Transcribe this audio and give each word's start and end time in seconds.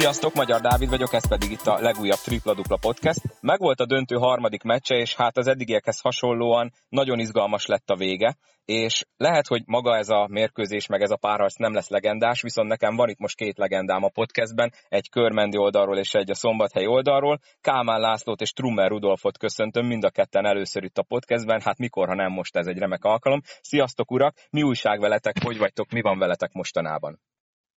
Sziasztok, 0.00 0.34
Magyar 0.34 0.60
Dávid 0.60 0.88
vagyok, 0.88 1.12
ez 1.12 1.28
pedig 1.28 1.50
itt 1.50 1.66
a 1.66 1.80
legújabb 1.80 2.18
Tripla 2.18 2.54
Dupla 2.54 2.76
Podcast. 2.76 3.20
Megvolt 3.40 3.80
a 3.80 3.86
döntő 3.86 4.16
harmadik 4.16 4.62
meccse, 4.62 4.94
és 4.94 5.14
hát 5.14 5.36
az 5.36 5.46
eddigiekhez 5.46 6.00
hasonlóan 6.00 6.72
nagyon 6.88 7.18
izgalmas 7.18 7.66
lett 7.66 7.90
a 7.90 7.96
vége, 7.96 8.36
és 8.64 9.04
lehet, 9.16 9.46
hogy 9.46 9.62
maga 9.66 9.96
ez 9.96 10.08
a 10.08 10.26
mérkőzés, 10.30 10.86
meg 10.86 11.02
ez 11.02 11.10
a 11.10 11.16
párharc 11.16 11.56
nem 11.56 11.72
lesz 11.72 11.88
legendás, 11.88 12.42
viszont 12.42 12.68
nekem 12.68 12.96
van 12.96 13.08
itt 13.08 13.18
most 13.18 13.36
két 13.36 13.58
legendám 13.58 14.02
a 14.04 14.08
podcastben, 14.08 14.72
egy 14.88 15.10
körmendi 15.10 15.56
oldalról 15.56 15.98
és 15.98 16.14
egy 16.14 16.30
a 16.30 16.34
szombathely 16.34 16.86
oldalról. 16.86 17.38
Kálmán 17.60 18.00
Lászlót 18.00 18.40
és 18.40 18.52
Trummer 18.52 18.88
Rudolfot 18.88 19.38
köszöntöm 19.38 19.86
mind 19.86 20.04
a 20.04 20.10
ketten 20.10 20.46
először 20.46 20.84
itt 20.84 20.98
a 20.98 21.02
podcastben, 21.02 21.60
hát 21.64 21.78
mikor, 21.78 22.08
ha 22.08 22.14
nem 22.14 22.32
most 22.32 22.56
ez 22.56 22.66
egy 22.66 22.78
remek 22.78 23.04
alkalom. 23.04 23.40
Sziasztok 23.60 24.10
urak, 24.10 24.34
mi 24.50 24.62
újság 24.62 25.00
veletek, 25.00 25.34
hogy 25.42 25.58
vagytok, 25.58 25.90
mi 25.90 26.00
van 26.00 26.18
veletek 26.18 26.52
mostanában? 26.52 27.20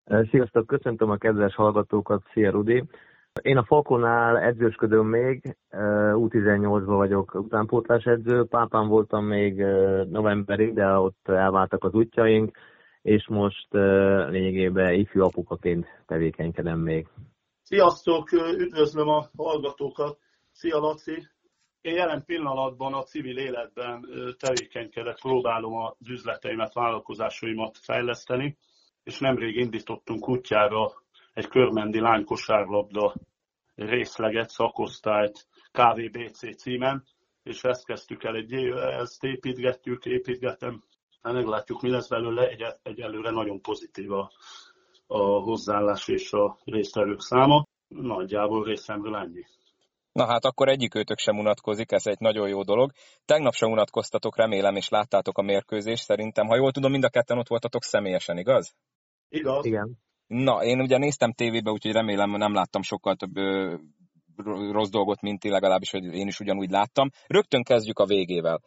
Sziasztok, 0.07 0.67
köszöntöm 0.67 1.09
a 1.09 1.17
kedves 1.17 1.55
hallgatókat, 1.55 2.23
szia 2.33 2.51
Rudi! 2.51 2.83
Én 3.41 3.57
a 3.57 3.63
Falkonál 3.63 4.37
edzősködöm 4.37 5.07
még, 5.07 5.57
U18-ban 6.11 6.83
vagyok 6.85 7.33
utánpótlás 7.33 8.03
edző, 8.03 8.45
pápán 8.45 8.87
voltam 8.87 9.25
még 9.25 9.55
novemberig, 10.09 10.73
de 10.73 10.85
ott 10.85 11.27
elváltak 11.27 11.83
az 11.83 11.93
útjaink, 11.93 12.57
és 13.01 13.27
most 13.27 13.67
lényegében 14.29 14.93
ifjú 14.93 15.23
apukaként 15.23 15.85
tevékenykedem 16.05 16.79
még. 16.79 17.07
Sziasztok, 17.61 18.31
üdvözlöm 18.57 19.07
a 19.07 19.25
hallgatókat! 19.37 20.19
Szia 20.51 20.79
Laci! 20.79 21.27
Én 21.81 21.93
jelen 21.93 22.23
pillanatban 22.25 22.93
a 22.93 23.03
civil 23.03 23.37
életben 23.37 24.05
tevékenykedek, 24.37 25.19
próbálom 25.21 25.75
az 25.75 26.09
üzleteimet, 26.09 26.73
vállalkozásaimat 26.73 27.77
fejleszteni 27.77 28.57
és 29.07 29.19
nemrég 29.19 29.55
indítottunk 29.55 30.29
útjára 30.29 30.91
egy 31.33 31.47
körmendi 31.47 31.99
lánykosárlabda 31.99 33.13
részleget, 33.75 34.49
szakosztályt 34.49 35.47
KVBC 35.71 36.57
címen, 36.57 37.03
és 37.43 37.63
ezt 37.63 37.85
kezdtük 37.85 38.23
el 38.23 38.35
egy 38.35 38.51
éve, 38.51 38.97
ezt 38.97 39.23
építgettük, 39.23 40.05
építgetem, 40.05 40.83
hát 41.21 41.33
meglátjuk, 41.33 41.81
mi 41.81 41.89
lesz 41.89 42.07
belőle, 42.07 42.47
egy, 42.47 42.65
egyelőre 42.83 43.31
nagyon 43.31 43.61
pozitív 43.61 44.11
a, 44.11 44.31
a 45.07 45.19
hozzáállás 45.19 46.07
és 46.07 46.31
a 46.31 46.57
résztvevők 46.63 47.21
száma. 47.21 47.65
Nagyjából 47.87 48.63
részemről 48.63 49.15
ennyi. 49.15 49.45
Na 50.11 50.25
hát 50.25 50.45
akkor 50.45 50.69
egyik 50.69 50.95
őtök 50.95 51.17
sem 51.17 51.37
unatkozik, 51.37 51.91
ez 51.91 52.05
egy 52.05 52.19
nagyon 52.19 52.47
jó 52.47 52.63
dolog. 52.63 52.91
Tegnap 53.25 53.53
sem 53.53 53.71
unatkoztatok, 53.71 54.37
remélem, 54.37 54.75
és 54.75 54.89
láttátok 54.89 55.37
a 55.37 55.41
mérkőzést. 55.41 56.03
Szerintem, 56.03 56.47
ha 56.47 56.55
jól 56.55 56.71
tudom, 56.71 56.91
mind 56.91 57.03
a 57.03 57.09
ketten 57.09 57.37
ott 57.37 57.47
voltatok 57.47 57.83
személyesen, 57.83 58.37
igaz? 58.37 58.75
Igaz? 59.29 59.65
Igen. 59.65 59.97
Na, 60.27 60.63
én 60.63 60.81
ugye 60.81 60.97
néztem 60.97 61.31
tévébe, 61.31 61.71
úgyhogy 61.71 61.91
remélem 61.91 62.29
nem 62.29 62.53
láttam 62.53 62.81
sokkal 62.81 63.15
több 63.15 63.37
ö, 63.37 63.75
rossz 64.71 64.89
dolgot, 64.89 65.21
mint 65.21 65.39
ti, 65.39 65.49
legalábbis, 65.49 65.91
hogy 65.91 66.03
én 66.03 66.27
is 66.27 66.39
ugyanúgy 66.39 66.69
láttam. 66.69 67.09
Rögtön 67.27 67.63
kezdjük 67.63 67.99
a 67.99 68.05
végével. 68.05 68.61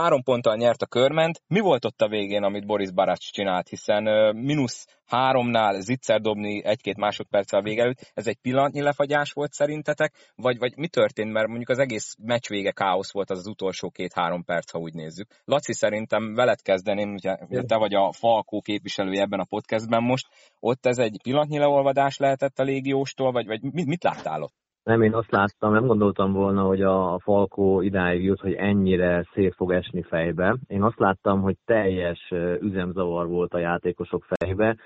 Három 0.00 0.22
ponttal 0.22 0.56
nyert 0.56 0.82
a 0.82 0.86
körment. 0.86 1.42
Mi 1.46 1.60
volt 1.60 1.84
ott 1.84 2.00
a 2.00 2.08
végén, 2.08 2.42
amit 2.42 2.66
Boris 2.66 2.92
Baracs 2.92 3.32
csinált? 3.32 3.68
Hiszen 3.68 4.02
mínusz 4.36 4.86
háromnál 5.06 5.80
zicser 5.80 6.20
dobni 6.20 6.64
egy-két 6.64 6.96
másodperccel 6.96 7.62
vége 7.62 7.82
előtt, 7.82 8.10
ez 8.14 8.26
egy 8.26 8.36
pillanatnyi 8.36 8.82
lefagyás 8.82 9.32
volt 9.32 9.52
szerintetek? 9.52 10.32
Vagy, 10.34 10.58
vagy 10.58 10.76
mi 10.76 10.88
történt? 10.88 11.32
Mert 11.32 11.46
mondjuk 11.46 11.68
az 11.68 11.78
egész 11.78 12.14
meccs 12.18 12.48
vége 12.48 12.70
káosz 12.70 13.12
volt 13.12 13.30
az 13.30 13.38
az 13.38 13.46
utolsó 13.46 13.90
két-három 13.90 14.44
perc, 14.44 14.70
ha 14.70 14.78
úgy 14.78 14.94
nézzük. 14.94 15.28
Laci, 15.44 15.72
szerintem 15.72 16.34
veled 16.34 16.62
kezdeném, 16.62 17.12
ugye, 17.12 17.36
ugye 17.48 17.62
te 17.62 17.76
vagy 17.76 17.94
a 17.94 18.12
Falkó 18.12 18.60
képviselője 18.60 19.22
ebben 19.22 19.40
a 19.40 19.44
podcastben 19.44 20.02
most. 20.02 20.28
Ott 20.60 20.86
ez 20.86 20.98
egy 20.98 21.20
pillanatnyi 21.22 21.58
leolvadás 21.58 22.16
lehetett 22.16 22.58
a 22.58 22.62
légióstól, 22.62 23.32
vagy, 23.32 23.46
vagy 23.46 23.62
mit, 23.62 23.86
mit 23.86 24.02
láttál 24.02 24.42
ott? 24.42 24.65
Nem, 24.86 25.02
én 25.02 25.14
azt 25.14 25.30
láttam, 25.30 25.72
nem 25.72 25.86
gondoltam 25.86 26.32
volna, 26.32 26.62
hogy 26.62 26.82
a 26.82 27.18
Falkó 27.22 27.80
idáig 27.80 28.24
jut, 28.24 28.40
hogy 28.40 28.52
ennyire 28.52 29.26
szét 29.32 29.54
fog 29.54 29.72
esni 29.72 30.02
fejbe. 30.02 30.56
Én 30.66 30.82
azt 30.82 30.98
láttam, 30.98 31.40
hogy 31.40 31.56
teljes 31.64 32.32
üzemzavar 32.60 33.26
volt 33.26 33.54
a 33.54 33.58
játékosok 33.58 34.24
fejbe, 34.28 34.76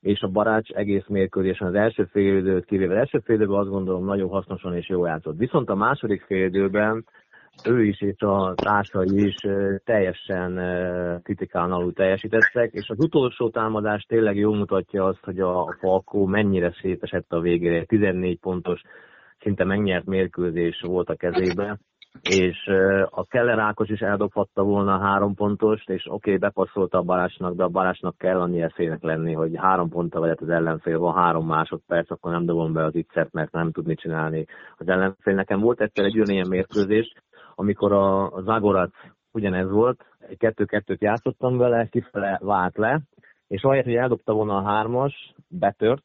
és 0.00 0.20
a 0.20 0.28
Barács 0.28 0.70
egész 0.70 1.06
mérkőzésen 1.08 1.68
az 1.68 1.74
első 1.74 2.04
fél 2.04 2.36
időt 2.36 2.64
kivéve. 2.64 2.92
Az 2.92 2.98
első 2.98 3.18
fél 3.18 3.36
időben 3.36 3.58
azt 3.58 3.68
gondolom 3.68 4.04
nagyon 4.04 4.28
hasznosan 4.28 4.74
és 4.74 4.88
jól 4.88 5.08
játszott. 5.08 5.38
Viszont 5.38 5.70
a 5.70 5.74
második 5.74 6.22
fél 6.22 6.44
időben 6.44 7.04
ő 7.64 7.84
is 7.84 8.00
és 8.00 8.20
a 8.20 8.54
társai 8.56 9.24
is 9.26 9.36
teljesen 9.84 10.60
kritikán 11.22 11.72
alul 11.72 11.92
teljesítettek, 11.92 12.72
és 12.72 12.88
az 12.88 12.98
utolsó 12.98 13.50
támadás 13.50 14.02
tényleg 14.02 14.36
jól 14.36 14.56
mutatja 14.56 15.04
azt, 15.04 15.24
hogy 15.24 15.40
a 15.40 15.76
Falkó 15.78 16.26
mennyire 16.26 16.74
szétesett 16.80 17.32
a 17.32 17.40
végére. 17.40 17.84
14 17.84 18.38
pontos 18.38 18.82
szinte 19.40 19.64
megnyert 19.64 20.06
mérkőzés 20.06 20.80
volt 20.86 21.08
a 21.08 21.16
kezébe, 21.16 21.78
és 22.22 22.66
a 23.10 23.24
Keller 23.24 23.58
Ákos 23.58 23.88
is 23.88 24.00
eldobhatta 24.00 24.62
volna 24.62 24.94
a 24.94 25.06
három 25.06 25.34
pontost, 25.34 25.90
és 25.90 26.06
oké, 26.06 26.14
okay, 26.14 26.36
bepasszolta 26.36 26.98
a 26.98 27.02
Balásnak, 27.02 27.54
de 27.54 27.62
a 27.62 27.68
Balásnak 27.68 28.18
kell 28.18 28.40
annyi 28.40 28.62
eszének 28.62 29.02
lenni, 29.02 29.32
hogy 29.32 29.56
három 29.56 29.88
ponttal 29.88 30.20
vagy 30.20 30.38
az 30.40 30.48
ellenfél, 30.48 30.98
van 30.98 31.14
három 31.14 31.46
másodperc, 31.46 32.10
akkor 32.10 32.32
nem 32.32 32.44
dobom 32.44 32.72
be 32.72 32.84
az 32.84 32.94
ittszert, 32.94 33.32
mert 33.32 33.52
nem 33.52 33.72
tudni 33.72 33.94
csinálni 33.94 34.44
az 34.76 34.88
ellenfél. 34.88 35.34
Nekem 35.34 35.60
volt 35.60 35.80
egyszer 35.80 36.04
egy 36.04 36.20
olyan 36.20 36.48
mérkőzés, 36.48 37.12
amikor 37.54 37.92
a, 37.92 38.32
Zagorat 38.40 38.92
ugyanez 39.32 39.70
volt, 39.70 40.04
kettő-kettőt 40.36 41.02
játszottam 41.02 41.58
vele, 41.58 41.86
kifele 41.86 42.38
vált 42.42 42.76
le, 42.76 43.00
és 43.46 43.62
ahelyett, 43.62 43.84
hogy 43.84 43.94
eldobta 43.94 44.32
volna 44.32 44.56
a 44.56 44.62
hármas, 44.62 45.34
betört, 45.48 46.04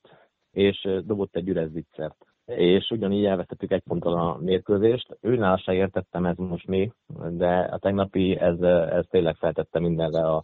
és 0.51 0.87
dobott 1.05 1.35
egy 1.35 1.49
üres 1.49 1.69
viccert 1.73 2.32
és 2.45 2.89
ugyanígy 2.91 3.25
elvesztettük 3.25 3.71
egy 3.71 3.83
ponttal 3.83 4.13
a 4.13 4.37
mérkőzést. 4.41 5.17
Őnál 5.21 5.57
se 5.57 5.73
értettem 5.73 6.25
ez 6.25 6.37
most 6.37 6.67
mi, 6.67 6.91
de 7.29 7.59
a 7.59 7.77
tegnapi 7.77 8.37
ez, 8.39 8.61
ez 8.61 9.05
tényleg 9.09 9.35
feltette 9.35 9.79
mindenre 9.79 10.27
a 10.27 10.43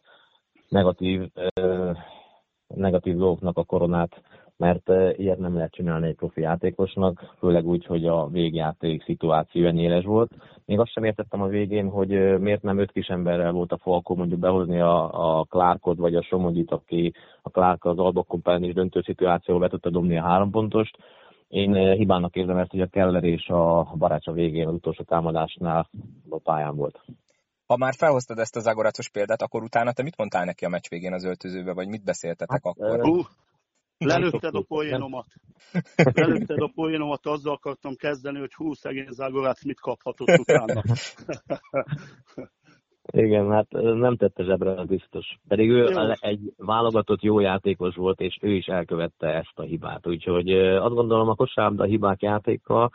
negatív, 0.69 1.21
negatív 2.67 3.15
dolgoknak 3.15 3.57
a 3.57 3.63
koronát, 3.63 4.21
mert 4.57 4.89
ilyet 5.17 5.37
nem 5.37 5.55
lehet 5.55 5.71
csinálni 5.71 6.07
egy 6.07 6.15
profi 6.15 6.41
játékosnak, 6.41 7.35
főleg 7.37 7.65
úgy, 7.65 7.85
hogy 7.85 8.05
a 8.05 8.27
végjáték 8.27 9.03
szituáció 9.03 9.65
ennyire 9.65 10.01
volt. 10.01 10.31
Még 10.65 10.79
azt 10.79 10.91
sem 10.91 11.03
értettem 11.03 11.41
a 11.41 11.47
végén, 11.47 11.89
hogy 11.89 12.39
miért 12.39 12.61
nem 12.61 12.77
öt 12.77 12.91
kis 12.91 13.07
emberrel 13.07 13.51
volt 13.51 13.71
a 13.71 13.77
Falkó 13.77 14.15
mondjuk 14.15 14.39
behozni 14.39 14.79
a, 14.79 15.37
a 15.39 15.43
Clarkot 15.43 15.97
vagy 15.97 16.15
a 16.15 16.23
Somogyit, 16.23 16.71
aki 16.71 17.13
a 17.41 17.49
Clark 17.49 17.85
az 17.85 17.97
Albok 17.97 18.37
is 18.59 18.73
döntő 18.73 19.01
szituációval 19.01 19.61
be 19.61 19.69
tudta 19.69 19.89
dobni 19.89 20.17
a 20.17 20.23
három 20.23 20.51
pontost, 20.51 20.97
én 21.49 21.75
eh, 21.75 21.95
hibának 21.95 22.35
érzem 22.35 22.57
ezt, 22.57 22.71
hogy 22.71 22.81
a 22.81 22.87
Keller 22.87 23.23
és 23.23 23.47
a 23.47 23.83
Barács 23.97 24.27
a 24.27 24.31
végén 24.31 24.67
az 24.67 24.73
utolsó 24.73 25.03
támadásnál 25.03 25.89
a 26.29 26.39
pályán 26.39 26.75
volt. 26.75 26.99
Ha 27.65 27.77
már 27.77 27.93
felhoztad 27.93 28.39
ezt 28.39 28.55
az 28.55 28.67
Agoracos 28.67 29.09
példát, 29.09 29.41
akkor 29.41 29.63
utána 29.63 29.91
te 29.91 30.03
mit 30.03 30.17
mondtál 30.17 30.45
neki 30.45 30.65
a 30.65 30.69
meccs 30.69 30.87
végén 30.89 31.13
az 31.13 31.23
öltözőbe, 31.23 31.73
vagy 31.73 31.87
mit 31.87 32.03
beszéltetek 32.03 32.61
hát, 32.63 32.75
akkor? 32.75 33.09
Uh, 33.09 33.25
lelőtted 33.97 34.55
a 34.55 34.63
poénomat. 34.67 35.25
Lelőtted 35.95 36.61
a 36.61 36.71
poénomat, 36.75 37.25
azzal 37.25 37.53
akartam 37.53 37.95
kezdeni, 37.95 38.39
hogy 38.39 38.53
hú, 38.53 38.73
szegény 38.73 39.07
Zagorác 39.09 39.63
mit 39.63 39.79
kaphatott 39.79 40.37
utána. 40.37 40.81
Igen, 43.11 43.51
hát 43.51 43.67
nem 43.71 44.15
tette 44.15 44.43
zsebre, 44.43 44.71
az 44.71 44.87
biztos. 44.87 45.37
Pedig 45.47 45.69
ő 45.69 45.89
jó. 45.89 46.11
egy 46.19 46.53
válogatott 46.57 47.21
jó 47.21 47.39
játékos 47.39 47.95
volt, 47.95 48.19
és 48.19 48.37
ő 48.41 48.51
is 48.51 48.65
elkövette 48.65 49.27
ezt 49.27 49.59
a 49.59 49.61
hibát. 49.61 50.07
Úgyhogy 50.07 50.51
azt 50.57 50.93
gondolom 50.93 51.29
a 51.29 51.35
kosárlabda 51.35 51.83
hibák 51.83 52.21
játéka, 52.21 52.89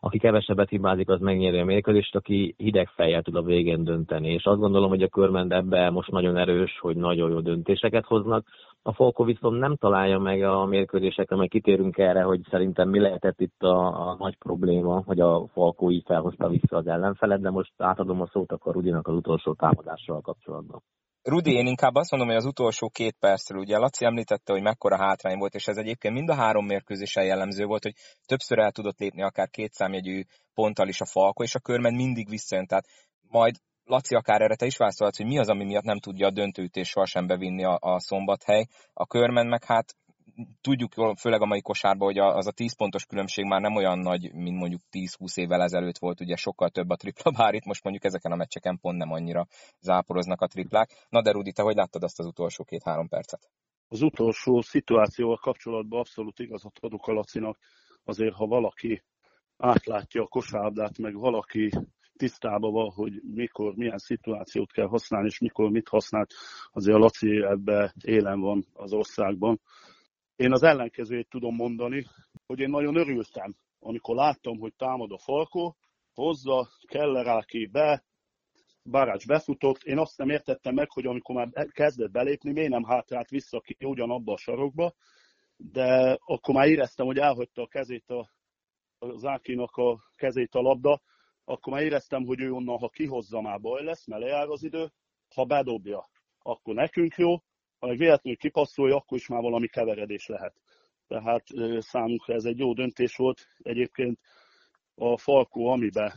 aki 0.00 0.18
kevesebbet 0.18 0.68
hibázik, 0.68 1.08
az 1.08 1.20
megnyeri 1.20 1.58
a 1.58 1.64
mérkőzést, 1.64 2.16
aki 2.16 2.54
hideg 2.56 2.88
fejjel 2.88 3.22
tud 3.22 3.36
a 3.36 3.42
végén 3.42 3.84
dönteni. 3.84 4.32
És 4.32 4.44
azt 4.44 4.58
gondolom, 4.58 4.88
hogy 4.88 5.02
a 5.02 5.08
körmend 5.08 5.52
ebbe 5.52 5.90
most 5.90 6.10
nagyon 6.10 6.36
erős, 6.36 6.78
hogy 6.80 6.96
nagyon 6.96 7.30
jó 7.30 7.40
döntéseket 7.40 8.04
hoznak. 8.04 8.46
A 8.82 8.92
Folko 8.92 9.24
viszont 9.24 9.58
nem 9.58 9.76
találja 9.76 10.18
meg 10.18 10.42
a 10.42 10.64
mérkőzésekre, 10.64 11.36
majd 11.36 11.50
kitérünk 11.50 11.98
erre, 11.98 12.22
hogy 12.22 12.40
szerintem 12.50 12.88
mi 12.88 12.98
lehetett 13.00 13.40
itt 13.40 13.62
a, 13.62 14.08
a 14.08 14.16
nagy 14.18 14.36
probléma, 14.38 15.02
hogy 15.06 15.20
a 15.20 15.46
Falkó 15.52 15.90
így 15.90 16.04
felhozta 16.06 16.48
vissza 16.48 16.76
az 16.76 16.86
ellenfelet, 16.86 17.40
de 17.40 17.50
most 17.50 17.72
átadom 17.76 18.20
a 18.20 18.26
szót 18.26 18.52
akkor 18.52 18.74
Rudinak 18.74 19.08
az 19.08 19.14
utolsó 19.14 19.54
támadással 19.54 20.20
kapcsolatban. 20.20 20.82
Rudi, 21.22 21.52
én 21.52 21.66
inkább 21.66 21.94
azt 21.94 22.10
mondom, 22.10 22.28
hogy 22.28 22.38
az 22.38 22.44
utolsó 22.44 22.88
két 22.88 23.16
percről, 23.18 23.60
ugye 23.60 23.78
Laci 23.78 24.04
említette, 24.04 24.52
hogy 24.52 24.62
mekkora 24.62 24.96
hátrány 24.96 25.38
volt, 25.38 25.54
és 25.54 25.66
ez 25.66 25.76
egyébként 25.76 26.14
mind 26.14 26.28
a 26.28 26.34
három 26.34 26.66
mérkőzésen 26.66 27.24
jellemző 27.24 27.64
volt, 27.64 27.82
hogy 27.82 27.94
többször 28.26 28.58
el 28.58 28.72
tudott 28.72 28.98
lépni 28.98 29.22
akár 29.22 29.48
két 29.48 29.72
számjegyű 29.72 30.22
ponttal 30.54 30.88
is 30.88 31.00
a 31.00 31.06
Falko, 31.06 31.42
és 31.42 31.54
a 31.54 31.60
körmen 31.60 31.94
mindig 31.94 32.28
visszajön. 32.28 32.66
Tehát 32.66 32.86
majd 33.28 33.54
Laci, 33.84 34.14
akár 34.14 34.40
erre 34.40 34.56
te 34.56 34.66
is 34.66 34.76
válaszolhatsz, 34.76 35.18
hogy 35.18 35.26
mi 35.26 35.38
az, 35.38 35.48
ami 35.48 35.64
miatt 35.64 35.84
nem 35.84 35.98
tudja 35.98 36.26
a 36.26 36.30
döntőütés 36.30 36.88
sohasem 36.88 37.26
bevinni 37.26 37.64
a, 37.64 37.78
a 37.80 38.00
szombathely. 38.00 38.66
A 38.92 39.06
körmen 39.06 39.46
meg 39.46 39.64
hát 39.64 39.94
tudjuk 40.60 40.92
főleg 41.18 41.42
a 41.42 41.46
mai 41.46 41.60
kosárban, 41.60 42.06
hogy 42.06 42.18
az 42.18 42.46
a 42.46 42.52
10 42.52 42.76
pontos 42.76 43.06
különbség 43.06 43.44
már 43.44 43.60
nem 43.60 43.74
olyan 43.74 43.98
nagy, 43.98 44.32
mint 44.32 44.58
mondjuk 44.58 44.82
10-20 44.90 45.36
évvel 45.38 45.62
ezelőtt 45.62 45.98
volt, 45.98 46.20
ugye 46.20 46.36
sokkal 46.36 46.68
több 46.68 46.90
a 46.90 46.96
tripla, 46.96 47.30
bár 47.30 47.54
itt 47.54 47.64
most 47.64 47.82
mondjuk 47.82 48.04
ezeken 48.04 48.32
a 48.32 48.36
meccseken 48.36 48.78
pont 48.80 48.98
nem 48.98 49.12
annyira 49.12 49.46
záporoznak 49.80 50.40
a 50.40 50.46
triplák. 50.46 51.06
Na 51.08 51.22
de 51.22 51.30
Rudi, 51.30 51.52
te 51.52 51.62
hogy 51.62 51.76
láttad 51.76 52.02
azt 52.02 52.18
az 52.18 52.26
utolsó 52.26 52.64
két-három 52.64 53.08
percet? 53.08 53.50
Az 53.88 54.02
utolsó 54.02 54.60
szituációval 54.60 55.36
kapcsolatban 55.36 55.98
abszolút 55.98 56.38
igazat 56.38 56.78
adok 56.80 57.06
a 57.06 57.12
Lacinak. 57.12 57.58
Azért, 58.04 58.34
ha 58.34 58.46
valaki 58.46 59.02
átlátja 59.56 60.22
a 60.22 60.26
kosárlabdát, 60.26 60.98
meg 60.98 61.14
valaki 61.14 61.70
tisztában 62.16 62.72
van, 62.72 62.90
hogy 62.90 63.12
mikor, 63.34 63.74
milyen 63.74 63.98
szituációt 63.98 64.72
kell 64.72 64.86
használni, 64.86 65.26
és 65.26 65.38
mikor 65.38 65.70
mit 65.70 65.88
használt, 65.88 66.34
azért 66.72 66.96
a 66.96 67.00
Laci 67.00 67.42
ebbe 67.42 67.94
élen 68.04 68.40
van 68.40 68.66
az 68.72 68.92
országban. 68.92 69.60
Én 70.38 70.52
az 70.52 70.62
ellenkezőjét 70.62 71.28
tudom 71.28 71.54
mondani, 71.54 72.04
hogy 72.46 72.60
én 72.60 72.70
nagyon 72.70 72.96
örültem, 72.96 73.56
amikor 73.78 74.14
láttam, 74.14 74.58
hogy 74.58 74.74
támad 74.74 75.12
a 75.12 75.18
Falkó, 75.18 75.76
hozza, 76.14 76.68
Kelleráki 76.86 77.66
be, 77.66 78.04
Barács 78.84 79.26
befutott. 79.26 79.82
Én 79.82 79.98
azt 79.98 80.18
nem 80.18 80.28
értettem 80.28 80.74
meg, 80.74 80.90
hogy 80.90 81.06
amikor 81.06 81.34
már 81.34 81.66
kezdett 81.68 82.10
belépni, 82.10 82.52
miért 82.52 82.70
nem 82.70 82.84
hátrált 82.84 83.28
vissza 83.28 83.60
ki 83.60 83.76
ugyanabba 83.84 84.32
a 84.32 84.36
sarokba, 84.36 84.94
de 85.56 86.18
akkor 86.24 86.54
már 86.54 86.68
éreztem, 86.68 87.06
hogy 87.06 87.18
elhagyta 87.18 87.62
a 87.62 87.66
kezét 87.66 88.10
a, 88.10 88.30
a 88.98 89.16
Zákinak 89.16 89.76
a 89.76 90.00
kezét 90.14 90.54
a 90.54 90.60
labda, 90.60 91.00
akkor 91.44 91.72
már 91.72 91.82
éreztem, 91.82 92.24
hogy 92.24 92.40
ő 92.40 92.52
onnan, 92.52 92.78
ha 92.78 92.88
kihozza, 92.88 93.40
már 93.40 93.60
baj 93.60 93.84
lesz, 93.84 94.06
mert 94.06 94.22
lejár 94.22 94.48
az 94.48 94.62
idő, 94.62 94.92
ha 95.34 95.44
bedobja, 95.44 96.08
akkor 96.38 96.74
nekünk 96.74 97.14
jó, 97.16 97.36
ha 97.78 97.86
meg 97.86 97.98
véletlenül 97.98 98.38
kipasszolja, 98.38 98.96
akkor 98.96 99.18
is 99.18 99.26
már 99.26 99.42
valami 99.42 99.66
keveredés 99.66 100.26
lehet. 100.26 100.54
Tehát 101.06 101.44
számunkra 101.78 102.34
ez 102.34 102.44
egy 102.44 102.58
jó 102.58 102.72
döntés 102.72 103.16
volt. 103.16 103.46
Egyébként 103.58 104.18
a 104.94 105.18
Falkó, 105.18 105.66
amiben, 105.66 106.12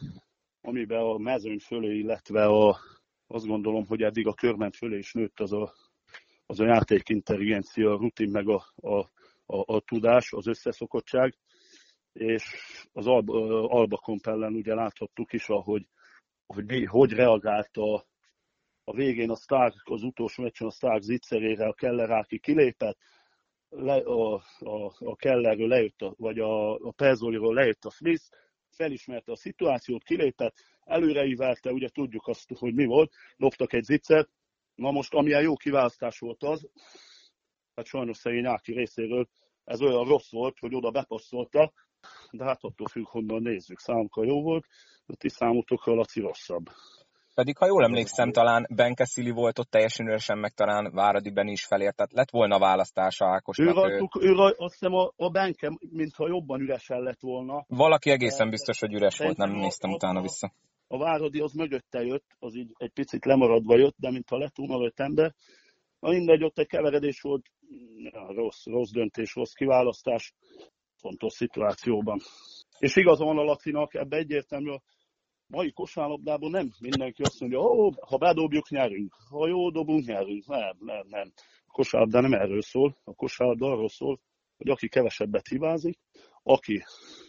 amiben 0.62 1.02
a 1.02 1.18
mezőny 1.18 1.60
fölé, 1.60 1.98
illetve 1.98 2.46
a, 2.46 2.78
azt 3.28 3.46
gondolom, 3.46 3.86
hogy 3.86 4.02
eddig 4.02 4.28
a 4.28 4.34
körment 4.34 4.76
fölé 4.76 4.98
is 4.98 5.14
nőtt 5.14 5.40
az 5.40 5.54
a, 5.54 5.74
az 6.46 6.60
a 6.60 6.66
játékintelligencia, 6.66 7.92
a 7.92 7.98
rutin, 7.98 8.30
meg 8.30 8.48
a, 8.50 8.66
a, 8.76 8.98
a, 9.46 9.76
a 9.76 9.80
tudás, 9.80 10.32
az 10.32 10.48
összeszokottság, 10.48 11.38
és 12.14 12.44
az 12.94 13.08
Alba, 13.08 13.70
Alba 13.70 13.98
Kompellen 13.98 14.54
ugye 14.54 14.74
láthattuk 14.74 15.34
is, 15.34 15.50
ahogy, 15.50 15.88
hogy 16.46 16.86
hogy 16.86 17.12
reagált 17.12 17.78
a, 17.78 18.06
a 18.84 18.94
végén 18.94 19.30
a 19.30 19.36
Stark, 19.36 19.82
az 19.84 20.04
utolsó 20.04 20.44
meccsen 20.44 20.68
a 20.68 20.72
Stark 20.72 21.02
zicserére, 21.02 21.68
a 21.68 21.74
Kelleráki 21.74 22.40
kilépett, 22.40 22.98
le, 23.70 23.96
a, 23.96 24.34
a, 24.60 24.94
a 25.00 25.16
Kellerről 25.16 25.68
lejött, 25.68 26.02
a, 26.02 26.14
vagy 26.18 26.40
a, 26.40 26.74
a 26.74 26.92
Perzoliról 26.92 27.54
lejött 27.54 27.86
a 27.86 27.90
Smith, 27.90 28.24
felismerte 28.70 29.32
a 29.32 29.36
szituációt, 29.36 30.04
kilépett, 30.04 30.56
előreívelte, 30.84 31.72
ugye 31.72 31.90
tudjuk 31.90 32.28
azt, 32.28 32.52
hogy 32.56 32.74
mi 32.74 32.86
volt, 32.86 33.12
loptak 33.38 33.74
egy 33.74 33.84
ziccert, 33.84 34.30
na 34.76 34.92
most 34.92 35.14
amilyen 35.14 35.42
jó 35.42 35.56
kiválasztás 35.56 36.20
volt 36.20 36.44
az, 36.44 36.70
hát 37.76 37.86
sajnos 37.86 38.18
szegény 38.18 38.46
Áki 38.46 38.74
részéről 38.74 39.28
ez 39.64 39.82
olyan 39.82 40.08
rossz 40.08 40.32
volt, 40.32 40.60
hogy 40.60 40.76
oda 40.76 40.92
bepasszolta, 40.92 41.74
de 42.32 42.44
hát 42.44 42.64
attól 42.64 42.88
függ, 42.88 43.08
honnan 43.08 43.42
nézzük. 43.42 43.80
Számukra 43.80 44.24
jó 44.24 44.42
volt, 44.42 44.66
de 45.06 45.16
ti 45.16 45.30
számotokra 45.30 45.94
Laci 45.94 46.20
rosszabb. 46.20 46.70
Pedig, 47.34 47.58
ha 47.58 47.66
jól 47.66 47.84
emlékszem, 47.84 48.32
talán 48.32 48.68
Benkeszili 48.76 49.30
volt 49.30 49.60
ott 49.60 49.70
teljesen 49.70 50.08
üresen, 50.08 50.38
meg 50.38 50.52
talán 50.52 50.92
Váradiben 50.94 51.48
is 51.48 51.66
felért, 51.66 51.96
tehát 51.96 52.14
lett 52.14 52.30
volna 52.30 52.60
választása 52.60 53.26
Ákosnak. 53.26 53.68
Ő, 53.68 53.72
rajtuk, 53.72 54.24
ő, 54.24 54.32
raj, 54.32 54.54
azt 54.58 54.74
hiszem 54.74 54.94
a, 54.94 55.12
a 55.16 55.30
Benke, 55.30 55.72
mintha 55.80 56.28
jobban 56.28 56.62
üresen 56.62 57.02
lett 57.02 57.20
volna. 57.20 57.66
Valaki 57.68 58.10
egészen 58.10 58.50
biztos, 58.50 58.80
hogy 58.80 58.94
üres 58.94 59.18
volt, 59.18 59.38
nem 59.38 59.52
néztem 59.52 59.92
a, 59.92 59.94
utána 59.94 60.22
vissza. 60.22 60.54
A 60.88 60.98
Váradi 60.98 61.40
az 61.40 61.54
mögötte 61.54 62.02
jött, 62.04 62.26
az 62.40 62.56
így 62.56 62.72
egy 62.78 62.92
picit 62.92 63.26
lemaradva 63.26 63.78
jött, 63.78 63.96
de 63.98 64.12
mintha 64.12 64.38
lett 64.38 64.56
volna 64.56 64.86
öt 64.86 65.00
ember. 65.00 65.34
Na 66.00 66.10
mindegy, 66.10 66.44
ott 66.44 66.58
egy 66.58 66.68
keveredés 66.68 67.22
volt, 67.22 67.46
ja, 67.98 68.34
rossz, 68.34 68.66
rossz 68.66 68.92
döntés, 68.92 69.36
rossz 69.36 69.54
kiválasztás, 69.54 70.34
fontos 70.96 71.34
szituációban. 71.34 72.20
És 72.80 72.96
igaza 72.96 73.26
van 73.26 73.38
a 73.38 73.44
Lacinak, 73.44 73.94
ebbe 73.94 74.18
egyértelmű 74.18 74.72
mai 75.52 75.72
kosárlabdában 75.72 76.50
nem 76.50 76.72
mindenki 76.80 77.22
azt 77.22 77.40
mondja, 77.40 77.60
ó, 77.60 77.92
ha 78.08 78.18
bedobjuk, 78.18 78.70
nyerünk. 78.70 79.14
Ha 79.30 79.48
jó 79.48 79.70
dobunk, 79.70 80.06
nyerünk. 80.06 80.48
Nem, 80.48 80.78
nem, 80.80 81.06
nem. 81.10 81.32
A 81.66 81.72
kosárlabda 81.72 82.22
nem 82.22 82.34
erről 82.34 82.62
szól. 82.62 82.98
A 83.04 83.14
kosárlabda 83.14 83.66
arról 83.66 83.90
szól, 83.90 84.20
hogy 84.58 84.70
aki 84.70 84.88
kevesebbet 84.88 85.48
hibázik, 85.48 86.00
aki 86.44 86.84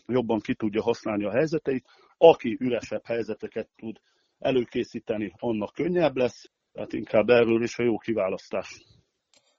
jobban 0.07 0.41
ki 0.41 0.55
tudja 0.55 0.83
használni 0.83 1.25
a 1.25 1.31
helyzeteit, 1.31 1.85
aki 2.17 2.57
üresebb 2.61 3.05
helyzeteket 3.05 3.69
tud 3.77 4.01
előkészíteni, 4.39 5.33
annak 5.37 5.73
könnyebb 5.73 6.17
lesz, 6.17 6.51
tehát 6.73 6.93
inkább 6.93 7.29
erről 7.29 7.63
is 7.63 7.79
a 7.79 7.83
jó 7.83 7.99
kiválasztás. 7.99 8.83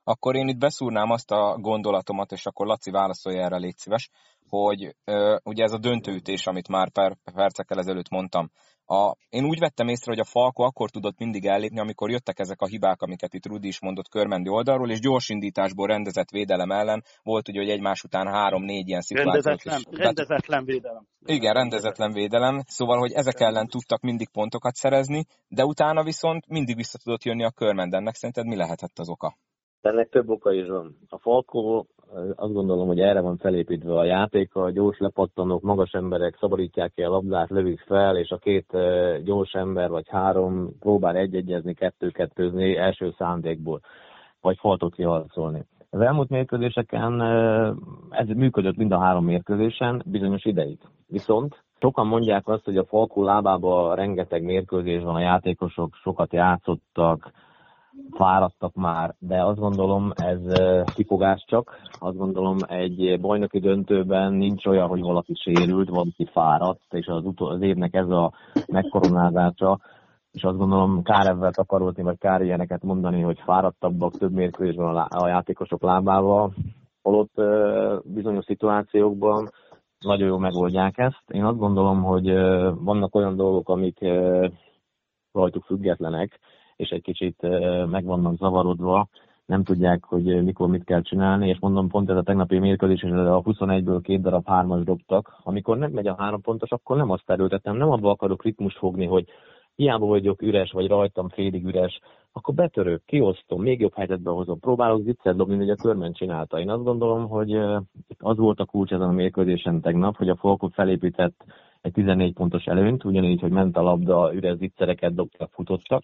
Akkor 0.04 0.36
én 0.36 0.48
itt 0.48 0.58
beszúrnám 0.58 1.10
azt 1.10 1.32
a 1.32 1.58
gondolatomat, 1.60 2.32
és 2.32 2.46
akkor 2.46 2.66
Laci 2.66 2.92
válaszolja 2.92 3.44
erre, 3.44 3.58
légy 3.58 3.78
szíves, 3.78 4.10
hogy 4.50 4.96
ö, 5.04 5.38
ugye 5.44 5.64
ez 5.64 5.72
a 5.72 5.78
döntőütés, 5.78 6.48
amit 6.48 6.68
már 6.68 6.92
per, 6.92 7.18
percekkel 7.34 7.80
ezelőtt 7.80 8.10
mondtam, 8.10 8.50
a, 8.86 9.16
én 9.30 9.46
úgy 9.46 9.60
vettem 9.60 9.88
észre, 9.88 10.12
hogy 10.12 10.20
a 10.20 10.30
Falko 10.30 10.64
akkor 10.64 10.90
tudott 10.90 11.18
mindig 11.18 11.46
ellépni, 11.46 11.80
amikor 11.80 12.10
jöttek 12.10 12.40
ezek 12.40 12.62
a 12.62 12.66
hibák, 12.66 13.02
amiket 13.02 13.34
itt 13.34 13.46
Rudi 13.46 13.68
is 13.68 13.80
mondott 13.80 14.10
körmendi 14.10 14.50
oldalról, 14.50 14.92
és 14.92 15.00
gyors 15.00 15.30
indításból 15.30 15.88
rendezett 15.88 16.30
védelem 16.30 16.72
ellen 16.72 17.04
volt 17.24 17.50
ugye, 17.50 17.60
hogy 17.60 17.70
egymás 17.70 18.04
után 18.04 18.28
három-négy 18.28 18.88
ilyen 18.88 19.02
szituációt 19.02 19.44
rendezetlen, 19.44 19.84
is. 19.92 19.98
Rendezetlen 19.98 20.66
védelem. 20.66 21.08
Igen, 21.26 21.54
rendezetlen 21.54 22.14
védelem, 22.14 22.62
szóval, 22.66 23.00
hogy 23.00 23.12
ezek 23.12 23.40
ellen 23.40 23.68
tudtak 23.68 24.02
mindig 24.02 24.30
pontokat 24.30 24.76
szerezni, 24.76 25.26
de 25.48 25.66
utána 25.66 26.04
viszont 26.04 26.48
mindig 26.48 26.76
vissza 26.76 26.98
tudott 26.98 27.24
jönni 27.24 27.44
a 27.44 27.52
körmendennek. 27.52 28.16
Szerinted 28.16 28.46
mi 28.46 28.56
lehetett 28.56 29.00
az 29.00 29.10
oka? 29.10 29.38
Ennek 29.84 30.10
több 30.10 30.30
oka 30.30 30.54
is 30.54 30.68
van. 30.68 30.98
A 31.10 31.18
Falkó 31.18 31.88
azt 32.36 32.54
gondolom, 32.54 32.88
hogy 32.88 33.00
erre 33.00 33.22
van 33.22 33.38
felépítve 33.38 33.94
a 33.94 34.04
játék, 34.04 34.56
a 34.56 34.70
gyors 34.70 34.98
lepattanók, 35.00 35.62
magas 35.62 35.92
emberek 35.92 36.38
szabadítják 36.40 36.92
ki 36.96 37.04
a 37.04 37.10
labdát, 37.10 37.50
lövik 37.50 37.80
fel, 37.80 38.18
és 38.18 38.30
a 38.30 38.38
két 38.38 38.78
gyors 39.24 39.54
ember 39.54 39.90
vagy 39.90 40.08
három 40.10 40.78
próbál 40.80 41.16
egy-egyezni, 41.16 41.74
kettő-kettőzni 41.74 42.78
első 42.78 43.14
szándékból, 43.18 43.80
vagy 44.42 44.58
faltot 44.60 44.96
kiharcolni. 44.96 45.66
Az 45.90 46.00
elmúlt 46.00 46.30
mérkőzéseken 46.30 47.22
ez 48.10 48.28
működött 48.28 48.78
mind 48.78 48.92
a 48.92 49.00
három 49.00 49.26
mérkőzésen 49.26 50.04
bizonyos 50.06 50.46
ideig. 50.46 50.78
Viszont 51.08 51.64
sokan 51.80 52.08
mondják 52.08 52.48
azt, 52.48 52.66
hogy 52.66 52.78
a 52.78 52.86
Falkó 52.86 53.24
lábában 53.24 53.96
rengeteg 53.96 54.44
mérkőzés 54.44 55.04
van, 55.04 55.16
a 55.16 55.20
játékosok 55.20 55.94
sokat 55.94 56.34
játszottak, 56.34 57.32
fáradtak 58.12 58.74
már, 58.74 59.16
de 59.20 59.44
azt 59.44 59.60
gondolom 59.60 60.12
ez 60.16 60.42
kifogás 60.96 61.44
csak. 61.48 61.78
Azt 62.00 62.18
gondolom 62.18 62.58
egy 62.68 63.20
bajnoki 63.22 63.60
döntőben 63.60 64.34
nincs 64.34 64.66
olyan, 64.66 64.88
hogy 64.88 65.02
valaki 65.02 65.34
sérült, 65.36 65.90
valaki 65.90 66.26
fáradt, 66.32 66.94
és 66.94 67.08
az, 67.08 67.26
utol, 67.26 67.52
az 67.52 67.62
évnek 67.62 67.94
ez 67.94 68.10
a 68.10 68.32
megkoronázása, 68.68 69.80
és 70.32 70.44
azt 70.44 70.58
gondolom 70.58 71.04
kár 71.04 71.28
ebben 71.28 71.52
takarolni, 71.52 72.02
vagy 72.02 72.18
kár 72.18 72.42
ilyeneket 72.42 72.84
mondani, 72.84 73.22
hogy 73.22 73.40
fáradtabbak 73.40 74.18
több 74.18 74.32
mérkőzésben 74.32 74.96
a, 74.96 75.08
a 75.10 75.28
játékosok 75.28 75.82
lábával, 75.82 76.54
holott 77.02 77.42
bizonyos 78.04 78.46
szituációkban 78.46 79.50
nagyon 80.00 80.28
jól 80.28 80.40
megoldják 80.40 80.98
ezt. 80.98 81.24
Én 81.28 81.44
azt 81.44 81.58
gondolom, 81.58 82.04
hogy 82.04 82.34
vannak 82.84 83.16
olyan 83.16 83.36
dolgok, 83.36 83.70
amik 83.70 84.00
rajtuk 85.32 85.64
függetlenek, 85.64 86.40
és 86.76 86.90
egy 86.90 87.02
kicsit 87.02 87.42
meg 87.90 88.06
vannak 88.06 88.36
zavarodva, 88.36 89.08
nem 89.46 89.64
tudják, 89.64 90.04
hogy 90.06 90.44
mikor 90.44 90.68
mit 90.68 90.84
kell 90.84 91.02
csinálni, 91.02 91.50
és 91.50 91.60
mondom, 91.60 91.88
pont 91.88 92.10
ez 92.10 92.18
a 92.18 92.22
tegnapi 92.22 92.60
mérkőzés, 92.60 93.04
és 93.04 93.10
a 93.10 93.42
21-ből 93.42 94.00
két 94.04 94.22
darab 94.22 94.48
hármas 94.48 94.84
dobtak. 94.84 95.40
Amikor 95.44 95.78
nem 95.78 95.92
megy 95.92 96.08
a 96.08 96.16
három 96.18 96.42
pontos, 96.42 96.70
akkor 96.72 96.98
nem 96.98 97.10
azt 97.10 97.30
erőltetem, 97.30 97.76
nem 97.76 97.90
abba 97.90 98.10
akarok 98.10 98.44
ritmus 98.44 98.78
fogni, 98.78 99.06
hogy 99.06 99.26
hiába 99.76 100.06
vagyok 100.06 100.42
üres, 100.42 100.72
vagy 100.72 100.88
rajtam 100.88 101.30
félig 101.30 101.66
üres, 101.66 102.00
akkor 102.32 102.54
betörök, 102.54 103.04
kiosztom, 103.06 103.62
még 103.62 103.80
jobb 103.80 103.94
helyzetbe 103.94 104.32
hozom, 104.32 104.60
próbálok 104.60 105.02
ziccet 105.02 105.36
dobni, 105.36 105.56
hogy 105.56 105.70
a 105.70 105.76
körben 105.76 106.14
csinálta. 106.14 106.60
Én 106.60 106.70
azt 106.70 106.84
gondolom, 106.84 107.28
hogy 107.28 107.54
az 108.18 108.38
volt 108.38 108.60
a 108.60 108.66
kulcs 108.66 108.92
ezen 108.92 109.10
a 109.10 109.12
mérkőzésen 109.12 109.82
tegnap, 109.82 110.16
hogy 110.16 110.30
a 110.30 110.36
Folkot 110.36 110.74
felépített 110.74 111.46
egy 111.82 111.92
14 111.92 112.34
pontos 112.34 112.66
előnyt, 112.66 113.04
ugyanígy, 113.04 113.42
hogy 113.42 113.52
ment 113.52 113.78
a 113.78 113.82
labda, 113.82 114.34
üres 114.34 114.58
zicsereket 114.58 115.14
dobtak, 115.14 115.50
futottak, 115.52 116.04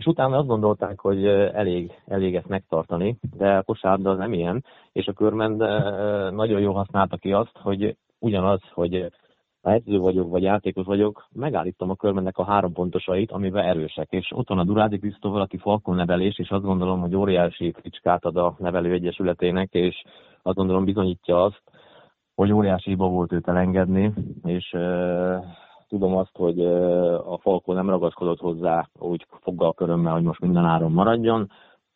és 0.00 0.06
utána 0.06 0.36
azt 0.36 0.46
gondolták, 0.46 1.00
hogy 1.00 1.26
elég, 1.26 1.92
elég 2.06 2.36
ezt 2.36 2.48
megtartani, 2.48 3.16
de 3.36 3.56
a 3.56 3.62
kosárda 3.62 4.10
az 4.10 4.18
nem 4.18 4.32
ilyen, 4.32 4.64
és 4.92 5.06
a 5.06 5.12
körmend 5.12 5.56
nagyon 6.34 6.60
jól 6.60 6.74
használta 6.74 7.16
ki 7.16 7.32
azt, 7.32 7.58
hogy 7.62 7.96
ugyanaz, 8.18 8.60
hogy 8.72 9.10
ha 9.62 9.70
edző 9.72 9.98
vagyok, 9.98 10.30
vagy 10.30 10.42
játékos 10.42 10.86
vagyok, 10.86 11.26
megállítom 11.32 11.90
a 11.90 11.94
körmennek 11.94 12.38
a 12.38 12.44
három 12.44 12.72
pontosait, 12.72 13.30
amivel 13.30 13.64
erősek. 13.64 14.10
És 14.10 14.32
ott 14.34 14.48
van 14.48 14.58
a 14.58 14.64
Durádi 14.64 14.98
Krisztóval, 14.98 15.40
aki 15.40 15.56
Falkon 15.56 15.94
nevelés, 15.94 16.38
és 16.38 16.50
azt 16.50 16.62
gondolom, 16.62 17.00
hogy 17.00 17.16
óriási 17.16 17.72
fricskát 17.72 18.24
ad 18.24 18.36
a 18.36 18.54
nevelő 18.58 18.92
egyesületének, 18.92 19.72
és 19.72 20.02
azt 20.42 20.56
gondolom 20.56 20.84
bizonyítja 20.84 21.44
azt, 21.44 21.62
hogy 22.34 22.52
óriási 22.52 22.90
hiba 22.90 23.08
volt 23.08 23.32
őt 23.32 23.48
elengedni, 23.48 24.12
és 24.42 24.76
tudom 25.90 26.16
azt, 26.16 26.36
hogy 26.36 26.64
a 27.26 27.38
Falkó 27.40 27.72
nem 27.72 27.90
ragaszkodott 27.90 28.40
hozzá 28.40 28.88
úgy 28.98 29.26
foggal 29.42 29.74
körömmel, 29.74 30.12
hogy 30.12 30.22
most 30.22 30.40
minden 30.40 30.64
áron 30.64 30.92
maradjon. 30.92 31.50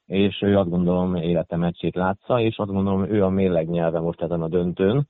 és 0.07 0.43
ő 0.43 0.59
azt 0.59 0.71
gondolom 0.71 1.15
élete 1.15 1.57
meccsét 1.57 1.95
látsza, 1.95 2.41
és 2.41 2.57
azt 2.57 2.71
gondolom 2.71 3.05
ő 3.05 3.25
a 3.25 3.29
mérleg 3.29 3.69
nyelve 3.69 4.01
most 4.01 4.23
ezen 4.23 4.43
a 4.43 4.49
döntőn, 4.49 5.09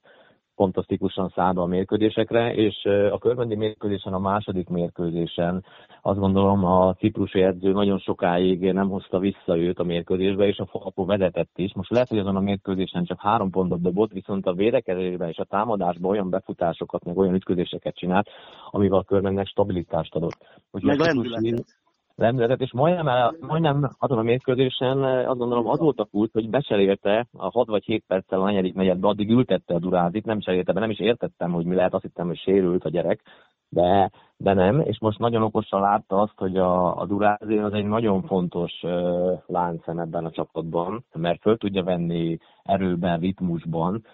fantasztikusan 0.54 1.32
száll 1.34 1.56
a 1.56 1.66
mérkőzésekre, 1.66 2.54
és 2.54 2.84
a 3.10 3.18
körbendi 3.18 3.54
mérkőzésen, 3.54 4.12
a 4.12 4.18
második 4.18 4.68
mérkőzésen 4.68 5.64
azt 6.02 6.18
gondolom 6.18 6.64
a 6.64 6.94
ciprusi 6.94 7.42
edző 7.42 7.72
nagyon 7.72 7.98
sokáig 7.98 8.72
nem 8.72 8.88
hozta 8.88 9.18
vissza 9.18 9.56
őt 9.58 9.78
a 9.78 9.84
mérkőzésbe, 9.84 10.46
és 10.46 10.58
a 10.58 10.66
Falko 10.66 11.04
vezetett 11.04 11.58
is. 11.58 11.74
Most 11.74 11.90
lehet, 11.90 12.08
hogy 12.08 12.18
azon 12.18 12.36
a 12.36 12.40
mérkőzésen 12.40 13.04
csak 13.04 13.20
három 13.20 13.50
pontot 13.50 13.80
dobott, 13.80 14.12
viszont 14.12 14.46
a 14.46 14.54
védekezésben 14.54 15.28
és 15.28 15.38
a 15.38 15.44
támadásban 15.44 16.10
olyan 16.10 16.30
befutásokat, 16.30 17.04
meg 17.04 17.18
olyan 17.18 17.34
ütközéseket 17.34 17.96
csinált, 17.96 18.28
amivel 18.70 18.98
a 18.98 19.04
körbennek 19.04 19.46
stabilitást 19.46 20.14
adott. 20.14 20.38
Úgyhogy 20.70 20.98
meg 20.98 21.06
lendületet 21.06 21.82
lendületet, 22.16 22.60
és 22.60 22.72
majdnem, 22.72 23.36
majdnem 23.40 23.90
azon 23.98 24.18
a 24.18 24.22
mérkőzésen 24.22 25.04
eh, 25.04 25.30
azt 25.30 25.38
gondolom 25.38 25.68
az 25.68 25.78
volt 25.78 26.00
a 26.00 26.04
kult, 26.04 26.32
hogy 26.32 26.50
becserélte 26.50 27.26
a 27.32 27.50
6 27.50 27.66
vagy 27.66 27.84
7 27.84 28.04
perccel 28.06 28.40
a 28.40 28.44
negyedik 28.44 28.74
negyedbe, 28.74 29.08
addig 29.08 29.30
ültette 29.30 29.74
a 29.74 29.78
Durázit, 29.78 30.24
nem 30.24 30.40
cserélte 30.40 30.72
be, 30.72 30.80
nem 30.80 30.90
is 30.90 30.98
értettem, 30.98 31.52
hogy 31.52 31.64
mi 31.64 31.74
lehet, 31.74 31.94
azt 31.94 32.02
hittem, 32.02 32.26
hogy 32.26 32.38
sérült 32.38 32.84
a 32.84 32.88
gyerek, 32.88 33.22
de, 33.68 34.10
de 34.36 34.52
nem, 34.52 34.80
és 34.80 34.98
most 35.00 35.18
nagyon 35.18 35.42
okosan 35.42 35.80
látta 35.80 36.20
azt, 36.20 36.36
hogy 36.36 36.56
a, 36.56 37.00
a 37.00 37.06
Durázi 37.06 37.58
az 37.58 37.72
egy 37.72 37.86
nagyon 37.86 38.22
fontos 38.22 38.72
uh, 38.82 39.38
láncem 39.46 39.98
ebben 39.98 40.24
a 40.24 40.30
csapatban, 40.30 41.04
mert 41.12 41.40
föl 41.40 41.56
tudja 41.56 41.82
venni 41.82 42.38
erőben, 42.62 43.20
ritmusban, 43.20 44.04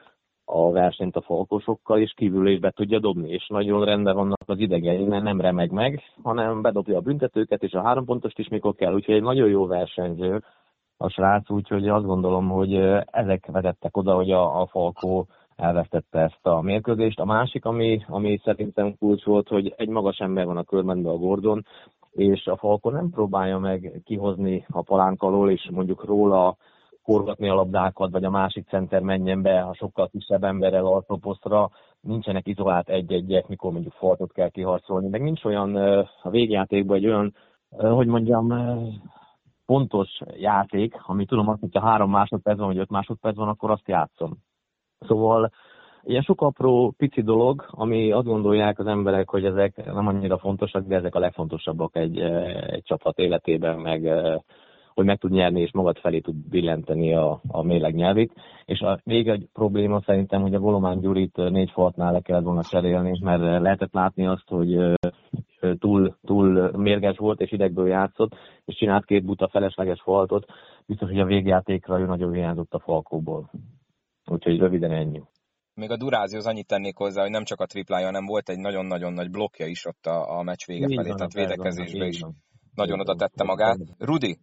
a 0.52 0.70
versenyt 0.70 1.16
a 1.16 1.20
falkosokkal, 1.20 1.98
és 1.98 2.12
kívül 2.16 2.48
is 2.48 2.58
be 2.58 2.70
tudja 2.70 2.98
dobni, 2.98 3.30
és 3.30 3.46
nagyon 3.48 3.84
rendben 3.84 4.14
vannak 4.14 4.42
az 4.46 4.58
idegei, 4.58 5.04
mert 5.04 5.22
nem 5.22 5.40
remeg 5.40 5.70
meg, 5.70 6.02
hanem 6.22 6.62
bedobja 6.62 6.96
a 6.96 7.00
büntetőket, 7.00 7.62
és 7.62 7.72
a 7.72 7.82
három 7.82 8.04
pontost 8.04 8.38
is 8.38 8.48
mikor 8.48 8.74
kell, 8.74 8.94
úgyhogy 8.94 9.14
egy 9.14 9.22
nagyon 9.22 9.48
jó 9.48 9.66
versenyző 9.66 10.42
a 10.96 11.08
srác, 11.08 11.50
úgyhogy 11.50 11.88
azt 11.88 12.04
gondolom, 12.04 12.48
hogy 12.48 12.74
ezek 13.04 13.46
vezettek 13.46 13.96
oda, 13.96 14.14
hogy 14.14 14.30
a, 14.30 14.60
a 14.60 14.66
Falkó 14.66 15.26
elvesztette 15.56 16.18
ezt 16.18 16.46
a 16.46 16.60
mérkőzést. 16.60 17.20
A 17.20 17.24
másik, 17.24 17.64
ami, 17.64 18.04
ami 18.08 18.40
szerintem 18.44 18.96
kulcs 18.98 19.24
volt, 19.24 19.48
hogy 19.48 19.74
egy 19.76 19.88
magas 19.88 20.18
ember 20.18 20.46
van 20.46 20.56
a 20.56 20.62
körbenben 20.62 21.12
a 21.12 21.16
Gordon, 21.16 21.66
és 22.12 22.46
a 22.46 22.56
Falkó 22.56 22.90
nem 22.90 23.10
próbálja 23.10 23.58
meg 23.58 24.00
kihozni 24.04 24.66
a 24.68 24.82
palánk 24.82 25.22
alól, 25.22 25.50
és 25.50 25.68
mondjuk 25.72 26.04
róla 26.04 26.56
forgatni 27.10 27.48
a 27.48 27.54
labdákat, 27.54 28.10
vagy 28.10 28.24
a 28.24 28.30
másik 28.30 28.68
center 28.68 29.00
menjen 29.02 29.42
be 29.42 29.60
a 29.60 29.74
sokkal 29.74 30.08
kisebb 30.08 30.44
emberrel 30.44 30.86
altoposztra, 30.86 31.70
nincsenek 32.00 32.46
izolált 32.46 32.88
egy-egyek, 32.88 33.48
mikor 33.48 33.72
mondjuk 33.72 33.92
faltot 33.92 34.32
kell 34.32 34.48
kiharcolni, 34.48 35.08
meg 35.08 35.22
nincs 35.22 35.44
olyan 35.44 35.76
a 36.22 36.30
végjátékban 36.30 36.96
egy 36.96 37.06
olyan, 37.06 37.34
hogy 37.70 38.06
mondjam, 38.06 38.52
pontos 39.66 40.20
játék, 40.36 40.94
ami 41.02 41.24
tudom 41.24 41.48
azt, 41.48 41.60
hogyha 41.60 41.86
három 41.86 42.10
másodperc 42.10 42.58
van, 42.58 42.66
vagy 42.66 42.78
öt 42.78 42.90
másodperc 42.90 43.36
van, 43.36 43.48
akkor 43.48 43.70
azt 43.70 43.88
játszom. 43.88 44.38
Szóval 44.98 45.50
ilyen 46.02 46.22
sok 46.22 46.42
apró, 46.42 46.94
pici 46.96 47.22
dolog, 47.22 47.64
ami 47.70 48.12
azt 48.12 48.26
gondolják 48.26 48.78
az 48.78 48.86
emberek, 48.86 49.28
hogy 49.30 49.44
ezek 49.44 49.84
nem 49.84 50.06
annyira 50.06 50.38
fontosak, 50.38 50.86
de 50.86 50.96
ezek 50.96 51.14
a 51.14 51.18
legfontosabbak 51.18 51.96
egy, 51.96 52.18
egy 52.66 52.82
csapat 52.82 53.18
életében, 53.18 53.78
meg 53.78 54.08
hogy 55.00 55.08
meg 55.08 55.18
tud 55.18 55.30
nyerni, 55.30 55.60
és 55.60 55.72
magad 55.72 55.98
felé 55.98 56.20
tud 56.20 56.48
billenteni 56.48 57.14
a, 57.14 57.40
a 57.48 57.62
méleg 57.62 57.94
nyelvét. 57.94 58.32
És 58.64 58.80
a, 58.80 59.00
még 59.04 59.28
egy 59.28 59.48
probléma 59.52 60.02
szerintem, 60.06 60.42
hogy 60.42 60.54
a 60.54 60.58
Volomán 60.58 61.00
Gyurit 61.00 61.36
négy 61.36 61.70
faltnál 61.70 62.12
le 62.12 62.20
kellett 62.20 62.44
volna 62.44 62.62
cserélni, 62.62 63.18
mert 63.22 63.62
lehetett 63.62 63.92
látni 63.92 64.26
azt, 64.26 64.48
hogy 64.48 64.98
túl, 65.78 66.16
túl 66.22 66.70
mérges 66.76 67.16
volt, 67.18 67.40
és 67.40 67.52
idegből 67.52 67.88
játszott, 67.88 68.32
és 68.64 68.76
csinált 68.76 69.04
két 69.04 69.24
buta 69.24 69.48
felesleges 69.48 70.00
faltot. 70.02 70.44
Biztos, 70.86 71.08
hogy 71.08 71.20
a 71.20 71.24
végjátékra 71.24 72.00
ő 72.00 72.06
nagyon 72.06 72.32
hiányzott 72.32 72.72
a 72.72 72.80
falkóból. 72.80 73.50
Úgyhogy 74.30 74.58
röviden 74.58 74.92
ennyi. 74.92 75.22
Még 75.74 75.90
a 75.90 75.96
Durázihoz 75.96 76.46
annyit 76.46 76.66
tennék 76.66 76.96
hozzá, 76.96 77.22
hogy 77.22 77.30
nem 77.30 77.44
csak 77.44 77.60
a 77.60 77.66
triplája, 77.66 78.06
hanem 78.06 78.26
volt 78.26 78.48
egy 78.48 78.58
nagyon-nagyon 78.58 79.12
nagy 79.12 79.30
blokkja 79.30 79.66
is 79.66 79.86
ott 79.86 80.06
a, 80.06 80.38
a 80.38 80.42
meccs 80.42 80.66
vége 80.66 80.86
felé, 80.94 81.12
tehát 81.12 81.32
védekezésbe 81.32 82.06
is 82.06 82.22
nagyon 82.74 83.00
oda 83.00 83.14
tette 83.14 83.44
magát. 83.44 83.78
Rudi, 83.98 84.38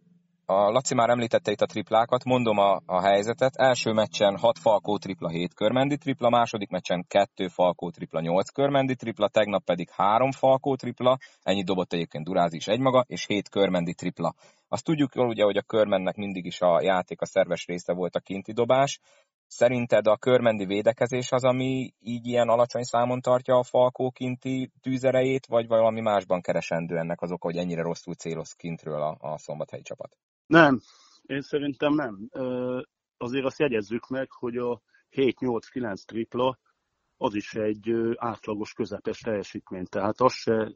a 0.49 0.71
Laci 0.71 0.95
már 0.95 1.09
említette 1.09 1.51
itt 1.51 1.61
a 1.61 1.65
triplákat, 1.65 2.23
mondom 2.23 2.57
a, 2.57 2.81
a 2.85 3.01
helyzetet. 3.01 3.55
Első 3.55 3.91
meccsen 3.91 4.37
6 4.37 4.59
Falkó 4.59 4.97
tripla, 4.97 5.29
7 5.29 5.53
körmendi 5.53 5.97
tripla, 5.97 6.29
második 6.29 6.69
meccsen 6.69 7.05
2 7.07 7.47
Falkó 7.47 7.89
tripla, 7.89 8.19
8 8.19 8.49
körmendi 8.49 8.95
tripla, 8.95 9.27
tegnap 9.27 9.63
pedig 9.63 9.89
3 9.89 10.31
Falkó 10.31 10.75
tripla, 10.75 11.17
ennyi 11.43 11.63
dobott 11.63 11.93
egyébként 11.93 12.25
Durázi 12.25 12.55
is 12.55 12.67
egymaga, 12.67 13.03
és 13.07 13.25
7 13.25 13.49
körmendi 13.49 13.93
tripla. 13.93 14.33
Azt 14.67 14.83
tudjuk 14.83 15.15
jól 15.15 15.27
ugye, 15.27 15.43
hogy 15.43 15.57
a 15.57 15.61
körmennek 15.61 16.15
mindig 16.15 16.45
is 16.45 16.61
a 16.61 16.81
játék 16.81 17.21
a 17.21 17.25
szerves 17.25 17.65
része 17.65 17.93
volt 17.93 18.15
a 18.15 18.19
kinti 18.19 18.53
dobás. 18.53 18.99
Szerinted 19.47 20.07
a 20.07 20.17
körmendi 20.17 20.65
védekezés 20.65 21.31
az, 21.31 21.43
ami 21.43 21.93
így 21.99 22.27
ilyen 22.27 22.49
alacsony 22.49 22.83
számon 22.83 23.21
tartja 23.21 23.55
a 23.55 23.63
Falkó 23.63 24.11
kinti 24.11 24.71
tűzerejét, 24.81 25.45
vagy 25.45 25.67
valami 25.67 26.01
másban 26.01 26.41
keresendő 26.41 26.97
ennek 26.97 27.21
az 27.21 27.31
oka, 27.31 27.47
hogy 27.47 27.57
ennyire 27.57 27.81
rosszul 27.81 28.13
céloz 28.13 28.51
kintről 28.51 29.01
a, 29.01 29.17
a 29.19 29.37
szombathelyi 29.37 29.83
csapat? 29.83 30.17
Nem, 30.47 30.79
én 31.25 31.41
szerintem 31.41 31.93
nem. 31.93 32.29
Azért 33.17 33.45
azt 33.45 33.59
jegyezzük 33.59 34.07
meg, 34.07 34.31
hogy 34.31 34.57
a 34.57 34.81
7-8-9 35.11 36.05
tripla 36.05 36.59
az 37.17 37.35
is 37.35 37.53
egy 37.53 37.93
átlagos 38.15 38.73
közepes 38.73 39.19
teljesítmény. 39.19 39.85
Tehát 39.85 40.21
azt 40.21 40.35
se, 40.35 40.71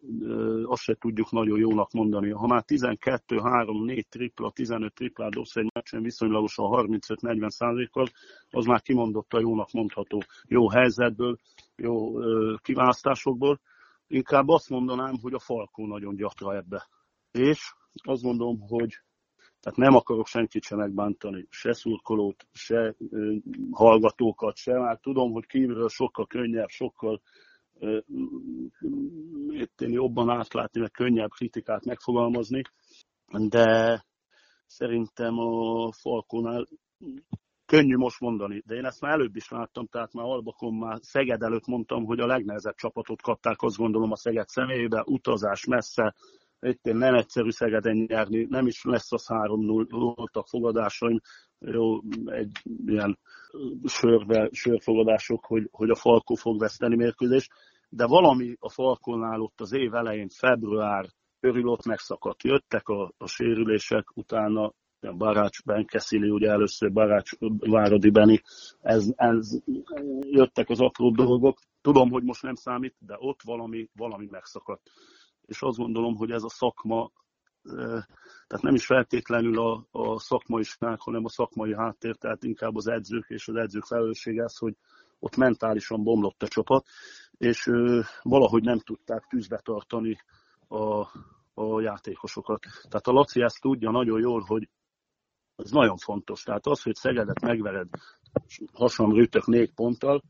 azt 0.63 0.81
se 0.81 0.95
tudjuk 0.95 1.31
nagyon 1.31 1.59
jónak 1.59 1.91
mondani. 1.91 2.29
Ha 2.29 2.47
már 2.47 2.63
12-3-4 2.67 4.03
tripla, 4.09 4.51
15 4.51 4.93
tripla 4.93 5.29
dobsz 5.29 5.55
egy 5.55 5.69
meccsen 5.73 6.01
viszonylagosan 6.01 6.65
35-40 6.69 7.49
százalékkal, 7.49 8.07
az 8.49 8.65
már 8.65 8.81
kimondott 8.81 9.33
a 9.33 9.39
jónak 9.39 9.71
mondható. 9.71 10.21
Jó 10.43 10.69
helyzetből, 10.69 11.37
jó 11.75 12.19
kiválasztásokból. 12.57 13.59
Inkább 14.07 14.47
azt 14.47 14.69
mondanám, 14.69 15.15
hogy 15.21 15.33
a 15.33 15.39
Falkó 15.39 15.87
nagyon 15.87 16.15
gyatra 16.15 16.55
ebbe. 16.55 16.87
És 17.31 17.73
azt 18.03 18.23
mondom, 18.23 18.59
hogy 18.59 19.01
tehát 19.61 19.77
nem 19.77 19.95
akarok 19.95 20.27
senkit 20.27 20.63
sem 20.63 20.77
megbántani, 20.77 21.47
se 21.49 21.73
szurkolót, 21.73 22.47
se 22.53 22.95
ö, 23.09 23.35
hallgatókat, 23.71 24.55
se. 24.55 24.79
Már 24.79 24.99
tudom, 24.99 25.31
hogy 25.31 25.45
kívülről 25.45 25.89
sokkal 25.89 26.27
könnyebb, 26.27 26.69
sokkal 26.69 27.21
ö, 27.79 27.99
jobban 29.77 30.29
átlátni, 30.29 30.79
meg 30.79 30.91
könnyebb 30.91 31.29
kritikát 31.29 31.85
megfogalmazni, 31.85 32.61
de 33.49 34.03
szerintem 34.65 35.39
a 35.39 35.91
Falkónál 35.91 36.67
könnyű 37.65 37.95
most 37.95 38.19
mondani, 38.19 38.63
de 38.65 38.75
én 38.75 38.85
ezt 38.85 39.01
már 39.01 39.11
előbb 39.11 39.35
is 39.35 39.49
láttam, 39.49 39.87
tehát 39.87 40.13
már 40.13 40.25
Albakon 40.25 40.73
már 40.73 40.97
Szeged 41.01 41.41
előtt 41.41 41.65
mondtam, 41.65 42.05
hogy 42.05 42.19
a 42.19 42.25
legnehezebb 42.25 42.75
csapatot 42.75 43.21
kapták, 43.21 43.61
azt 43.61 43.77
gondolom 43.77 44.11
a 44.11 44.15
Szeged 44.15 44.47
személyébe, 44.47 45.03
utazás 45.05 45.65
messze, 45.65 46.15
itt 46.61 46.83
nem 46.83 47.13
egyszerű 47.13 47.49
Szegeden 47.49 48.05
nyerni, 48.07 48.45
nem 48.49 48.67
is 48.67 48.83
lesz 48.83 49.11
az 49.11 49.25
3-0, 49.27 49.85
voltak 49.89 50.47
fogadásaim, 50.47 51.19
jó, 51.59 51.99
egy 52.25 52.51
ilyen 52.85 53.19
sörbe, 53.85 54.49
sörfogadások, 54.51 55.45
hogy, 55.45 55.67
hogy 55.71 55.89
a 55.89 55.95
Falkó 55.95 56.35
fog 56.35 56.59
veszteni 56.59 56.95
mérkőzést, 56.95 57.51
de 57.89 58.05
valami 58.05 58.55
a 58.59 58.69
Falkónál 58.69 59.41
ott 59.41 59.61
az 59.61 59.73
év 59.73 59.93
elején, 59.93 60.27
február 60.29 61.05
körül 61.39 61.67
ott 61.67 61.85
megszakadt. 61.85 62.43
Jöttek 62.43 62.87
a, 62.87 63.13
a 63.17 63.27
sérülések, 63.27 64.17
utána 64.17 64.73
Barács 65.17 65.63
Benkeszili, 65.63 66.29
ugye 66.29 66.49
először 66.49 66.91
Barács 66.91 67.31
Váradi 67.59 68.09
Beni, 68.09 68.41
ez, 68.81 69.13
ez, 69.15 69.61
jöttek 70.19 70.69
az 70.69 70.79
apró 70.79 71.11
dolgok. 71.11 71.57
Tudom, 71.81 72.09
hogy 72.09 72.23
most 72.23 72.41
nem 72.43 72.55
számít, 72.55 72.95
de 72.99 73.15
ott 73.19 73.41
valami, 73.43 73.89
valami 73.93 74.27
megszakadt 74.29 74.91
és 75.51 75.61
azt 75.61 75.77
gondolom, 75.77 76.15
hogy 76.15 76.31
ez 76.31 76.43
a 76.43 76.49
szakma, 76.49 77.11
tehát 78.47 78.61
nem 78.61 78.73
is 78.73 78.85
feltétlenül 78.85 79.59
a, 79.59 79.87
a 79.91 80.19
szakmaiság, 80.19 80.99
hanem 80.99 81.25
a 81.25 81.29
szakmai 81.29 81.75
háttér, 81.75 82.15
tehát 82.15 82.43
inkább 82.43 82.75
az 82.75 82.87
edzők 82.87 83.25
és 83.29 83.47
az 83.47 83.55
edzők 83.55 83.83
felelőssége 83.83 84.43
az, 84.43 84.57
hogy 84.57 84.75
ott 85.19 85.35
mentálisan 85.35 86.03
bomlott 86.03 86.43
a 86.43 86.47
csapat, 86.47 86.85
és 87.37 87.69
valahogy 88.21 88.63
nem 88.63 88.79
tudták 88.79 89.25
tűzbe 89.29 89.59
tartani 89.63 90.17
a, 90.67 91.07
a 91.53 91.81
játékosokat. 91.81 92.59
Tehát 92.89 93.07
a 93.07 93.11
Laci 93.11 93.41
ezt 93.41 93.61
tudja 93.61 93.91
nagyon 93.91 94.19
jól, 94.19 94.43
hogy 94.47 94.69
ez 95.55 95.71
nagyon 95.71 95.97
fontos. 95.97 96.43
Tehát 96.43 96.65
az, 96.65 96.81
hogy 96.81 96.95
Szegedet 96.95 97.41
megvered 97.41 97.87
hasonló 98.73 99.15
rütök 99.15 99.45
négy 99.45 99.73
ponttal, 99.73 100.21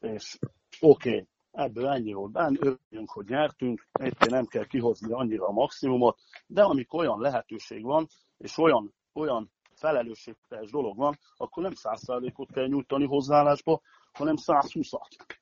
és 0.00 0.38
oké, 0.80 1.08
okay, 1.10 1.26
ebből 1.52 1.86
ennyi 1.86 2.12
volt 2.12 2.32
benne, 2.32 2.58
örüljünk, 2.60 3.10
hogy 3.10 3.26
nyertünk, 3.28 3.86
egyébként 3.92 4.30
nem 4.30 4.46
kell 4.46 4.66
kihozni 4.66 5.12
annyira 5.12 5.46
a 5.46 5.52
maximumot, 5.52 6.18
de 6.46 6.62
amikor 6.62 7.00
olyan 7.00 7.20
lehetőség 7.20 7.82
van, 7.82 8.06
és 8.38 8.58
olyan, 8.58 8.94
olyan 9.12 9.50
felelősségteljes 9.74 10.70
dolog 10.70 10.96
van, 10.96 11.18
akkor 11.36 11.62
nem 11.62 11.72
100%-ot 11.74 12.52
kell 12.52 12.66
nyújtani 12.66 13.06
hozzáállásba, 13.06 13.80
hanem 14.12 14.34
120-at. 14.38 15.36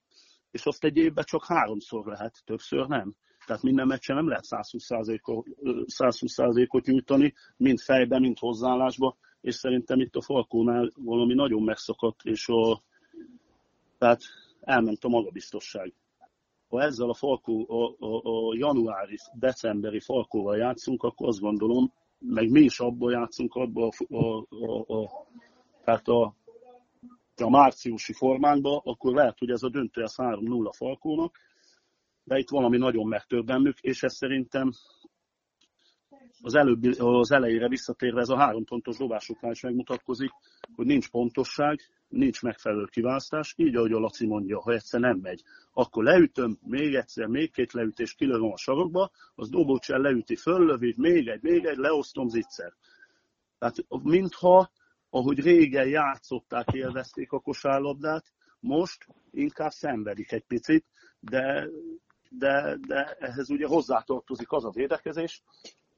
És 0.50 0.66
azt 0.66 0.84
egy 0.84 0.96
évben 0.96 1.24
csak 1.24 1.44
háromszor 1.44 2.06
lehet, 2.06 2.42
többször 2.44 2.86
nem. 2.86 3.14
Tehát 3.46 3.62
minden 3.62 3.86
meccsen 3.86 4.16
nem 4.16 4.28
lehet 4.28 4.44
120%-ot, 4.48 5.46
120 5.86 6.36
nyújtani, 6.84 7.34
mind 7.56 7.78
fejben, 7.78 8.20
mind 8.20 8.38
hozzáállásba, 8.38 9.16
és 9.40 9.54
szerintem 9.54 10.00
itt 10.00 10.14
a 10.14 10.22
Falkónál 10.22 10.90
valami 10.94 11.34
nagyon 11.34 11.62
megszakadt, 11.62 12.22
és 12.22 12.48
a, 12.48 12.82
tehát 13.98 14.20
elment 14.66 15.04
a 15.04 15.08
magabiztosság. 15.08 15.92
Ha 16.68 16.82
ezzel 16.82 17.08
a, 17.08 17.14
Falkó, 17.14 17.66
a, 17.68 18.04
a, 18.06 18.48
a 18.48 18.54
januári, 18.56 19.16
decemberi 19.32 20.00
Falkóval 20.00 20.56
játszunk, 20.56 21.02
akkor 21.02 21.28
azt 21.28 21.40
gondolom, 21.40 21.92
meg 22.18 22.50
mi 22.50 22.60
is 22.60 22.80
abból 22.80 23.12
játszunk, 23.12 23.54
abból 23.54 23.90
a, 24.08 24.16
a, 24.16 24.46
a, 24.48 25.02
a, 25.02 25.26
tehát 25.84 26.08
a, 26.08 26.34
a 27.36 27.50
márciusi 27.50 28.12
formánkba, 28.12 28.80
akkor 28.84 29.14
lehet, 29.14 29.38
hogy 29.38 29.50
ez 29.50 29.62
a 29.62 29.68
döntő 29.68 30.02
az 30.02 30.14
3-0 30.16 30.70
Falkónak, 30.76 31.38
de 32.24 32.38
itt 32.38 32.50
valami 32.50 32.76
nagyon 32.76 33.08
megtör 33.08 33.44
bennük, 33.44 33.80
és 33.80 34.02
ez 34.02 34.14
szerintem 34.14 34.70
az, 36.42 36.54
előbbi, 36.54 36.90
az 36.98 37.30
elejére 37.30 37.68
visszatérve 37.68 38.20
ez 38.20 38.28
a 38.28 38.38
három 38.38 38.64
pontos 38.64 38.96
dobásoknál 38.96 39.52
is 39.52 39.60
megmutatkozik, 39.60 40.30
hogy 40.74 40.86
nincs 40.86 41.10
pontosság, 41.10 41.80
nincs 42.08 42.42
megfelelő 42.42 42.84
kiválasztás, 42.84 43.54
így 43.56 43.76
ahogy 43.76 43.92
a 43.92 43.98
Laci 43.98 44.26
mondja, 44.26 44.60
ha 44.60 44.72
egyszer 44.72 45.00
nem 45.00 45.18
megy, 45.18 45.42
akkor 45.72 46.04
leütöm, 46.04 46.58
még 46.62 46.94
egyszer, 46.94 47.26
még 47.26 47.52
két 47.52 47.72
leütés 47.72 48.14
kilövöm 48.14 48.52
a 48.52 48.56
sarokba, 48.56 49.10
az 49.34 49.48
dobócsel 49.48 50.00
leüti, 50.00 50.36
föllövi, 50.36 50.94
még 50.96 51.28
egy, 51.28 51.42
még 51.42 51.64
egy, 51.64 51.76
leosztom 51.76 52.28
zicser. 52.28 52.74
Tehát 53.58 53.76
mintha, 54.02 54.70
ahogy 55.10 55.40
régen 55.40 55.88
játszották, 55.88 56.72
élvezték 56.72 57.32
a 57.32 57.40
kosárlabdát, 57.40 58.32
most 58.60 59.06
inkább 59.30 59.70
szenvedik 59.70 60.32
egy 60.32 60.44
picit, 60.44 60.86
de, 61.20 61.68
de, 62.30 62.76
de 62.86 63.16
ehhez 63.18 63.50
ugye 63.50 63.66
hozzátartozik 63.66 64.52
az 64.52 64.64
a 64.64 64.70
védekezés, 64.70 65.42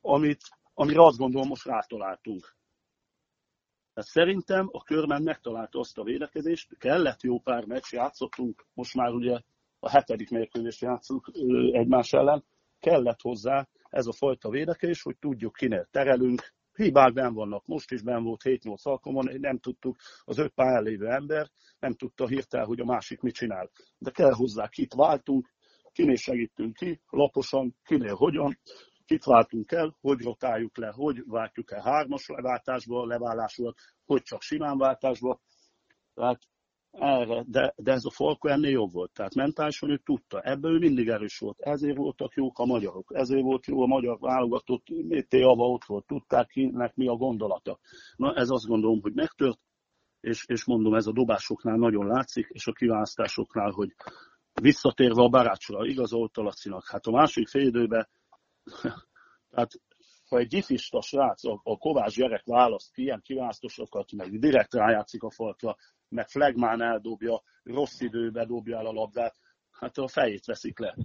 amit, 0.01 0.41
amire 0.75 1.05
azt 1.05 1.19
gondolom 1.19 1.49
most 1.49 1.65
rátaláltunk. 1.65 2.57
Tehát 3.99 4.13
szerintem 4.13 4.69
a 4.73 4.83
körben 4.83 5.23
megtalálta 5.23 5.79
azt 5.79 5.99
a 5.99 6.03
védekezést, 6.03 6.79
kellett 6.79 7.23
jó 7.23 7.39
pár 7.39 7.65
meccs, 7.65 7.93
játszottunk, 7.93 8.67
most 8.75 8.95
már 8.95 9.13
ugye 9.13 9.41
a 9.81 9.91
hetedik 9.91 10.31
mérkőzést 10.31 10.81
játszunk 10.81 11.31
egymás 11.73 12.13
ellen, 12.13 12.45
kellett 12.79 13.21
hozzá 13.21 13.69
ez 13.91 14.07
a 14.07 14.13
fajta 14.13 14.51
védekezés, 14.51 15.03
hogy 15.03 15.17
tudjuk 15.19 15.53
kinél 15.53 15.89
terelünk, 15.91 16.55
hibák 16.75 17.13
ben 17.13 17.35
vannak, 17.35 17.67
most 17.67 17.91
is 17.91 18.03
ben 18.03 18.23
volt 18.23 18.41
7-8 18.45 18.83
alkalommal, 18.83 19.35
nem 19.39 19.59
tudtuk, 19.59 19.97
az 20.25 20.39
öt 20.39 20.53
pályán 20.55 20.83
lévő 20.83 21.07
ember 21.07 21.51
nem 21.79 21.95
tudta 21.95 22.27
hirtelen, 22.27 22.67
hogy 22.67 22.81
a 22.81 22.85
másik 22.85 23.21
mit 23.21 23.35
csinál. 23.35 23.71
De 23.99 24.11
kell 24.11 24.33
hozzá, 24.33 24.69
kit 24.69 24.95
váltunk, 24.95 25.49
kinél 25.93 26.17
segítünk 26.17 26.77
ki, 26.77 27.01
laposan, 27.11 27.77
kinél 27.85 28.15
hogyan, 28.15 28.59
kit 29.09 29.25
váltunk 29.25 29.73
el, 29.73 29.97
hogy 30.01 30.21
rotáljuk 30.21 30.77
le, 30.77 30.93
hogy 30.95 31.23
váltjuk 31.27 31.71
el 31.71 31.81
hármas 31.81 32.27
leváltásba, 32.27 33.07
leválásról, 33.07 33.75
hogy 34.05 34.23
csak 34.23 34.43
simán 34.43 34.79
váltásba. 34.79 35.41
Tehát 36.15 36.41
erre, 36.91 37.45
de, 37.47 37.75
de 37.77 37.93
ez 37.93 38.05
a 38.05 38.11
Falko 38.11 38.49
ennél 38.49 38.71
jobb 38.71 38.93
volt. 38.93 39.13
Tehát 39.13 39.35
mentálisan 39.35 39.91
ő 39.91 39.97
tudta, 39.97 40.41
ebből 40.41 40.75
ő 40.75 40.79
mindig 40.79 41.09
erős 41.09 41.39
volt. 41.39 41.61
Ezért 41.61 41.97
voltak 41.97 42.35
jók 42.35 42.59
a 42.59 42.65
magyarok, 42.65 43.11
ezért 43.15 43.43
volt 43.43 43.67
jó 43.67 43.83
a 43.83 43.87
magyar 43.87 44.19
válogatott, 44.19 44.87
Java 45.29 45.69
ott 45.69 45.85
volt, 45.85 46.07
tudták 46.07 46.47
kinek 46.47 46.95
mi 46.95 47.09
a 47.09 47.15
gondolata. 47.15 47.79
Na 48.17 48.35
ez 48.35 48.51
azt 48.51 48.67
gondolom, 48.67 49.01
hogy 49.01 49.15
megtört, 49.15 49.61
és, 50.21 50.45
és 50.47 50.65
mondom, 50.65 50.95
ez 50.95 51.07
a 51.07 51.13
dobásoknál 51.13 51.77
nagyon 51.77 52.07
látszik, 52.07 52.47
és 52.49 52.67
a 52.67 52.73
kiválasztásoknál, 52.73 53.71
hogy 53.71 53.95
visszatérve 54.61 55.23
a 55.23 55.29
barácsra, 55.29 55.87
igazolt 55.87 56.37
a 56.37 56.43
Lacinak. 56.43 56.87
Hát 56.87 57.07
a 57.07 57.11
másik 57.11 57.49
fél 57.49 57.67
időben 57.67 58.09
tehát 59.51 59.71
ha 60.29 60.39
egy 60.39 60.49
gifista 60.49 61.01
srác, 61.03 61.45
a, 61.45 61.61
a 61.63 61.77
Kovács 61.77 62.15
gyerek 62.15 62.45
választ 62.45 62.93
ki 62.93 63.03
ilyen 63.03 63.21
kiválasztósokat, 63.23 64.13
meg 64.13 64.39
direkt 64.39 64.75
rájátszik 64.75 65.23
a 65.23 65.31
faltra, 65.31 65.77
meg 66.09 66.29
flagmán 66.29 66.83
eldobja, 66.83 67.43
rossz 67.63 68.01
időbe 68.01 68.45
dobja 68.45 68.79
el 68.79 68.87
a 68.87 68.93
labdát, 68.93 69.37
hát 69.71 69.99
a 69.99 70.09
fejét 70.09 70.45
veszik 70.45 70.79
le. 70.79 70.97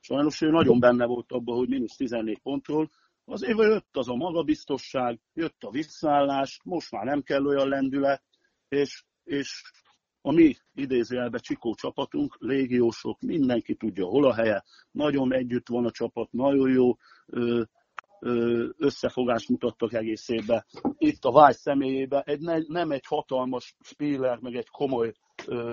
Sajnos 0.00 0.40
ő 0.40 0.50
nagyon 0.50 0.80
benne 0.80 1.06
volt 1.06 1.32
abban, 1.32 1.56
hogy 1.56 1.68
mínusz 1.68 1.96
14 1.96 2.40
pontról, 2.40 2.90
azért 3.24 3.58
jött 3.58 3.96
az 3.96 4.08
a 4.08 4.14
magabiztosság, 4.14 5.20
jött 5.32 5.62
a 5.62 5.70
visszaállás, 5.70 6.60
most 6.64 6.90
már 6.90 7.04
nem 7.04 7.22
kell 7.22 7.46
olyan 7.46 7.68
lendület, 7.68 8.22
és, 8.68 9.04
és 9.24 9.62
a 10.26 10.32
mi 10.32 10.56
idézőjelben 10.74 11.40
Csikó 11.40 11.74
csapatunk, 11.74 12.36
légiósok, 12.38 13.20
mindenki 13.20 13.74
tudja, 13.74 14.06
hol 14.06 14.24
a 14.24 14.34
helye, 14.34 14.64
nagyon 14.90 15.32
együtt 15.32 15.68
van 15.68 15.84
a 15.84 15.90
csapat, 15.90 16.32
nagyon 16.32 16.70
jó 16.70 16.96
összefogást 18.76 19.48
mutattak 19.48 19.92
egész 19.92 20.28
évben. 20.28 20.64
Itt 20.98 21.24
a 21.24 21.32
Vágy 21.32 21.56
személyében 21.56 22.22
egy, 22.24 22.40
nem 22.68 22.90
egy 22.90 23.06
hatalmas 23.06 23.76
spiller, 23.80 24.38
meg 24.38 24.54
egy 24.54 24.68
komoly 24.68 25.12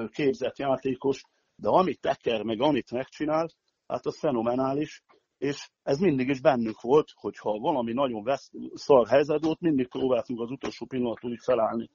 képzett 0.09 0.57
játékos, 0.57 1.21
de 1.55 1.69
amit 1.69 2.01
teker, 2.01 2.43
meg 2.43 2.61
amit 2.61 2.91
megcsinál, 2.91 3.49
hát 3.87 4.05
az 4.05 4.19
fenomenális, 4.19 5.03
és 5.41 5.69
ez 5.83 5.97
mindig 5.97 6.27
is 6.27 6.41
bennük 6.41 6.81
volt, 6.81 7.11
hogyha 7.15 7.59
valami 7.59 7.93
nagyon 7.93 8.23
vesz, 8.23 8.51
szar 8.73 9.07
helyzet 9.07 9.43
volt, 9.43 9.59
mindig 9.59 9.87
próbáltunk 9.87 10.39
az 10.39 10.51
utolsó 10.51 10.85
pillanatig 10.85 11.39
felállni. 11.39 11.89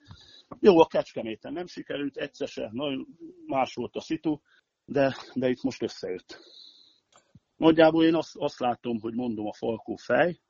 Jó, 0.61 0.81
a 0.81 0.87
Kecskeméten 0.87 1.53
nem 1.53 1.67
sikerült, 1.67 2.17
egyszer 2.17 2.49
se, 2.49 2.71
nagyon 2.73 3.07
más 3.47 3.75
volt 3.75 3.97
a 3.97 4.01
szitu, 4.01 4.39
de, 4.85 5.17
de 5.35 5.49
itt 5.49 5.63
most 5.63 5.83
összejött. 5.83 6.39
Nagyjából 7.57 8.05
én 8.05 8.15
azt, 8.15 8.37
azt 8.37 8.59
látom, 8.59 9.01
hogy 9.01 9.15
mondom 9.15 9.47
a 9.47 9.53
Falkó 9.53 9.97
fej, 9.97 10.41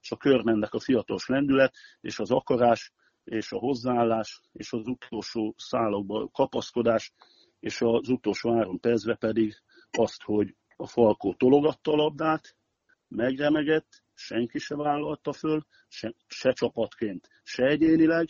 és 0.00 0.10
a 0.10 0.16
körmennek 0.16 0.74
a 0.74 0.80
fiatalos 0.80 1.26
lendület, 1.26 1.74
és 2.00 2.18
az 2.18 2.30
akarás, 2.30 2.92
és 3.24 3.52
a 3.52 3.58
hozzáállás, 3.58 4.40
és 4.52 4.72
az 4.72 4.86
utolsó 4.86 5.54
szálokba 5.56 6.28
kapaszkodás, 6.28 7.12
és 7.60 7.80
az 7.80 8.08
utolsó 8.08 8.52
három 8.52 8.80
percben 8.80 9.18
pedig 9.18 9.54
azt, 9.90 10.22
hogy 10.22 10.54
a 10.76 10.86
Falkó 10.86 11.34
tologatta 11.34 11.92
a 11.92 11.96
labdát, 11.96 12.56
megremegett, 13.08 14.02
senki 14.14 14.58
se 14.58 14.76
vállalta 14.76 15.32
föl, 15.32 15.66
se, 15.88 16.14
se 16.26 16.52
csapatként, 16.52 17.28
se 17.42 17.64
egyénileg. 17.64 18.28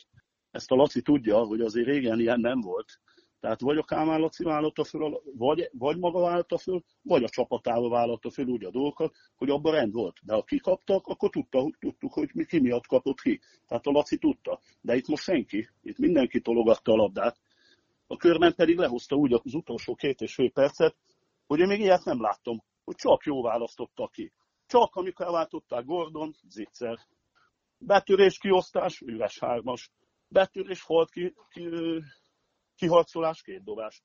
Ezt 0.51 0.71
a 0.71 0.75
Laci 0.75 1.03
tudja, 1.03 1.39
hogy 1.39 1.61
azért 1.61 1.87
régen 1.87 2.21
ilyen 2.21 2.41
nem 2.41 2.61
volt. 2.61 3.01
Tehát 3.41 3.61
vagy 3.61 3.77
a 3.79 3.85
Kálmán 3.85 4.21
Laci 4.21 4.45
vállalta 4.45 4.85
föl, 4.85 5.23
vagy, 5.37 5.71
vagy 5.73 5.99
maga 5.99 6.21
vállalta 6.21 6.59
föl, 6.59 6.83
vagy 7.03 7.25
a 7.25 7.29
csapatával 7.29 7.91
vállalta 7.91 8.31
föl 8.31 8.47
úgy 8.47 8.65
a 8.65 8.71
dolgokat, 8.71 9.15
hogy 9.37 9.51
abban 9.51 9.73
rend 9.73 9.93
volt. 9.93 10.17
De 10.23 10.35
ha 10.35 10.43
kikaptak, 10.43 11.07
akkor 11.07 11.31
tudta, 11.31 11.71
tudtuk, 11.79 12.13
hogy 12.13 12.31
mi 12.35 12.45
ki 12.45 12.61
miatt 12.61 12.87
kapott 12.87 13.21
ki. 13.21 13.41
Tehát 13.67 13.87
a 13.87 13.91
Laci 13.91 14.19
tudta. 14.19 14.61
De 14.81 14.97
itt 14.97 15.07
most 15.07 15.23
senki, 15.23 15.69
itt 15.83 15.99
mindenki 15.99 16.41
tologatta 16.41 16.93
a 16.93 16.97
labdát. 16.97 17.41
A 18.07 18.17
körben 18.17 18.55
pedig 18.55 18.79
lehozta 18.79 19.17
úgy 19.17 19.33
az 19.33 19.55
utolsó 19.55 19.95
két 19.95 20.21
és 20.21 20.35
fél 20.35 20.51
percet, 20.51 20.97
hogy 21.47 21.61
én 21.61 21.67
még 21.67 21.81
ilyet 21.81 22.05
nem 22.05 22.21
láttam, 22.21 22.63
hogy 22.85 22.95
csak 22.95 23.25
jó 23.25 23.43
választotta 23.43 24.09
ki. 24.09 24.33
Csak 24.67 24.95
amikor 24.95 25.27
elváltották 25.27 25.85
Gordon, 25.85 26.35
zicser. 26.49 26.99
Betörés, 27.79 28.39
kiosztás, 28.39 29.01
üres 29.01 29.39
hármas. 29.39 29.91
Betörés, 30.29 30.83
halt 30.83 31.11
ki, 31.11 31.35
ki, 31.49 31.69
kiharcolás, 32.75 33.43
két 33.43 33.65
dobás. 33.65 34.03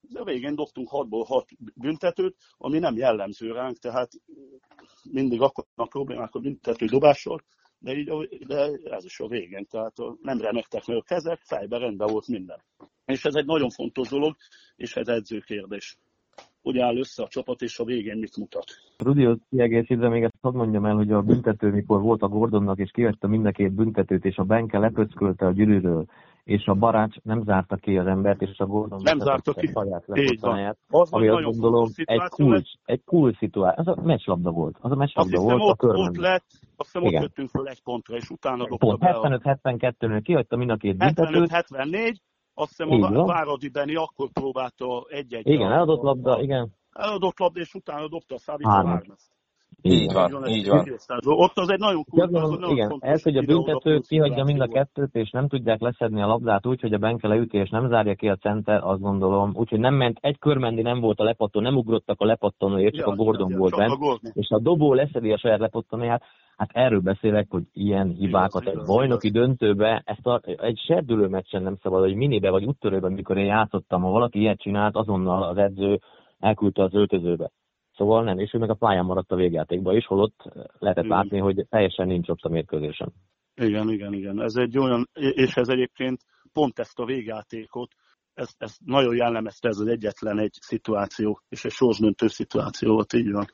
De 0.00 0.24
végén 0.24 0.54
dobtunk 0.54 0.88
6-ból 0.92 1.24
6 1.26 1.48
büntetőt, 1.74 2.36
ami 2.56 2.78
nem 2.78 2.96
jellemző 2.96 3.52
ránk, 3.52 3.78
tehát 3.78 4.10
mindig 5.10 5.40
akkor 5.40 5.64
a 5.74 5.86
problémák 5.86 6.34
a 6.34 6.38
büntető 6.38 6.86
dobással, 6.86 7.44
de, 7.78 7.92
így, 7.92 8.46
de 8.46 8.70
ez 8.84 9.04
is 9.04 9.20
a 9.20 9.28
végén, 9.28 9.66
tehát 9.66 9.96
nem 10.20 10.40
remektek 10.40 10.86
meg 10.86 10.96
a 10.96 11.02
kezek, 11.02 11.40
fejben 11.40 11.80
rendben 11.80 12.12
volt 12.12 12.26
minden. 12.26 12.62
És 13.04 13.24
ez 13.24 13.34
egy 13.34 13.46
nagyon 13.46 13.70
fontos 13.70 14.08
dolog, 14.08 14.36
és 14.76 14.96
ez 14.96 15.08
edzőkérdés 15.08 15.98
hogy 16.62 16.78
áll 16.78 16.96
össze 16.96 17.22
a 17.22 17.28
csapat, 17.28 17.62
és 17.62 17.78
a 17.78 17.84
végén 17.84 18.18
mit 18.18 18.36
mutat. 18.36 18.64
Rudi, 18.98 19.26
ott 19.26 19.42
kiegészítve 19.50 20.08
még 20.08 20.22
ezt 20.22 20.34
hadd 20.40 20.54
mondjam 20.54 20.84
el, 20.84 20.94
hogy 20.94 21.12
a 21.12 21.22
büntető, 21.22 21.70
mikor 21.70 22.00
volt 22.00 22.22
a 22.22 22.28
Gordonnak, 22.28 22.78
és 22.78 22.90
kivette 22.90 23.26
mind 23.26 23.46
a 23.46 23.50
két 23.50 23.72
büntetőt, 23.72 24.24
és 24.24 24.36
a 24.36 24.42
Benke 24.42 24.78
lepöckölte 24.78 25.46
a 25.46 25.52
gyűrűről, 25.52 26.04
és 26.44 26.66
a 26.66 26.74
Barács 26.74 27.16
nem 27.22 27.42
zárta 27.42 27.76
ki 27.76 27.96
az 27.96 28.06
embert, 28.06 28.42
és 28.42 28.58
a 28.58 28.66
Gordon 28.66 29.00
nem 29.02 29.18
zárta 29.18 29.52
ki. 29.52 29.66
saját 29.66 30.78
az 30.88 31.12
ami 31.12 31.28
azt 31.28 31.44
gondolom 31.44 31.88
egy 32.04 32.28
kulcs, 32.28 32.70
egy 32.84 33.04
kulcs 33.04 33.36
szituáció. 33.36 33.92
Az 33.92 33.98
a 33.98 34.02
meccslabda 34.02 34.50
volt. 34.50 34.76
Az 34.80 34.90
a 34.90 34.94
meccslabda 34.94 35.40
volt 35.40 35.60
ott, 35.60 35.70
a 35.70 35.74
körben. 35.74 36.08
Ott 36.08 36.16
lett, 36.16 36.44
azt 36.76 36.92
hiszem 36.92 37.02
ott 37.02 37.22
jöttünk 37.22 37.48
föl 37.48 37.68
egy 37.68 37.82
pontra, 37.82 38.16
és 38.16 38.30
utána 38.30 38.66
dobta 38.68 38.86
Pont, 38.86 39.02
75-72-nél 39.02 40.20
kihagyta 40.22 40.56
mind 40.56 40.70
a 40.70 40.76
két 40.76 40.96
büntetőt. 40.96 41.48
75-74, 41.52 42.14
azt 42.60 42.68
hiszem 42.76 43.02
a 43.02 43.24
Váradi 43.24 43.68
Beni 43.68 43.94
akkor 43.94 44.28
próbálta 44.32 45.04
egy-egy. 45.08 45.46
Igen, 45.46 45.72
eladott 45.72 46.02
labda, 46.02 46.40
igen. 46.42 46.70
Eladott 46.92 47.38
labda, 47.38 47.60
és 47.60 47.74
utána 47.74 48.08
dobta 48.08 48.34
a 48.34 48.38
Szávita 48.38 48.70
Hármat. 48.70 49.16
Így 49.82 50.12
van, 50.12 50.46
így 50.46 50.68
van. 50.68 50.86
Ott 51.24 51.58
az 51.58 51.68
egy 51.68 51.78
nagyon 51.78 52.04
kultúra, 52.04 52.42
az 52.42 52.70
Igen, 52.70 52.96
ez, 53.00 53.22
hogy 53.22 53.36
a 53.36 53.42
büntető 53.42 53.98
kihagyja 54.08 54.44
mind 54.44 54.60
a 54.60 54.66
kettőt, 54.66 55.14
és 55.14 55.30
nem 55.30 55.48
tudják 55.48 55.80
leszedni 55.80 56.22
a 56.22 56.26
labdát 56.26 56.66
úgy, 56.66 56.80
hogy 56.80 56.92
a 56.92 56.98
Benke 56.98 57.28
leüti, 57.28 57.58
és 57.58 57.70
nem 57.70 57.88
zárja 57.88 58.14
ki 58.14 58.28
a 58.28 58.36
center, 58.36 58.80
azt 58.82 59.00
gondolom. 59.00 59.52
Úgyhogy 59.54 59.78
nem 59.78 59.94
ment, 59.94 60.18
egy 60.20 60.38
körmendi 60.38 60.82
nem 60.82 61.00
volt 61.00 61.20
a 61.20 61.24
lepatton, 61.24 61.62
nem 61.62 61.76
ugrottak 61.76 62.20
a 62.20 62.24
lepattonóért, 62.24 62.94
csak 62.94 63.06
ja, 63.06 63.12
a 63.12 63.16
Gordon 63.16 63.50
ja, 63.50 63.56
volt 63.56 63.76
bent. 63.76 63.98
És 64.32 64.48
a 64.48 64.58
dobó 64.58 64.94
leszedi 64.94 65.32
a 65.32 65.38
saját 65.38 65.58
lepattonóját, 65.58 66.22
Hát 66.60 66.70
erről 66.72 67.00
beszélek, 67.00 67.46
hogy 67.48 67.62
ilyen 67.72 68.08
hibákat 68.08 68.66
egy 68.66 68.82
bajnoki 68.86 69.30
döntőbe, 69.30 70.02
ezt 70.04 70.26
a, 70.26 70.40
egy 70.44 70.78
serdülő 70.86 71.26
meccsen 71.26 71.62
nem 71.62 71.76
szabad, 71.82 72.00
hogy 72.02 72.14
minibe 72.14 72.50
vagy 72.50 72.64
úttörőben, 72.64 73.12
mikor 73.12 73.38
én 73.38 73.44
játszottam, 73.44 74.02
ha 74.02 74.10
valaki 74.10 74.38
ilyet 74.38 74.60
csinált, 74.60 74.96
azonnal 74.96 75.42
az 75.42 75.56
edző 75.56 76.00
elküldte 76.38 76.82
az 76.82 76.94
öltözőbe. 76.94 77.50
Szóval 77.96 78.24
nem, 78.24 78.38
és 78.38 78.54
ő 78.54 78.58
meg 78.58 78.70
a 78.70 78.74
pályán 78.74 79.04
maradt 79.04 79.32
a 79.32 79.36
végjátékban 79.36 79.96
is, 79.96 80.06
holott 80.06 80.42
lehetett 80.78 81.04
igen. 81.04 81.16
látni, 81.16 81.38
hogy 81.38 81.66
teljesen 81.68 82.06
nincs 82.06 82.28
ott 82.28 82.42
a 82.42 82.48
mérkőzésen. 82.48 83.12
Igen, 83.54 83.88
igen, 83.88 84.12
igen. 84.12 84.40
Ez 84.40 84.54
egy 84.54 84.78
olyan, 84.78 85.08
és 85.14 85.56
ez 85.56 85.68
egyébként 85.68 86.20
pont 86.52 86.78
ezt 86.78 86.98
a 86.98 87.04
végjátékot, 87.04 87.92
ez, 88.34 88.50
ez 88.58 88.76
nagyon 88.84 89.16
jellemezte 89.16 89.68
ez 89.68 89.78
az 89.78 89.86
egyetlen 89.86 90.38
egy 90.38 90.54
szituáció, 90.60 91.40
és 91.48 91.64
egy 91.64 91.72
sorsdöntő 91.72 92.28
szituáció 92.28 92.92
volt, 92.92 93.12
így 93.12 93.32
van. 93.32 93.46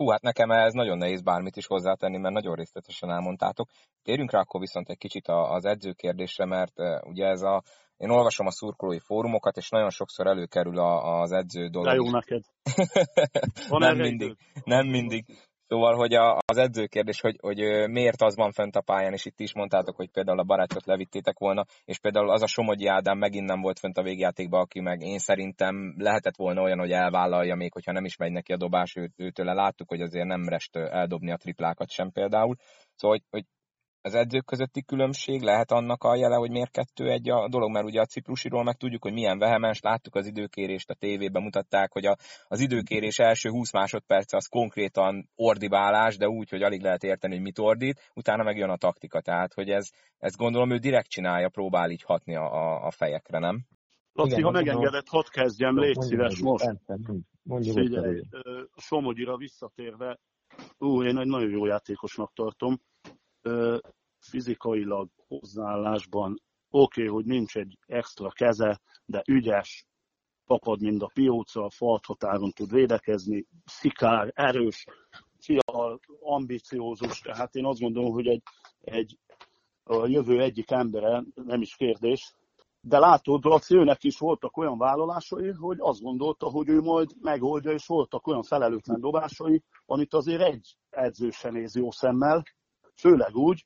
Fú, 0.00 0.08
hát 0.08 0.22
nekem 0.22 0.50
ez 0.50 0.72
nagyon 0.72 0.98
nehéz 0.98 1.22
bármit 1.22 1.56
is 1.56 1.66
hozzátenni, 1.66 2.18
mert 2.18 2.34
nagyon 2.34 2.54
részletesen 2.54 3.10
elmondtátok. 3.10 3.68
Térjünk 4.02 4.30
rá 4.30 4.40
akkor 4.40 4.60
viszont 4.60 4.88
egy 4.88 4.98
kicsit 4.98 5.28
az 5.28 5.64
edzőkérdésre, 5.64 6.44
mert 6.44 6.72
ugye 7.02 7.26
ez 7.26 7.42
a, 7.42 7.62
én 7.96 8.10
olvasom 8.10 8.46
a 8.46 8.50
szurkolói 8.50 8.98
fórumokat, 8.98 9.56
és 9.56 9.68
nagyon 9.68 9.90
sokszor 9.90 10.26
előkerül 10.26 10.78
az 10.78 11.32
edző 11.32 11.68
dolog. 11.68 11.88
De 11.88 11.94
jó 11.94 12.10
neked. 12.10 12.42
nem 13.86 13.96
mindig, 13.96 14.36
nem 14.64 14.86
mindig. 14.86 15.24
Szóval, 15.70 15.94
hogy 15.94 16.14
a, 16.14 16.38
az 16.46 16.56
edzőkérdés, 16.56 17.20
hogy, 17.20 17.36
hogy 17.40 17.58
miért 17.90 18.22
az 18.22 18.36
van 18.36 18.52
fent 18.52 18.76
a 18.76 18.80
pályán, 18.80 19.12
és 19.12 19.24
itt 19.24 19.40
is 19.40 19.54
mondtátok, 19.54 19.96
hogy 19.96 20.10
például 20.10 20.38
a 20.38 20.44
barátot 20.44 20.86
levittétek 20.86 21.38
volna, 21.38 21.64
és 21.84 21.98
például 21.98 22.30
az 22.30 22.42
a 22.42 22.46
Somogyi 22.46 22.86
Ádám 22.86 23.18
megint 23.18 23.46
nem 23.46 23.60
volt 23.60 23.78
fent 23.78 23.98
a 23.98 24.02
végjátékban, 24.02 24.60
aki 24.60 24.80
meg 24.80 25.00
én 25.00 25.18
szerintem 25.18 25.94
lehetett 25.98 26.36
volna 26.36 26.62
olyan, 26.62 26.78
hogy 26.78 26.90
elvállalja 26.90 27.54
még, 27.54 27.72
hogyha 27.72 27.92
nem 27.92 28.04
is 28.04 28.16
megy 28.16 28.32
neki 28.32 28.52
a 28.52 28.56
dobás, 28.56 28.96
ő, 28.96 29.10
őtőle 29.16 29.52
láttuk, 29.52 29.88
hogy 29.88 30.00
azért 30.00 30.26
nem 30.26 30.48
rest 30.48 30.76
eldobni 30.76 31.30
a 31.30 31.36
triplákat 31.36 31.90
sem 31.90 32.10
például. 32.10 32.56
Szóval, 32.94 33.16
hogy, 33.16 33.26
hogy 33.30 33.44
az 34.02 34.14
edzők 34.14 34.44
közötti 34.44 34.82
különbség? 34.82 35.42
Lehet 35.42 35.70
annak 35.70 36.04
a 36.04 36.16
jele, 36.16 36.36
hogy 36.36 36.50
miért 36.50 36.70
kettő 36.70 37.10
egy 37.10 37.30
a 37.30 37.48
dolog, 37.48 37.70
mert 37.70 37.84
ugye 37.84 38.00
a 38.00 38.06
ciprusiról 38.06 38.62
meg 38.62 38.76
tudjuk, 38.76 39.02
hogy 39.02 39.12
milyen 39.12 39.38
vehemens, 39.38 39.80
láttuk 39.80 40.14
az 40.14 40.26
időkérést, 40.26 40.90
a 40.90 40.94
tévében 40.94 41.42
mutatták, 41.42 41.92
hogy 41.92 42.06
a, 42.06 42.16
az 42.48 42.60
időkérés 42.60 43.18
első 43.18 43.48
20 43.48 43.72
másodperc 43.72 44.32
az 44.32 44.46
konkrétan 44.46 45.28
ordibálás, 45.34 46.16
de 46.16 46.28
úgy, 46.28 46.50
hogy 46.50 46.62
alig 46.62 46.82
lehet 46.82 47.02
érteni, 47.02 47.34
hogy 47.34 47.42
mit 47.42 47.58
ordít, 47.58 48.10
utána 48.14 48.42
meg 48.42 48.56
jön 48.56 48.70
a 48.70 48.76
taktika, 48.76 49.20
tehát 49.20 49.54
hogy 49.54 49.68
ez, 49.68 49.90
ezt 50.18 50.36
gondolom 50.36 50.70
ő 50.70 50.76
direkt 50.76 51.08
csinálja, 51.08 51.48
próbál 51.48 51.90
így 51.90 52.02
hatni 52.02 52.36
a, 52.36 52.52
a, 52.52 52.86
a 52.86 52.90
fejekre, 52.90 53.38
nem? 53.38 53.64
Laci, 54.12 54.42
ha 54.42 54.50
megengedett, 54.50 55.08
hadd 55.08 55.30
kezdjem, 55.30 55.78
légy 55.78 56.00
szíves 56.00 56.38
most. 56.38 56.64
Figyelj, 57.62 58.20
Somogyira 58.76 59.36
visszatérve, 59.36 60.18
ú, 60.78 61.02
én 61.02 61.18
egy 61.18 61.26
nagyon 61.26 61.50
jó 61.50 61.66
játékosnak 61.66 62.32
tartom, 62.32 62.80
fizikailag, 64.18 65.08
hozzáállásban 65.28 66.42
oké, 66.70 67.02
okay, 67.02 67.14
hogy 67.14 67.24
nincs 67.24 67.56
egy 67.56 67.78
extra 67.86 68.28
keze, 68.28 68.80
de 69.04 69.22
ügyes, 69.28 69.86
tapad, 70.46 70.80
mint 70.80 71.02
a 71.02 71.10
pióca, 71.14 71.70
falt 71.70 72.04
határon 72.04 72.50
tud 72.50 72.72
védekezni, 72.72 73.46
szikár, 73.64 74.32
erős, 74.34 74.84
fiatal, 75.38 76.00
ambiciózus, 76.20 77.20
tehát 77.20 77.54
én 77.54 77.64
azt 77.64 77.80
gondolom, 77.80 78.12
hogy 78.12 78.26
egy, 78.26 78.42
egy 78.80 79.18
a 79.84 80.06
jövő 80.06 80.40
egyik 80.40 80.70
embere, 80.70 81.22
nem 81.34 81.60
is 81.60 81.74
kérdés, 81.76 82.34
de 82.82 82.98
látod, 82.98 83.44
Laci, 83.44 83.74
őnek 83.74 84.04
is 84.04 84.18
voltak 84.18 84.56
olyan 84.56 84.78
vállalásai, 84.78 85.50
hogy 85.50 85.76
azt 85.80 86.00
gondolta, 86.00 86.46
hogy 86.46 86.68
ő 86.68 86.80
majd 86.80 87.10
megoldja, 87.20 87.70
és 87.70 87.86
voltak 87.86 88.26
olyan 88.26 88.42
felelőtlen 88.42 89.00
dobásai, 89.00 89.62
amit 89.86 90.14
azért 90.14 90.42
egy 90.42 90.76
edző 90.90 91.30
sem 91.30 91.52
néz 91.52 91.76
jó 91.76 91.90
szemmel, 91.90 92.42
főleg 93.00 93.34
úgy, 93.34 93.64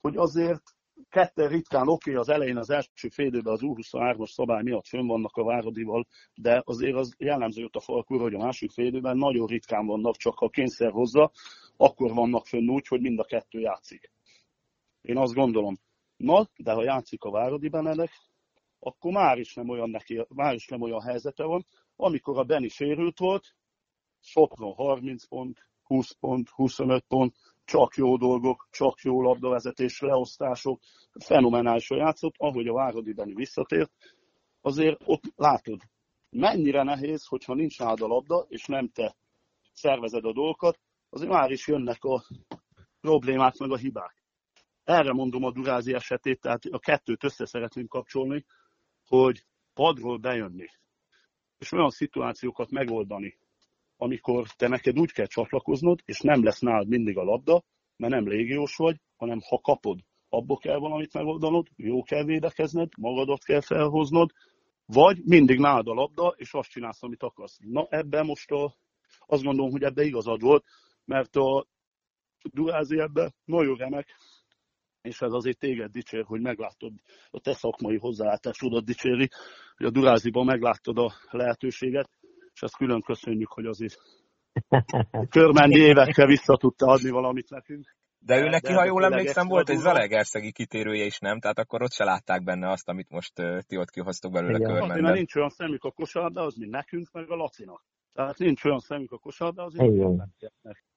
hogy 0.00 0.16
azért 0.16 0.62
ketten 1.08 1.48
ritkán 1.48 1.88
oké, 1.88 2.10
okay, 2.10 2.14
az 2.14 2.28
elején 2.28 2.56
az 2.56 2.70
első 2.70 3.08
félidőben 3.08 3.52
az 3.52 3.60
U23-as 3.62 4.30
szabály 4.30 4.62
miatt 4.62 4.86
fönn 4.86 5.06
vannak 5.06 5.36
a 5.36 5.44
Váradival, 5.44 6.06
de 6.34 6.62
azért 6.64 6.96
az 6.96 7.14
jellemző 7.18 7.60
jött 7.60 7.76
a 7.76 7.80
falkúra, 7.80 8.22
hogy 8.22 8.34
a 8.34 8.38
másik 8.38 8.70
félidőben 8.70 9.16
nagyon 9.16 9.46
ritkán 9.46 9.86
vannak, 9.86 10.16
csak 10.16 10.38
ha 10.38 10.48
kényszer 10.48 10.90
hozza, 10.90 11.30
akkor 11.76 12.14
vannak 12.14 12.46
fönn 12.46 12.68
úgy, 12.68 12.86
hogy 12.86 13.00
mind 13.00 13.18
a 13.18 13.24
kettő 13.24 13.60
játszik. 13.60 14.12
Én 15.00 15.16
azt 15.16 15.34
gondolom. 15.34 15.78
Na, 16.16 16.48
de 16.56 16.72
ha 16.72 16.82
játszik 16.82 17.22
a 17.24 17.30
Váradi 17.30 17.68
Benedek, 17.68 18.10
akkor 18.78 19.12
már 19.12 19.38
is 19.38 19.54
nem 19.54 19.68
olyan 19.68 19.90
neki, 19.90 20.24
már 20.28 20.54
is 20.54 20.68
nem 20.68 20.80
olyan 20.80 21.00
helyzete 21.00 21.44
van. 21.44 21.66
Amikor 21.96 22.38
a 22.38 22.44
Beni 22.44 22.68
sérült 22.68 23.18
volt, 23.18 23.54
Sopron 24.20 24.72
30 24.72 25.26
pont, 25.26 25.68
20 25.82 26.10
pont, 26.10 26.48
25 26.48 27.04
pont, 27.08 27.34
csak 27.70 27.94
jó 27.94 28.16
dolgok, 28.16 28.68
csak 28.70 29.00
jó 29.00 29.22
labdavezetés, 29.22 30.00
leosztások, 30.00 30.80
fenomenálisan 31.24 31.98
játszott, 31.98 32.34
ahogy 32.36 32.66
a 32.66 32.72
Váradi 32.72 33.12
Beni 33.12 33.34
visszatért, 33.34 33.92
azért 34.60 35.00
ott 35.04 35.22
látod, 35.36 35.80
mennyire 36.30 36.82
nehéz, 36.82 37.26
hogyha 37.26 37.54
nincs 37.54 37.78
nálad 37.78 38.00
a 38.00 38.06
labda, 38.06 38.46
és 38.48 38.66
nem 38.66 38.88
te 38.88 39.16
szervezed 39.72 40.24
a 40.24 40.32
dolgokat, 40.32 40.78
azért 41.10 41.30
már 41.30 41.50
is 41.50 41.66
jönnek 41.66 42.04
a 42.04 42.24
problémák, 43.00 43.56
meg 43.56 43.70
a 43.70 43.76
hibák. 43.76 44.24
Erre 44.84 45.12
mondom 45.12 45.44
a 45.44 45.52
Durázi 45.52 45.94
esetét, 45.94 46.40
tehát 46.40 46.64
a 46.64 46.78
kettőt 46.78 47.24
össze 47.24 47.46
szeretném 47.46 47.86
kapcsolni, 47.86 48.44
hogy 49.06 49.44
padról 49.74 50.18
bejönni, 50.18 50.66
és 51.58 51.72
olyan 51.72 51.90
szituációkat 51.90 52.70
megoldani, 52.70 53.38
amikor 54.00 54.46
te 54.48 54.68
neked 54.68 54.98
úgy 54.98 55.12
kell 55.12 55.26
csatlakoznod, 55.26 56.00
és 56.04 56.20
nem 56.20 56.44
lesz 56.44 56.60
nálad 56.60 56.88
mindig 56.88 57.16
a 57.16 57.22
labda, 57.22 57.62
mert 57.96 58.12
nem 58.12 58.28
légiós 58.28 58.76
vagy, 58.76 58.96
hanem 59.16 59.38
ha 59.48 59.58
kapod, 59.58 59.98
abból 60.28 60.58
kell 60.58 60.78
valamit 60.78 61.12
megoldanod, 61.12 61.66
jó 61.76 62.02
kell 62.02 62.24
védekezned, 62.24 62.88
magadat 62.96 63.44
kell 63.44 63.60
felhoznod, 63.60 64.30
vagy 64.86 65.18
mindig 65.24 65.58
nálad 65.58 65.88
a 65.88 65.92
labda, 65.92 66.34
és 66.36 66.52
azt 66.52 66.70
csinálsz, 66.70 67.02
amit 67.02 67.22
akarsz. 67.22 67.58
Na 67.58 67.86
ebben 67.90 68.26
most 68.26 68.50
a, 68.50 68.76
azt 69.26 69.42
gondolom, 69.42 69.70
hogy 69.70 69.82
ebben 69.82 70.06
igazad 70.06 70.40
volt, 70.40 70.64
mert 71.04 71.36
a 71.36 71.66
Durázi 72.42 72.98
ebben 72.98 73.34
nagyon 73.44 73.76
remek, 73.76 74.08
és 75.02 75.20
ez 75.20 75.32
azért 75.32 75.58
téged 75.58 75.90
dicsér, 75.90 76.24
hogy 76.24 76.40
megláttad 76.40 76.92
a 77.30 77.40
te 77.40 77.52
szakmai 77.52 77.96
hozzáállásodat 77.96 78.84
dicséri, 78.84 79.28
hogy 79.76 79.86
a 79.86 79.90
Duráziban 79.90 80.44
megláttad 80.44 80.98
a 80.98 81.12
lehetőséget, 81.30 82.10
és 82.54 82.62
ezt 82.62 82.76
külön 82.76 83.02
köszönjük, 83.02 83.48
hogy 83.48 83.66
azért 83.66 83.98
körmendi 85.36 85.80
évekkel 85.80 86.26
vissza 86.26 86.56
tudta 86.56 86.86
adni 86.86 87.10
valamit 87.10 87.50
nekünk. 87.50 87.98
De 88.22 88.38
ő 88.38 88.48
neki, 88.48 88.72
ha 88.72 88.84
jól 88.84 89.04
emlékszem, 89.04 89.48
volt 89.48 89.68
egy 89.68 89.78
Zalegerszegi 89.78 90.52
kitérője 90.52 91.04
is, 91.04 91.18
nem? 91.18 91.40
Tehát 91.40 91.58
akkor 91.58 91.82
ott 91.82 91.92
se 91.92 92.04
látták 92.04 92.44
benne 92.44 92.70
azt, 92.70 92.88
amit 92.88 93.08
most 93.08 93.38
uh, 93.38 93.58
ti 93.58 93.76
ott 93.76 93.90
kihoztok 93.90 94.32
belőle 94.32 94.56
Igen. 94.56 94.62
körmenben. 94.62 94.90
Azért, 94.90 95.04
mert 95.04 95.16
nincs 95.16 95.34
olyan 95.34 95.48
szemük 95.48 95.84
a 95.84 95.92
az 96.34 96.54
mint 96.54 96.70
nekünk, 96.70 97.10
meg 97.12 97.30
a 97.30 97.34
Lacinak. 97.34 97.84
Tehát 98.12 98.38
nincs 98.38 98.64
olyan 98.64 98.78
szemük 98.78 99.12
a 99.12 99.18
kosárba, 99.18 99.62
az 99.62 99.74
mint 99.74 100.22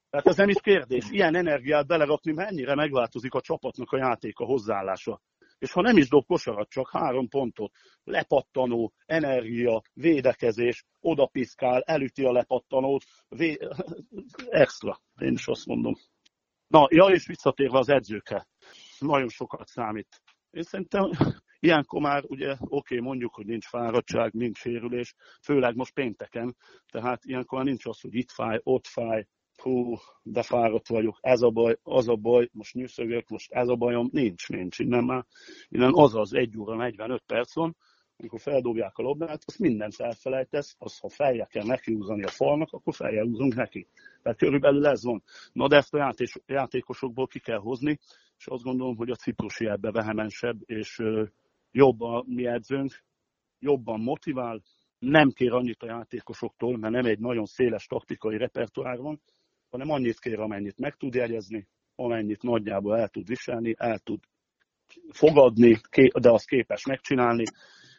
Tehát 0.10 0.28
ez 0.28 0.38
nem 0.38 0.50
is 0.50 0.62
kérdés. 0.62 1.10
Ilyen 1.10 1.36
energiát 1.36 1.88
belerakni, 1.88 2.32
mennyire 2.32 2.76
megváltozik 2.76 3.34
a 3.34 3.42
csapatnak 3.42 3.92
a 3.92 3.98
játéka 3.98 4.46
hozzáállása 4.46 5.22
és 5.64 5.72
ha 5.72 5.82
nem 5.82 5.98
is 5.98 6.10
dob 6.10 6.26
kosarat, 6.26 6.70
csak 6.70 6.90
három 6.90 7.28
pontot, 7.28 7.74
lepattanó, 8.04 8.94
energia, 9.06 9.82
védekezés, 9.94 10.86
odapiszkál, 11.00 11.82
elüti 11.82 12.24
a 12.24 12.32
lepattanót, 12.32 13.04
vé... 13.28 13.58
extra, 14.64 15.02
én 15.22 15.32
is 15.32 15.48
azt 15.48 15.66
mondom. 15.66 15.94
Na, 16.68 16.88
ja, 16.90 17.06
és 17.06 17.28
visszatérve 17.28 17.78
az 17.78 17.90
edzőkre, 17.90 18.48
nagyon 19.00 19.30
sokat 19.30 19.68
számít. 19.68 20.22
Én 20.50 20.64
szerintem 20.64 21.10
ilyenkor 21.68 22.02
már 22.02 22.24
ugye 22.28 22.52
oké, 22.52 22.66
okay, 22.70 23.00
mondjuk, 23.00 23.34
hogy 23.34 23.46
nincs 23.46 23.68
fáradtság, 23.68 24.34
nincs 24.34 24.58
sérülés, 24.58 25.16
főleg 25.42 25.76
most 25.76 25.94
pénteken, 25.94 26.56
tehát 26.92 27.26
ilyenkor 27.26 27.58
már 27.58 27.68
nincs 27.68 27.86
az, 27.86 28.02
hogy 28.02 28.16
itt 28.16 28.32
fáj, 28.32 28.60
ott 28.64 28.88
fáj, 28.88 29.28
hú, 29.62 29.96
de 30.24 30.44
fáradt 30.44 30.88
vagyok, 30.88 31.18
ez 31.22 31.42
a 31.42 31.50
baj, 31.50 31.78
az 31.84 32.08
a 32.08 32.16
baj, 32.16 32.50
most 32.52 32.74
nyűszögök, 32.74 33.30
most 33.30 33.52
ez 33.52 33.68
a 33.68 33.76
bajom, 33.76 34.10
nincs, 34.12 34.50
nincs, 34.50 34.80
innen 34.80 35.04
már, 35.04 35.26
innen 35.70 35.92
az 35.94 36.16
az 36.16 36.34
1 36.34 36.58
óra 36.58 36.76
45 36.76 37.24
perc 37.26 37.56
van, 37.56 37.76
amikor 38.18 38.40
feldobják 38.40 38.98
a 38.98 39.02
labdát, 39.02 39.44
azt 39.46 39.60
mindent 39.60 39.94
elfelejtesz, 39.98 40.76
az 40.78 40.98
ha 41.00 41.10
fejjel 41.10 41.48
kell 41.48 41.66
nekiúzani 41.66 42.24
a 42.24 42.28
falnak, 42.28 42.72
akkor 42.72 42.94
fejjel 42.94 43.26
húzunk 43.26 43.56
neki. 43.56 43.88
Tehát 44.22 44.38
körülbelül 44.38 44.88
ez 44.88 45.04
van. 45.04 45.24
Na 45.52 45.68
de 45.68 45.76
ezt 45.76 45.94
a 45.94 45.98
játék, 45.98 46.30
játékosokból 46.46 47.28
ki 47.28 47.40
kell 47.40 47.60
hozni, 47.60 48.00
és 48.38 48.48
azt 48.48 48.64
gondolom, 48.64 48.96
hogy 48.96 49.10
a 49.10 49.16
ciprusi 49.16 49.66
ebbe 49.66 49.92
vehemensebb, 49.92 50.58
és 50.66 51.02
jobb 51.72 52.02
a 52.02 52.24
mi 52.28 52.46
edzőnk, 52.46 53.04
jobban 53.60 54.00
motivál, 54.00 54.62
nem 55.00 55.30
kér 55.30 55.54
annyit 55.54 55.84
a 55.84 55.86
játékosoktól, 55.86 56.78
mert 56.78 56.94
nem 56.94 57.06
egy 57.06 57.20
nagyon 57.20 57.46
széles 57.46 57.86
taktikai 57.86 58.38
repertoár 58.38 58.98
van, 58.98 59.22
hanem 59.74 59.90
annyit 59.90 60.20
kér, 60.20 60.40
amennyit 60.40 60.80
meg 60.80 60.96
tud 60.96 61.14
jegyezni, 61.14 61.68
amennyit 61.96 62.42
nagyjából 62.42 62.98
el 62.98 63.08
tud 63.08 63.28
viselni, 63.28 63.76
el 63.78 64.00
tud 64.00 64.20
fogadni, 65.10 65.82
de 66.20 66.32
azt 66.32 66.48
képes 66.48 66.86
megcsinálni, 66.86 67.44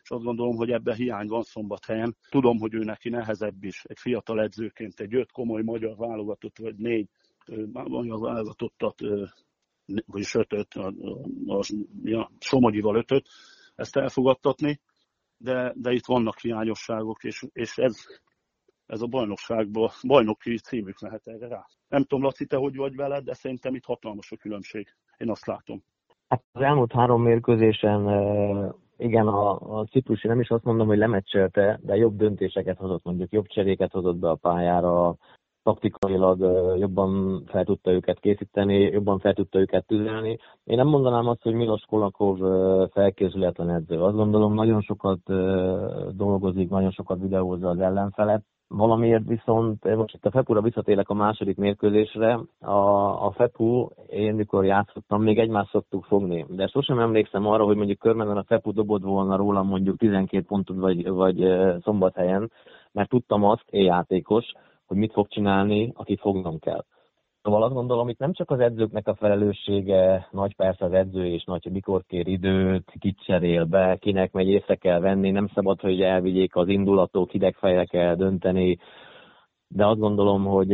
és 0.02 0.10
azt 0.10 0.24
gondolom, 0.24 0.56
hogy 0.56 0.70
ebben 0.70 0.94
hiány 0.94 1.26
van 1.26 1.42
szombathelyen. 1.42 2.16
Tudom, 2.28 2.58
hogy 2.58 2.74
ő 2.74 2.78
neki 2.78 3.08
nehezebb 3.08 3.64
is, 3.64 3.84
egy 3.84 3.98
fiatal 3.98 4.42
edzőként, 4.42 5.00
egy 5.00 5.14
öt 5.14 5.32
komoly 5.32 5.62
magyar 5.62 5.96
válogatott, 5.96 6.58
vagy 6.58 6.76
négy 6.76 7.08
magyar 7.72 8.20
válogatottat, 8.20 9.00
vagyis 10.06 10.34
ötöt, 10.34 10.74
a, 10.74 10.92
a, 11.46 11.58
a, 11.58 12.18
a 12.18 12.30
Somogyival 12.38 12.96
ötöt, 12.96 13.28
ezt 13.74 13.96
elfogadtatni, 13.96 14.80
de, 15.36 15.72
de 15.76 15.92
itt 15.92 16.06
vannak 16.06 16.38
hiányosságok, 16.38 17.24
és, 17.24 17.44
és 17.52 17.78
ez, 17.78 17.96
ez 18.86 19.00
a 19.00 19.06
bajnokságban, 19.06 19.90
bajnoki 20.06 20.58
címük 20.58 21.00
lehet 21.00 21.26
erre 21.26 21.48
rá. 21.48 21.66
Nem 21.88 22.02
tudom, 22.02 22.24
Laci, 22.24 22.46
te 22.46 22.56
hogy 22.56 22.76
vagy 22.76 22.96
veled, 22.96 23.24
de 23.24 23.34
szerintem 23.34 23.74
itt 23.74 23.84
hatalmas 23.84 24.32
a 24.32 24.36
különbség. 24.36 24.88
Én 25.16 25.30
azt 25.30 25.46
látom. 25.46 25.82
Hát 26.28 26.42
az 26.52 26.62
elmúlt 26.62 26.92
három 26.92 27.22
mérkőzésen 27.22 28.08
igen, 28.96 29.26
a, 29.26 29.78
a 29.78 29.84
ciprusi 29.84 30.28
nem 30.28 30.40
is 30.40 30.48
azt 30.48 30.64
mondom, 30.64 30.86
hogy 30.86 30.98
lemecselte, 30.98 31.80
de 31.82 31.96
jobb 31.96 32.16
döntéseket 32.16 32.78
hozott, 32.78 33.04
mondjuk 33.04 33.32
jobb 33.32 33.46
cseréket 33.46 33.92
hozott 33.92 34.16
be 34.16 34.30
a 34.30 34.34
pályára, 34.34 35.16
taktikailag 35.62 36.40
jobban 36.78 37.42
fel 37.46 37.64
tudta 37.64 37.90
őket 37.90 38.20
készíteni, 38.20 38.78
jobban 38.80 39.18
fel 39.18 39.34
tudta 39.34 39.58
őket 39.58 39.86
tüzelni. 39.86 40.38
Én 40.64 40.76
nem 40.76 40.86
mondanám 40.86 41.28
azt, 41.28 41.42
hogy 41.42 41.54
Milos 41.54 41.82
Kolakov 41.82 42.38
felkészületlen 42.90 43.70
edző. 43.70 44.02
Azt 44.02 44.16
gondolom, 44.16 44.54
nagyon 44.54 44.80
sokat 44.80 45.20
dolgozik, 46.16 46.68
nagyon 46.68 46.90
sokat 46.90 47.20
videózza 47.20 47.68
az 47.68 47.78
ellenfelet, 47.78 48.44
Valamiért 48.68 49.26
viszont, 49.26 49.96
most 49.96 50.14
itt 50.14 50.24
a 50.24 50.30
Fepura 50.30 50.60
visszatérek 50.60 51.08
a 51.08 51.14
második 51.14 51.56
mérkőzésre, 51.56 52.40
a, 52.60 53.26
a 53.26 53.30
Fepu, 53.30 53.88
én 54.06 54.34
mikor 54.34 54.64
játszottam, 54.64 55.22
még 55.22 55.38
egymást 55.38 55.70
szoktuk 55.70 56.04
fogni, 56.04 56.46
de 56.48 56.66
sosem 56.66 56.98
emlékszem 56.98 57.46
arra, 57.46 57.64
hogy 57.64 57.76
mondjuk 57.76 57.98
körmenden 57.98 58.36
a 58.36 58.44
Fepu 58.44 58.72
dobott 58.72 59.02
volna 59.02 59.36
róla 59.36 59.62
mondjuk 59.62 59.96
12 59.96 60.44
pontot 60.46 60.76
vagy, 60.76 61.08
vagy 61.08 61.46
szombathelyen, 61.82 62.50
mert 62.92 63.08
tudtam 63.08 63.44
azt, 63.44 63.64
én 63.70 63.84
játékos, 63.84 64.52
hogy 64.86 64.96
mit 64.96 65.12
fog 65.12 65.28
csinálni, 65.28 65.92
akit 65.94 66.20
fognom 66.20 66.58
kell. 66.58 66.84
Szóval 67.44 67.62
azt 67.62 67.74
gondolom, 67.74 68.08
itt 68.08 68.18
nem 68.18 68.32
csak 68.32 68.50
az 68.50 68.60
edzőknek 68.60 69.08
a 69.08 69.14
felelőssége, 69.14 70.28
nagy 70.30 70.56
persze 70.56 70.84
az 70.84 70.92
edző 70.92 71.26
és 71.26 71.44
nagy, 71.44 71.62
hogy 71.62 71.72
mikor 71.72 72.04
kér 72.08 72.26
időt, 72.28 72.92
kit 73.00 73.22
cserél 73.24 73.64
be, 73.64 73.96
kinek 74.00 74.32
megy 74.32 74.48
észre 74.48 74.74
kell 74.74 75.00
venni, 75.00 75.30
nem 75.30 75.48
szabad, 75.54 75.80
hogy 75.80 76.00
elvigyék 76.00 76.56
az 76.56 76.68
indulatok, 76.68 77.30
hideg 77.30 77.54
fejre 77.54 77.84
kell 77.84 78.14
dönteni, 78.14 78.78
de 79.74 79.86
azt 79.86 79.98
gondolom, 79.98 80.44
hogy 80.44 80.72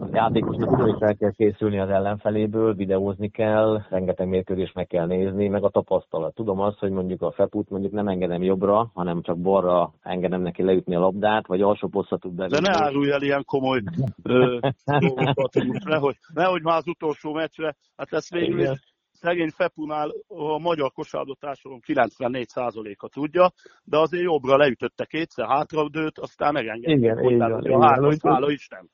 a 0.00 0.08
játékosnak 0.12 0.70
ugyanúgy 0.70 0.98
fel 0.98 1.16
kell 1.16 1.30
készülni 1.30 1.78
az 1.78 1.88
ellenfeléből, 1.88 2.74
videózni 2.74 3.28
kell, 3.28 3.82
rengeteg 3.90 4.28
mérkőzést 4.28 4.74
meg 4.74 4.86
kell 4.86 5.06
nézni, 5.06 5.48
meg 5.48 5.64
a 5.64 5.68
tapasztalat. 5.68 6.34
Tudom 6.34 6.60
azt, 6.60 6.78
hogy 6.78 6.90
mondjuk 6.90 7.22
a 7.22 7.32
Feput 7.32 7.70
mondjuk 7.70 7.92
nem 7.92 8.08
engedem 8.08 8.42
jobbra, 8.42 8.90
hanem 8.94 9.22
csak 9.22 9.38
balra 9.38 9.92
engedem 10.02 10.40
neki 10.40 10.62
leütni 10.62 10.94
a 10.94 11.00
labdát, 11.00 11.46
vagy 11.46 11.62
alsó 11.62 11.88
posztra 11.88 12.16
tud 12.16 12.32
belőle. 12.32 12.60
De 12.60 12.68
ne 12.70 12.84
árulj 12.84 13.10
el 13.10 13.22
ilyen 13.22 13.44
komoly 13.44 13.80
dolgokat, 14.84 15.54
nehogy, 15.84 16.16
nehogy 16.34 16.62
már 16.62 16.76
az 16.76 16.88
utolsó 16.88 17.32
meccsre, 17.32 17.76
hát 17.96 18.12
ezt 18.12 18.30
végül 18.30 18.60
is 18.60 18.95
szegény 19.16 19.50
Fepunál 19.50 20.10
a 20.28 20.58
magyar 20.58 20.92
kosárlabda 20.92 21.36
társadalom 21.40 21.80
94%-a 21.86 23.08
tudja, 23.08 23.50
de 23.84 23.98
azért 23.98 24.22
jobbra 24.22 24.56
leütötte 24.56 25.04
kétszer, 25.04 25.46
hátradőt, 25.46 26.18
aztán 26.18 26.52
megengedte. 26.52 26.90
Igen, 26.90 27.18
igen, 27.18 27.32
igen, 27.32 27.60
igen, 27.64 27.80
hála, 27.80 28.14
hála 28.22 28.50
Isten. 28.50 28.90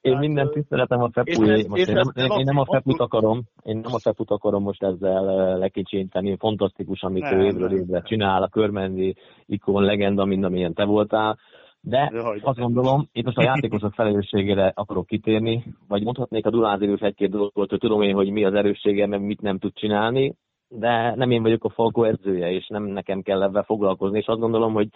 Én 0.00 0.12
hát, 0.12 0.20
minden 0.20 0.50
tiszteletem 0.50 1.02
a 1.02 1.10
Fepué, 1.12 1.64
most 1.68 1.88
én, 1.88 1.94
nem, 1.94 2.04
én, 2.14 2.38
én 2.38 2.44
nem 2.44 2.58
a 2.58 2.64
Feput 2.64 3.00
akarom, 3.00 3.42
én 3.62 3.76
nem 3.76 3.94
a 3.94 3.98
Feput 3.98 4.30
akarom 4.30 4.62
most 4.62 4.82
ezzel 4.82 5.58
lekicsinteni, 5.58 6.36
fantasztikus, 6.36 7.02
amit 7.02 7.22
nem, 7.22 7.38
ő 7.38 7.44
évről 7.44 7.72
évre 7.72 8.02
csinál, 8.02 8.42
a 8.42 8.48
körmendi 8.48 9.14
ikon, 9.46 9.82
legenda, 9.82 10.24
mind 10.24 10.44
amilyen 10.44 10.74
te 10.74 10.84
voltál, 10.84 11.38
de 11.80 12.12
azt 12.40 12.58
gondolom, 12.58 13.08
itt 13.12 13.24
most 13.24 13.38
a 13.38 13.42
játékosok 13.42 13.92
felelősségére 13.92 14.72
akarok 14.74 15.06
kitérni, 15.06 15.64
vagy 15.88 16.02
mondhatnék 16.02 16.46
a 16.46 16.50
Duláziról 16.50 16.98
egy-két 17.00 17.30
dolgot, 17.30 17.70
hogy 17.70 17.78
tudom 17.78 18.02
én, 18.02 18.14
hogy 18.14 18.30
mi 18.30 18.44
az 18.44 18.54
erőssége, 18.54 19.06
meg 19.06 19.22
mit 19.22 19.40
nem 19.40 19.58
tud 19.58 19.72
csinálni, 19.74 20.34
de 20.68 21.14
nem 21.14 21.30
én 21.30 21.42
vagyok 21.42 21.64
a 21.64 21.68
Falkó 21.70 22.04
edzője, 22.04 22.50
és 22.50 22.66
nem 22.68 22.84
nekem 22.84 23.22
kell 23.22 23.42
ebben 23.42 23.64
foglalkozni, 23.64 24.18
és 24.18 24.26
azt 24.26 24.40
gondolom, 24.40 24.72
hogy 24.72 24.88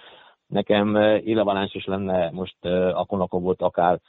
nekem 0.46 0.96
Ilavaláns 1.24 1.74
is 1.74 1.84
lenne 1.84 2.30
most 2.30 2.64
a 2.92 3.26
volt 3.30 3.62
akár 3.62 4.00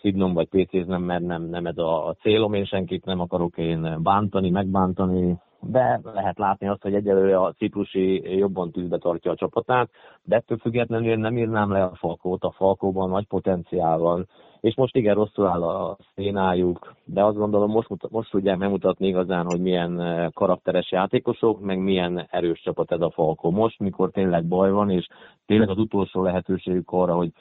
szidnom 0.00 0.34
vagy 0.34 0.48
pc 0.48 0.86
nem, 0.86 1.02
mert 1.02 1.22
nem, 1.22 1.42
nem 1.42 1.66
ez 1.66 1.78
a 1.78 2.16
célom, 2.20 2.54
én 2.54 2.64
senkit 2.64 3.04
nem 3.04 3.20
akarok 3.20 3.58
én 3.58 4.02
bántani, 4.02 4.50
megbántani, 4.50 5.36
de 5.68 6.00
lehet 6.02 6.38
látni 6.38 6.68
azt, 6.68 6.82
hogy 6.82 6.94
egyelőre 6.94 7.38
a 7.38 7.52
ciprusi 7.52 8.36
jobban 8.38 8.70
tűzbe 8.70 8.98
tartja 8.98 9.30
a 9.30 9.36
csapatát, 9.36 9.90
de 10.22 10.36
ettől 10.36 10.58
függetlenül 10.58 11.08
én 11.08 11.18
nem 11.18 11.36
írnám 11.36 11.70
le 11.70 11.82
a 11.82 11.94
Falkót, 11.94 12.44
a 12.44 12.50
Falkóban 12.50 13.08
nagy 13.10 13.26
potenciál 13.26 13.98
van, 13.98 14.28
és 14.60 14.74
most 14.74 14.96
igen 14.96 15.14
rosszul 15.14 15.46
áll 15.46 15.62
a 15.62 15.96
szénájuk, 16.14 16.94
de 17.04 17.24
azt 17.24 17.36
gondolom 17.36 17.70
most, 17.70 17.88
most 18.10 18.30
tudják 18.30 18.58
megmutatni 18.58 19.06
igazán, 19.06 19.44
hogy 19.44 19.60
milyen 19.60 20.30
karakteres 20.34 20.92
játékosok, 20.92 21.60
meg 21.60 21.78
milyen 21.78 22.26
erős 22.30 22.60
csapat 22.60 22.92
ez 22.92 23.00
a 23.00 23.10
Falkó. 23.10 23.50
Most, 23.50 23.78
mikor 23.78 24.10
tényleg 24.10 24.44
baj 24.44 24.70
van, 24.70 24.90
és 24.90 25.06
tényleg 25.46 25.68
az 25.68 25.78
utolsó 25.78 26.22
lehetőségük 26.22 26.90
arra, 26.90 27.14
hogy 27.14 27.32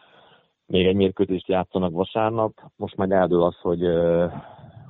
még 0.67 0.85
egy 0.85 0.95
mérkőzést 0.95 1.47
játszanak 1.47 1.91
vasárnap, 1.91 2.51
most 2.75 2.95
majd 2.95 3.11
eldől 3.11 3.43
az, 3.43 3.55
hogy 3.61 3.81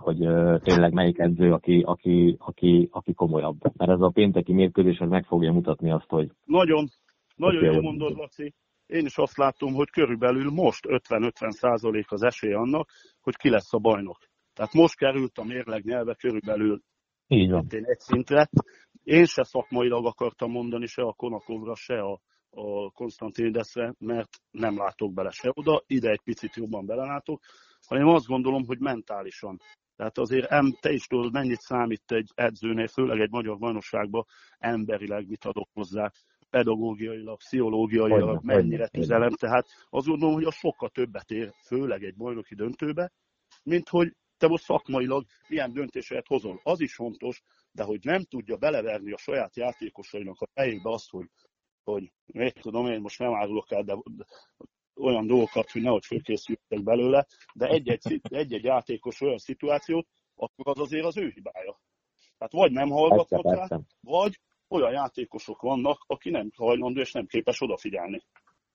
hogy 0.06 0.18
tényleg 0.62 0.94
melyik 0.94 1.20
edző, 1.20 1.52
aki, 1.52 1.82
aki, 1.86 2.36
aki, 2.40 2.90
aki 2.92 3.14
komolyabb. 3.14 3.58
Mert 3.78 3.92
ez 3.92 4.02
a 4.02 4.10
pénteki 4.10 4.54
mérkőzés 4.54 5.00
az 5.00 5.10
meg 5.10 5.26
fogja 5.26 5.52
mutatni 5.52 5.92
azt, 5.92 6.10
hogy... 6.10 6.32
Nagyon, 6.44 6.88
nagyon 7.36 7.74
jó 7.74 7.82
mondod, 7.82 8.18
Laci. 8.18 8.54
Én 8.86 9.06
is 9.06 9.18
azt 9.18 9.38
látom, 9.38 9.74
hogy 9.74 9.90
körülbelül 9.90 10.52
most 10.52 10.86
50-50 10.88 11.50
százalék 11.50 12.12
az 12.12 12.24
esély 12.24 12.54
annak, 12.54 12.90
hogy 13.22 13.36
ki 13.36 13.50
lesz 13.50 13.74
a 13.74 13.78
bajnok. 13.78 14.18
Tehát 14.54 14.74
most 14.74 14.98
került 14.98 15.38
a 15.38 15.44
mérleg 15.44 15.84
nyelve 15.84 16.14
körülbelül 16.14 16.82
Így 17.28 17.50
van. 17.50 17.66
egy 17.70 18.00
szintre. 18.00 18.50
Én 19.04 19.26
se 19.26 19.44
szakmailag 19.44 20.06
akartam 20.06 20.52
mondani 20.52 20.86
se 20.86 21.02
a 21.02 21.14
Konakovra, 21.14 21.76
se 21.76 22.00
a, 22.00 22.20
a 22.50 22.92
Konstantinidesre, 22.92 23.94
mert 24.00 24.30
nem 24.52 24.78
látok 24.78 25.14
bele 25.14 25.32
se 25.32 25.52
oda, 25.54 25.84
ide 25.88 26.10
egy 26.10 26.22
picit 26.24 26.56
jobban 26.56 26.86
belelátok, 26.86 27.42
hanem 27.88 28.08
azt 28.08 28.28
gondolom, 28.28 28.66
hogy 28.66 28.80
mentálisan. 28.80 29.60
Tehát 29.96 30.18
azért 30.18 30.52
em, 30.52 30.78
te 30.80 30.92
is 30.92 31.08
tudod, 31.08 31.32
mennyit 31.32 31.60
számít 31.60 32.12
egy 32.12 32.32
edzőnél, 32.36 32.88
főleg 32.88 33.20
egy 33.20 33.32
magyar 33.32 33.58
bajnokságban 33.58 34.26
emberileg 34.58 35.28
mit 35.28 35.46
adok 35.46 35.70
hozzá, 35.74 36.12
pedagógiailag, 36.50 37.38
pszichológiailag, 37.38 38.36
hogyne, 38.36 38.54
mennyire 38.54 38.88
tüzelem. 38.88 39.32
Tehát 39.32 39.68
azt 39.90 40.08
gondolom, 40.08 40.34
hogy 40.34 40.44
a 40.44 40.52
sokkal 40.52 40.90
többet 40.90 41.32
ér, 41.32 41.54
főleg 41.66 42.04
egy 42.04 42.16
bajnoki 42.16 42.56
döntőbe, 42.56 43.12
mint 43.64 43.90
hogy 43.90 44.16
te 44.38 44.48
most 44.48 44.64
szakmailag 44.64 45.26
milyen 45.48 45.74
döntéseket 45.74 46.28
hozol. 46.28 46.60
Az 46.64 46.80
is 46.80 46.96
fontos, 46.96 47.42
de 47.72 47.84
hogy 47.84 48.00
nem 48.04 48.24
tudja 48.24 48.58
beleverni 48.58 49.12
a 49.12 49.18
saját 49.18 49.56
játékosainak 49.56 50.42
a 50.42 50.48
fejébe 50.54 50.90
azt, 50.90 51.10
hogy, 51.10 51.28
hogy 51.84 52.12
még 52.26 52.54
tudom 52.54 52.86
én, 52.86 53.02
most 53.02 53.20
nem 53.20 53.34
árulok 53.34 53.72
el, 53.72 53.84
de 53.84 53.98
olyan 54.96 55.28
dolgokat, 55.28 55.72
hogy 55.72 55.82
nehogy 55.82 56.06
fölkészültek 56.06 56.84
belőle, 56.84 57.26
de 57.54 57.68
egy-egy, 57.68 58.22
egy-egy 58.24 58.64
játékos 58.64 59.22
olyan 59.22 59.38
szituációt, 59.38 60.08
akkor 60.36 60.68
az 60.68 60.80
azért 60.80 61.06
az 61.06 61.18
ő 61.18 61.32
hibája. 61.34 61.80
Tehát 62.38 62.54
vagy 62.54 62.72
nem 62.72 62.90
hallgatnak 62.90 63.44
rá, 63.44 63.80
vagy 64.02 64.40
olyan 64.68 64.92
játékosok 64.92 65.62
vannak, 65.62 66.04
aki 66.08 66.30
nem 66.30 66.50
hajlandó 66.56 67.00
és 67.00 67.12
nem 67.12 67.26
képes 67.26 67.62
odafigyelni. 67.62 68.22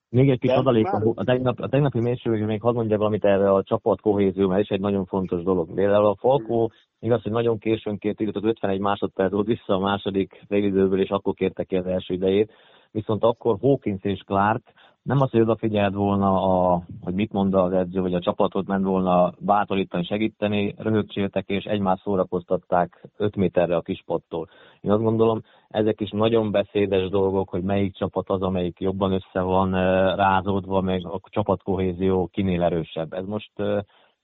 Még 0.09 0.29
egy 0.29 0.39
kis 0.39 0.51
adalék, 0.51 0.83
már... 0.83 1.01
a, 1.15 1.23
tegnap, 1.23 1.59
a 1.59 1.67
tegnapi 1.67 1.99
mérségben 1.99 2.47
még 2.47 2.61
hadd 2.61 2.73
mondja 2.73 2.97
valamit 2.97 3.25
erre 3.25 3.53
a 3.53 3.63
csapat 3.63 4.01
kohézió, 4.01 4.47
mert 4.47 4.61
is 4.61 4.69
egy 4.69 4.79
nagyon 4.79 5.05
fontos 5.05 5.43
dolog. 5.43 5.73
Például 5.73 6.05
a 6.05 6.15
Falkó, 6.15 6.71
igaz, 6.99 7.21
hogy 7.21 7.31
nagyon 7.31 7.57
későn 7.57 7.97
kért 7.97 8.19
időt, 8.19 8.43
51 8.43 8.79
másodperc 8.79 9.31
volt 9.31 9.47
vissza 9.47 9.73
a 9.73 9.79
második 9.79 10.43
félidőből, 10.47 11.01
és 11.01 11.09
akkor 11.09 11.33
kérte 11.33 11.63
ki 11.63 11.75
az 11.75 11.85
első 11.85 12.13
idejét. 12.13 12.51
Viszont 12.91 13.23
akkor 13.23 13.57
Hawkins 13.59 14.03
és 14.03 14.19
Clark 14.25 14.73
nem 15.03 15.21
az, 15.21 15.29
hogy 15.29 15.41
odafigyelt 15.41 15.93
volna, 15.93 16.43
a, 16.43 16.81
hogy 17.01 17.13
mit 17.13 17.31
mond 17.31 17.53
az 17.53 17.71
edző, 17.71 18.01
vagy 18.01 18.13
a 18.13 18.19
csapatot 18.19 18.67
ment 18.67 18.85
volna 18.85 19.33
bátorítani, 19.39 20.03
segíteni, 20.03 20.75
röhögcséltek 20.77 21.49
és 21.49 21.63
egymást 21.63 22.01
szórakoztatták 22.03 23.07
5 23.17 23.35
méterre 23.35 23.75
a 23.75 23.81
kispottól. 23.81 24.49
Én 24.81 24.91
azt 24.91 25.01
gondolom, 25.01 25.41
ezek 25.67 26.01
is 26.01 26.09
nagyon 26.09 26.51
beszédes 26.51 27.09
dolgok, 27.09 27.49
hogy 27.49 27.63
melyik 27.63 27.95
csapat 27.95 28.29
az, 28.29 28.41
amelyik 28.41 28.79
jobban 28.79 29.11
össze 29.11 29.41
van 29.41 29.71
rázódva, 30.15 30.81
meg 30.81 31.05
a 31.05 31.19
csapatkohézió 31.23 32.27
kinél 32.27 32.63
erősebb. 32.63 33.13
Ez 33.13 33.25
most 33.25 33.51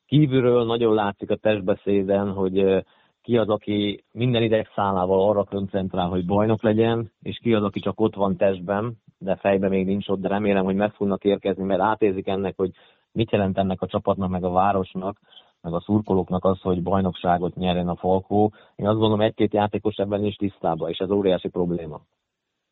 kívülről 0.05 0.65
nagyon 0.65 0.93
látszik 0.93 1.31
a 1.31 1.35
testbeszéden, 1.35 2.31
hogy 2.31 2.85
ki 3.21 3.37
az, 3.37 3.49
aki 3.49 4.03
minden 4.11 4.43
idegszálával 4.43 5.29
arra 5.29 5.43
koncentrál, 5.43 6.07
hogy 6.07 6.25
bajnok 6.25 6.63
legyen, 6.63 7.11
és 7.21 7.39
ki 7.41 7.53
az, 7.53 7.63
aki 7.63 7.79
csak 7.79 7.99
ott 7.99 8.15
van 8.15 8.37
testben, 8.37 8.97
de 9.17 9.35
fejben 9.35 9.69
még 9.69 9.85
nincs 9.85 10.07
ott, 10.07 10.19
de 10.19 10.27
remélem, 10.27 10.63
hogy 10.63 10.75
meg 10.75 10.93
fognak 10.93 11.23
érkezni, 11.23 11.63
mert 11.63 11.81
átérzik 11.81 12.27
ennek, 12.27 12.53
hogy 12.57 12.71
mit 13.11 13.31
jelent 13.31 13.57
ennek 13.57 13.81
a 13.81 13.87
csapatnak, 13.87 14.29
meg 14.29 14.43
a 14.43 14.49
városnak, 14.49 15.19
meg 15.61 15.73
a 15.73 15.81
szurkolóknak 15.81 16.45
az, 16.45 16.61
hogy 16.61 16.83
bajnokságot 16.83 17.55
nyerjen 17.55 17.87
a 17.87 17.95
Falkó. 17.95 18.53
Én 18.75 18.87
azt 18.87 18.97
gondolom, 18.97 19.21
egy-két 19.21 19.53
játékos 19.53 19.95
ebben 19.95 20.23
is 20.23 20.35
tisztában, 20.35 20.89
és 20.89 20.97
ez 20.97 21.11
óriási 21.11 21.47
probléma. 21.47 22.01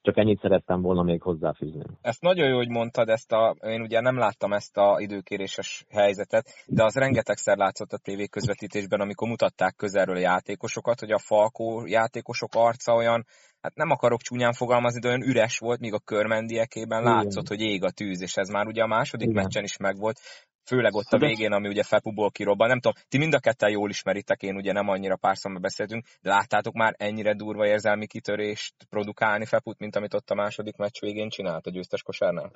Csak 0.05 0.17
ennyit 0.17 0.39
szerettem 0.39 0.81
volna 0.81 1.03
még 1.03 1.21
hozzáfűzni. 1.21 1.83
Ezt 2.01 2.21
nagyon 2.21 2.47
jó, 2.47 2.55
hogy 2.55 2.69
mondtad, 2.69 3.09
ezt 3.09 3.31
a, 3.31 3.55
én 3.61 3.81
ugye 3.81 4.01
nem 4.01 4.17
láttam 4.17 4.53
ezt 4.53 4.77
a 4.77 4.95
időkéréses 4.99 5.85
helyzetet, 5.89 6.45
de 6.65 6.83
az 6.83 6.95
rengetegszer 6.95 7.57
látszott 7.57 7.91
a 7.91 7.97
tévé 7.97 8.25
közvetítésben, 8.25 8.99
amikor 8.99 9.27
mutatták 9.27 9.75
közelről 9.75 10.15
a 10.15 10.19
játékosokat, 10.19 10.99
hogy 10.99 11.11
a 11.11 11.19
Falkó 11.19 11.85
játékosok 11.85 12.49
arca 12.55 12.93
olyan, 12.93 13.25
hát 13.61 13.75
nem 13.75 13.89
akarok 13.89 14.21
csúnyán 14.21 14.53
fogalmazni, 14.53 14.99
de 14.99 15.07
olyan 15.07 15.27
üres 15.27 15.57
volt, 15.57 15.79
míg 15.79 15.93
a 15.93 15.99
körmendiekében 15.99 17.03
látszott, 17.03 17.47
hogy 17.47 17.61
ég 17.61 17.83
a 17.83 17.91
tűz, 17.91 18.21
és 18.21 18.35
ez 18.35 18.49
már 18.49 18.67
ugye 18.67 18.81
a 18.81 18.87
második 18.87 19.29
Igen. 19.29 19.43
meccsen 19.43 19.63
is 19.63 19.77
megvolt 19.77 20.19
főleg 20.65 20.93
ott 20.93 21.11
a 21.11 21.17
végén, 21.17 21.51
ami 21.51 21.67
ugye 21.67 21.83
Fepuból 21.83 22.31
kirobban. 22.31 22.67
Nem 22.67 22.79
tudom, 22.79 23.03
ti 23.07 23.17
mind 23.17 23.33
a 23.33 23.39
ketten 23.39 23.69
jól 23.69 23.89
ismeritek, 23.89 24.41
én 24.41 24.55
ugye 24.55 24.71
nem 24.71 24.89
annyira 24.89 25.15
párszomban 25.15 25.61
beszéltünk, 25.61 26.05
de 26.21 26.29
láttátok 26.29 26.73
már 26.73 26.95
ennyire 26.97 27.33
durva 27.33 27.67
érzelmi 27.67 28.07
kitörést 28.07 28.73
produkálni 28.89 29.45
Feput, 29.45 29.79
mint 29.79 29.95
amit 29.95 30.13
ott 30.13 30.29
a 30.29 30.35
második 30.35 30.75
meccs 30.75 30.99
végén 30.99 31.29
csinált 31.29 31.65
a 31.65 31.71
győztes 31.71 32.03
kosárnál? 32.03 32.51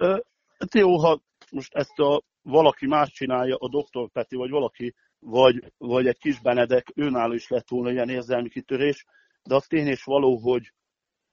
Hát 0.59 0.73
jó, 0.73 0.97
ha 0.97 1.21
most 1.51 1.73
ezt 1.73 1.99
a 1.99 2.23
valaki 2.41 2.87
más 2.87 3.11
csinálja, 3.11 3.55
a 3.55 3.69
doktor 3.69 4.09
Peti, 4.09 4.35
vagy 4.35 4.49
valaki, 4.49 4.95
vagy, 5.19 5.73
vagy 5.77 6.07
egy 6.07 6.17
kis 6.17 6.39
Benedek, 6.39 6.91
őnálló 6.95 7.33
is 7.33 7.47
lett 7.47 7.69
volna 7.69 7.91
ilyen 7.91 8.09
érzelmi 8.09 8.49
kitörés, 8.49 9.05
de 9.43 9.55
az 9.55 9.65
tény 9.65 9.87
és 9.87 10.03
való, 10.03 10.37
hogy, 10.37 10.73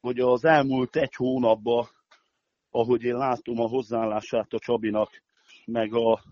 hogy 0.00 0.20
az 0.20 0.44
elmúlt 0.44 0.96
egy 0.96 1.14
hónapban, 1.14 1.86
ahogy 2.70 3.02
én 3.02 3.16
látom 3.16 3.60
a 3.60 3.68
hozzáállását 3.68 4.52
a 4.52 4.58
Csabinak, 4.58 5.22
meg 5.64 5.94
a, 5.94 6.22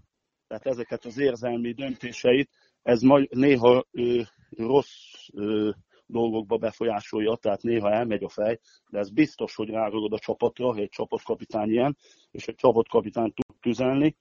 tehát 0.59 0.79
ezeket 0.79 1.05
az 1.05 1.19
érzelmi 1.19 1.73
döntéseit, 1.73 2.51
ez 2.83 3.01
néha 3.29 3.85
ö, 3.91 4.21
rossz 4.57 5.29
ö, 5.33 5.71
dolgokba 6.07 6.57
befolyásolja, 6.57 7.37
tehát 7.37 7.63
néha 7.63 7.91
elmegy 7.91 8.25
a 8.25 8.29
fej, 8.29 8.59
de 8.91 8.99
ez 8.99 9.11
biztos, 9.11 9.55
hogy 9.55 9.69
ráragod 9.69 10.13
a 10.13 10.19
csapatra, 10.19 10.67
hogy 10.67 10.81
egy 10.81 10.89
csapatkapitány 10.89 11.71
ilyen, 11.71 11.97
és 12.31 12.47
egy 12.47 12.55
csapatkapitány 12.55 13.33
tud 13.33 13.61
tüzelni, 13.61 14.17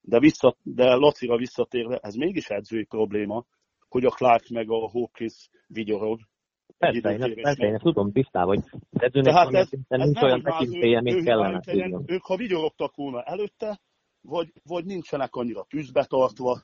de, 0.00 0.18
vissza, 0.18 0.56
de 0.62 0.94
Lacira 0.94 1.36
visszatérve, 1.36 1.98
ez 2.02 2.14
mégis 2.14 2.48
edzői 2.48 2.84
probléma, 2.84 3.44
hogy 3.88 4.04
a 4.04 4.10
Clark 4.10 4.48
meg 4.48 4.70
a 4.70 4.88
Hawkins 4.88 5.48
vigyorog. 5.66 6.20
Persze, 6.78 7.10
én, 7.10 7.34
persze, 7.34 7.66
én 7.66 7.78
tudom 7.78 8.12
tisztában, 8.12 8.56
hogy 8.56 8.80
edzőnek 8.90 9.32
Tehát 9.32 9.54
ez, 9.54 9.68
ez 9.88 10.04
nincs 10.04 10.22
olyan 10.22 10.42
tekintélye, 10.42 11.00
mint 11.00 11.24
kellene. 11.24 11.60
Ők, 12.06 12.24
ha 12.24 12.36
vigyorogtak 12.36 12.94
volna 12.94 13.22
előtte, 13.22 13.80
vagy, 14.22 14.52
vagy 14.64 14.84
nincsenek 14.84 15.34
annyira 15.34 15.64
tűzbe 15.68 16.04
tartva. 16.04 16.62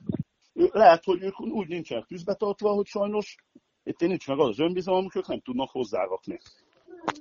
Lehet, 0.52 1.04
hogy 1.04 1.22
ők 1.22 1.40
úgy 1.40 1.68
nincsenek 1.68 2.04
tűzbe 2.04 2.34
tartva, 2.34 2.72
hogy 2.72 2.86
sajnos 2.86 3.36
itt 3.82 4.00
nincs 4.00 4.28
meg 4.28 4.38
az 4.38 4.48
az 4.48 4.58
önbizalom, 4.58 5.06
ők 5.14 5.26
nem 5.26 5.40
tudnak 5.40 5.70
hozzárakni. 5.70 6.38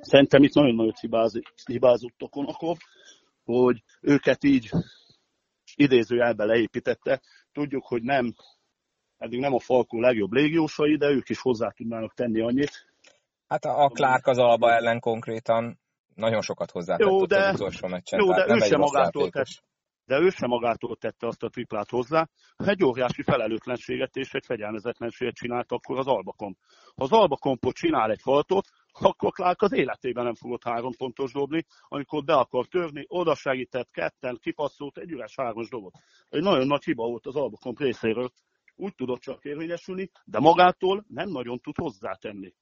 Szerintem 0.01 0.43
itt 0.43 0.53
nagyon 0.53 0.75
nagyot 0.75 0.99
hibázott 1.65 2.15
akkor, 2.19 2.77
hogy 3.43 3.83
őket 4.01 4.43
így 4.43 4.69
idézőjelbe 5.75 6.45
leépítette. 6.45 7.21
Tudjuk, 7.51 7.85
hogy 7.85 8.03
nem, 8.03 8.33
eddig 9.17 9.39
nem 9.39 9.53
a 9.53 9.59
Falkó 9.59 9.99
legjobb 9.99 10.31
légiósai, 10.31 10.97
de 10.97 11.09
ők 11.09 11.29
is 11.29 11.39
hozzá 11.39 11.69
tudnának 11.69 12.13
tenni 12.13 12.41
annyit. 12.41 12.71
Hát 13.47 13.65
a, 13.65 13.83
a 13.83 13.89
Clark 13.89 14.27
az 14.27 14.37
Alba 14.37 14.71
ellen 14.71 14.99
konkrétan 14.99 15.79
nagyon 16.15 16.41
sokat 16.41 16.71
hozzátett 16.71 17.07
jó, 17.07 17.25
de, 17.25 17.47
az 17.47 17.55
utolsó 17.55 17.87
meccsen. 17.87 18.19
Jó, 18.19 18.31
de 18.31 18.45
ő 18.47 18.57
sem 18.57 18.79
magától 18.79 19.29
tett, 19.29 19.63
de 20.07 20.19
ő 20.19 20.29
sem 20.29 20.49
magától 20.49 20.95
tette 20.95 21.27
azt 21.27 21.43
a 21.43 21.49
triplát 21.49 21.89
hozzá, 21.89 22.29
egy 22.55 22.83
óriási 22.83 23.23
felelőtlenséget 23.23 24.15
és 24.15 24.33
egy 24.33 24.45
fegyelmezetlenséget 24.45 25.35
csinált 25.35 25.71
akkor 25.71 25.97
az 25.97 26.07
Albakom. 26.07 26.57
Ha 26.95 27.03
az 27.03 27.11
Albakompot 27.11 27.75
csinál 27.75 28.11
egy 28.11 28.21
faltot, 28.21 28.67
akkor 28.91 29.31
Clark 29.31 29.61
az 29.61 29.71
életében 29.71 30.23
nem 30.23 30.35
fogott 30.35 30.63
három 30.63 30.91
pontos 30.97 31.31
dobni, 31.31 31.65
amikor 31.87 32.23
be 32.23 32.33
akar 32.33 32.67
törni, 32.67 33.05
oda 33.07 33.35
segített 33.35 33.89
ketten, 33.91 34.37
kipasszolt 34.41 34.97
egy 34.97 35.11
üres 35.11 35.35
hármas 35.35 35.69
dobot. 35.69 35.93
Egy 36.29 36.41
nagyon 36.41 36.67
nagy 36.67 36.83
hiba 36.83 37.07
volt 37.07 37.25
az 37.25 37.35
Albakomp 37.35 37.79
részéről. 37.79 38.31
Úgy 38.75 38.95
tudott 38.95 39.19
csak 39.19 39.45
érvényesülni, 39.45 40.09
de 40.25 40.39
magától 40.39 41.05
nem 41.07 41.29
nagyon 41.29 41.59
tud 41.59 41.75
hozzátenni. 41.77 42.53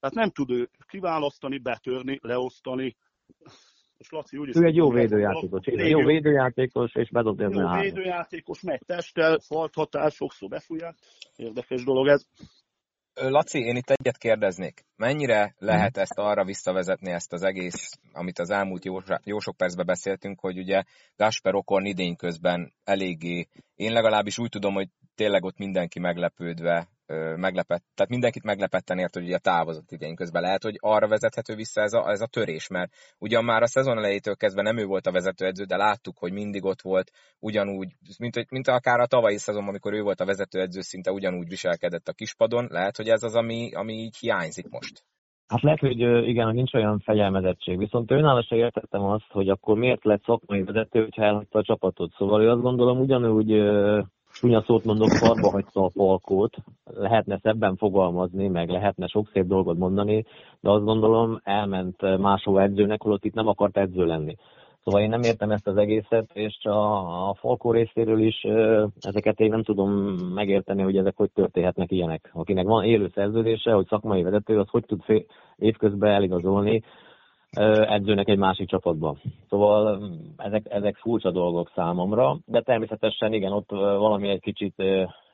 Tehát 0.00 0.14
nem 0.16 0.30
tud 0.30 0.50
ő 0.50 0.70
kiválasztani, 0.86 1.58
betörni, 1.58 2.18
leosztani, 2.22 2.96
és 3.98 4.10
Laci 4.10 4.36
úgy 4.36 4.56
ő 4.56 4.64
egy 4.64 4.76
jó 4.76 4.90
védőjátékos, 4.90 5.66
egy 5.66 5.88
jó 5.88 6.04
védőjátékos, 6.04 6.94
és 6.94 7.10
bedobja 7.10 7.46
a 7.46 7.76
Jó 7.76 7.80
védőjátékos, 7.80 8.62
megy 8.62 8.80
testtel, 8.86 9.38
falthatás, 9.46 10.14
sokszor 10.14 10.48
befújják. 10.48 10.94
Érdekes 11.36 11.84
dolog 11.84 12.06
ez. 12.06 12.26
Laci, 13.14 13.58
én 13.58 13.76
itt 13.76 13.90
egyet 13.90 14.18
kérdeznék. 14.18 14.84
Mennyire 14.96 15.54
lehet 15.58 15.96
ezt 15.96 16.18
arra 16.18 16.44
visszavezetni, 16.44 17.10
ezt 17.10 17.32
az 17.32 17.42
egész, 17.42 17.98
amit 18.12 18.38
az 18.38 18.50
elmúlt 18.50 18.84
jó, 18.84 18.98
jó 19.24 19.38
sok 19.38 19.56
percben 19.56 19.86
beszéltünk, 19.86 20.40
hogy 20.40 20.58
ugye 20.58 20.82
Gasper 21.16 21.54
Okon 21.54 21.84
idény 21.84 22.16
közben 22.16 22.72
eléggé, 22.84 23.48
én 23.74 23.92
legalábbis 23.92 24.38
úgy 24.38 24.48
tudom, 24.48 24.74
hogy 24.74 24.88
tényleg 25.14 25.44
ott 25.44 25.58
mindenki 25.58 26.00
meglepődve 26.00 26.88
meglepett, 27.36 27.84
tehát 27.94 28.10
mindenkit 28.10 28.44
meglepetten 28.44 28.98
ért, 28.98 29.14
hogy 29.14 29.24
ugye 29.24 29.38
távozott 29.38 29.90
idén 29.90 30.14
közben. 30.14 30.42
Lehet, 30.42 30.62
hogy 30.62 30.76
arra 30.80 31.08
vezethető 31.08 31.54
vissza 31.54 31.80
ez 31.80 31.92
a, 31.92 32.10
ez 32.10 32.20
a 32.20 32.26
törés, 32.26 32.68
mert 32.68 32.92
ugyan 33.18 33.44
már 33.44 33.62
a 33.62 33.66
szezon 33.66 33.98
elejétől 33.98 34.36
kezdve 34.36 34.62
nem 34.62 34.78
ő 34.78 34.84
volt 34.84 35.06
a 35.06 35.12
vezetőedző, 35.12 35.64
de 35.64 35.76
láttuk, 35.76 36.18
hogy 36.18 36.32
mindig 36.32 36.64
ott 36.64 36.82
volt, 36.82 37.10
ugyanúgy, 37.38 37.88
mint, 38.18 38.50
mint 38.50 38.68
akár 38.68 39.00
a 39.00 39.06
tavalyi 39.06 39.38
szezonban, 39.38 39.70
amikor 39.70 39.92
ő 39.92 40.02
volt 40.02 40.20
a 40.20 40.24
vezetőedző, 40.26 40.80
szinte 40.80 41.12
ugyanúgy 41.12 41.48
viselkedett 41.48 42.08
a 42.08 42.12
kispadon. 42.12 42.66
Lehet, 42.70 42.96
hogy 42.96 43.08
ez 43.08 43.22
az, 43.22 43.34
ami, 43.34 43.74
ami 43.74 43.92
így 43.92 44.16
hiányzik 44.16 44.68
most. 44.68 45.04
Hát 45.48 45.62
lehet, 45.62 45.78
hogy 45.78 46.00
igen, 46.28 46.54
nincs 46.54 46.74
olyan 46.74 46.98
fegyelmezettség. 46.98 47.78
Viszont 47.78 48.10
önálló 48.10 48.40
se 48.40 48.56
értettem 48.56 49.02
azt, 49.02 49.30
hogy 49.30 49.48
akkor 49.48 49.78
miért 49.78 50.04
lett 50.04 50.24
szakmai 50.24 50.62
vezető, 50.62 51.02
hogyha 51.02 51.24
elhagyta 51.24 51.58
a 51.58 51.62
csapatot. 51.62 52.12
Szóval 52.16 52.42
ő 52.42 52.50
azt 52.50 52.62
gondolom 52.62 53.00
ugyanúgy 53.00 53.50
csúnya 54.38 54.62
szót 54.66 54.84
mondok, 54.84 55.08
farba 55.08 55.50
hagyta 55.50 55.84
a 55.84 55.90
falkót, 55.90 56.56
lehetne 56.84 57.38
szebben 57.42 57.76
fogalmazni, 57.76 58.48
meg 58.48 58.68
lehetne 58.68 59.06
sok 59.06 59.30
szép 59.32 59.46
dolgot 59.46 59.78
mondani, 59.78 60.24
de 60.60 60.70
azt 60.70 60.84
gondolom 60.84 61.40
elment 61.44 62.18
máshova 62.18 62.62
edzőnek, 62.62 63.02
holott 63.02 63.24
itt 63.24 63.34
nem 63.34 63.46
akart 63.48 63.76
edző 63.76 64.04
lenni. 64.06 64.36
Szóval 64.84 65.00
én 65.02 65.08
nem 65.08 65.22
értem 65.22 65.50
ezt 65.50 65.66
az 65.66 65.76
egészet, 65.76 66.30
és 66.32 66.64
a, 66.64 67.28
a 67.28 67.34
Falkó 67.34 67.72
részéről 67.72 68.20
is 68.20 68.46
ezeket 69.00 69.40
én 69.40 69.50
nem 69.50 69.62
tudom 69.62 69.90
megérteni, 70.34 70.82
hogy 70.82 70.96
ezek 70.96 71.16
hogy 71.16 71.30
történhetnek 71.34 71.90
ilyenek. 71.90 72.30
Akinek 72.32 72.66
van 72.66 72.84
élő 72.84 73.10
szerződése, 73.14 73.72
hogy 73.72 73.86
szakmai 73.86 74.22
vezető, 74.22 74.58
az 74.58 74.68
hogy 74.68 74.84
tud 74.86 75.02
fél, 75.02 75.24
évközben 75.56 76.10
eligazolni, 76.10 76.82
edzőnek 77.88 78.28
egy 78.28 78.38
másik 78.38 78.68
csapatba. 78.68 79.16
Szóval 79.48 80.10
ezek, 80.36 80.66
ezek 80.68 80.96
furcsa 80.96 81.30
dolgok 81.30 81.70
számomra, 81.74 82.36
de 82.46 82.60
természetesen 82.60 83.32
igen, 83.32 83.52
ott 83.52 83.70
valami 83.70 84.28
egy 84.28 84.40
kicsit 84.40 84.74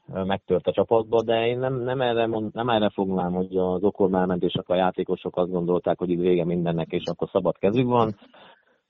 megtört 0.06 0.66
a 0.66 0.72
csapatba, 0.72 1.22
de 1.22 1.46
én 1.46 1.58
nem, 1.58 1.80
nem, 1.80 2.00
erre, 2.00 2.26
mond, 2.26 2.54
nem 2.54 2.68
erre 2.68 2.90
fognám, 2.90 3.32
hogy 3.32 3.56
az 3.56 3.82
okor 3.82 4.14
elment, 4.14 4.42
és 4.42 4.54
akkor 4.54 4.74
a 4.74 4.78
játékosok 4.78 5.36
azt 5.36 5.50
gondolták, 5.50 5.98
hogy 5.98 6.10
itt 6.10 6.20
vége 6.20 6.44
mindennek, 6.44 6.92
és 6.92 7.02
akkor 7.04 7.28
szabad 7.32 7.58
kezük 7.58 7.86
van 7.86 8.14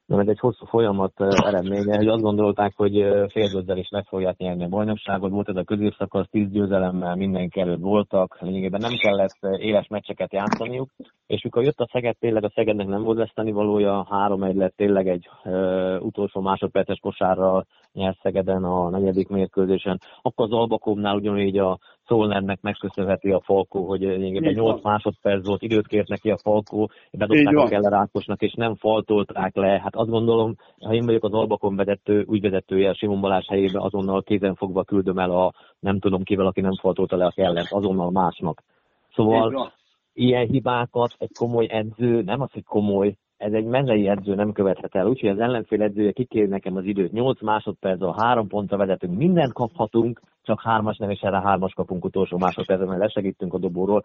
nem 0.07 0.19
ez 0.19 0.29
egy 0.29 0.39
hosszú 0.39 0.67
folyamat 0.67 1.13
eredménye, 1.49 1.97
hogy 1.97 2.09
azt 2.09 2.23
gondolták, 2.23 2.73
hogy 2.77 2.93
félgőzzel 3.29 3.77
is 3.77 3.89
meg 3.89 4.05
fogják 4.07 4.37
nyerni 4.37 4.65
a 4.65 4.69
bajnokságot. 4.69 5.31
Volt 5.31 5.49
ez 5.49 5.57
a 5.57 5.65
középszakasz, 5.65 6.29
tíz 6.31 6.51
győzelemmel 6.51 7.15
mindenki 7.15 7.61
előtt 7.61 7.81
voltak, 7.81 8.39
lényegében 8.41 8.81
nem 8.81 8.97
kellett 8.97 9.37
éles 9.59 9.87
meccseket 9.87 10.33
játszaniuk, 10.33 10.91
és 11.27 11.43
mikor 11.43 11.63
jött 11.63 11.81
a 11.81 11.89
Szeged, 11.93 12.17
tényleg 12.19 12.45
a 12.45 12.53
Szegednek 12.55 12.87
nem 12.87 13.03
volt 13.03 13.19
veszteni 13.19 13.53
valója, 13.53 14.07
három 14.11 14.43
egy 14.43 14.57
lett 14.57 14.77
tényleg 14.77 15.09
egy 15.09 15.29
uh, 15.45 15.97
utolsó 16.01 16.41
másodperces 16.41 16.99
kosárral 16.99 17.67
nyert 17.93 18.19
Szegeden 18.23 18.65
a 18.65 18.91
negyedik 18.91 19.29
mérkőzésen, 19.29 20.01
akkor 20.23 20.45
az 20.45 20.53
Albakomnál 20.53 21.15
ugyanígy 21.15 21.59
a 21.59 21.79
Szolnernek 22.07 22.61
megköszönheti 22.61 23.31
a 23.31 23.41
Falkó, 23.41 23.87
hogy 23.87 24.01
lényegében 24.01 24.53
8 24.53 24.83
másodperc 24.83 25.47
volt, 25.47 25.63
időt 25.63 25.87
kért 25.87 26.09
neki 26.09 26.31
a 26.31 26.39
Falkó, 26.43 26.91
bedobták 27.13 27.57
a 27.57 27.69
Keller 27.69 27.93
Ákosnak, 27.93 28.43
és 28.43 28.53
nem 28.53 28.75
faltolták 28.75 29.55
le. 29.57 29.81
Hát 29.83 29.97
azt 29.97 30.09
gondolom, 30.09 30.55
ha 30.81 30.95
én 30.95 31.05
vagyok 31.05 31.25
az 31.25 31.33
Albakon 31.33 31.77
vezető, 31.77 32.25
úgy 32.27 32.41
vezetője 32.41 32.91
a 32.91 32.95
Simon 32.95 33.21
Balázs 33.21 33.47
helyébe, 33.49 33.81
azonnal 33.81 34.23
kézen 34.23 34.55
fogva 34.55 34.85
küldöm 34.85 35.19
el 35.19 35.31
a 35.31 35.53
nem 35.81 35.99
tudom 35.99 36.23
kivel, 36.23 36.47
aki 36.47 36.61
nem 36.61 36.77
faltolta 36.81 37.17
le 37.17 37.27
a 37.27 37.33
Kellert, 37.35 37.73
azonnal 37.73 38.11
másnak. 38.11 38.63
Szóval 39.15 39.73
ilyen 40.13 40.47
hibákat 40.47 41.15
egy 41.19 41.31
komoly 41.39 41.67
edző, 41.71 42.23
nem 42.23 42.41
az, 42.41 42.53
hogy 42.53 42.65
komoly, 42.65 43.17
ez 43.37 43.53
egy 43.53 43.65
mezei 43.65 44.09
edző 44.09 44.35
nem 44.35 44.53
követhet 44.53 44.95
el, 44.95 45.07
úgyhogy 45.07 45.29
az 45.29 45.39
ellenfél 45.39 45.83
edzője 45.83 46.13
kikér 46.13 46.49
nekem 46.49 46.77
az 46.77 46.85
időt. 46.85 47.13
8 47.13 47.43
másodperc, 47.43 48.03
a 48.03 48.15
három 48.23 48.49
pontra 48.49 48.77
vezetünk, 48.77 49.17
mindent 49.17 49.53
kaphatunk, 49.53 50.21
csak 50.45 50.61
hármas 50.61 50.97
nem, 50.97 51.11
és 51.11 51.21
erre 51.21 51.41
hármas 51.41 51.73
kapunk 51.73 52.05
utolsó 52.05 52.39
másodpercben, 52.39 52.99
lesegítünk 52.99 53.55
a 53.55 53.59
dobóról. 53.59 54.05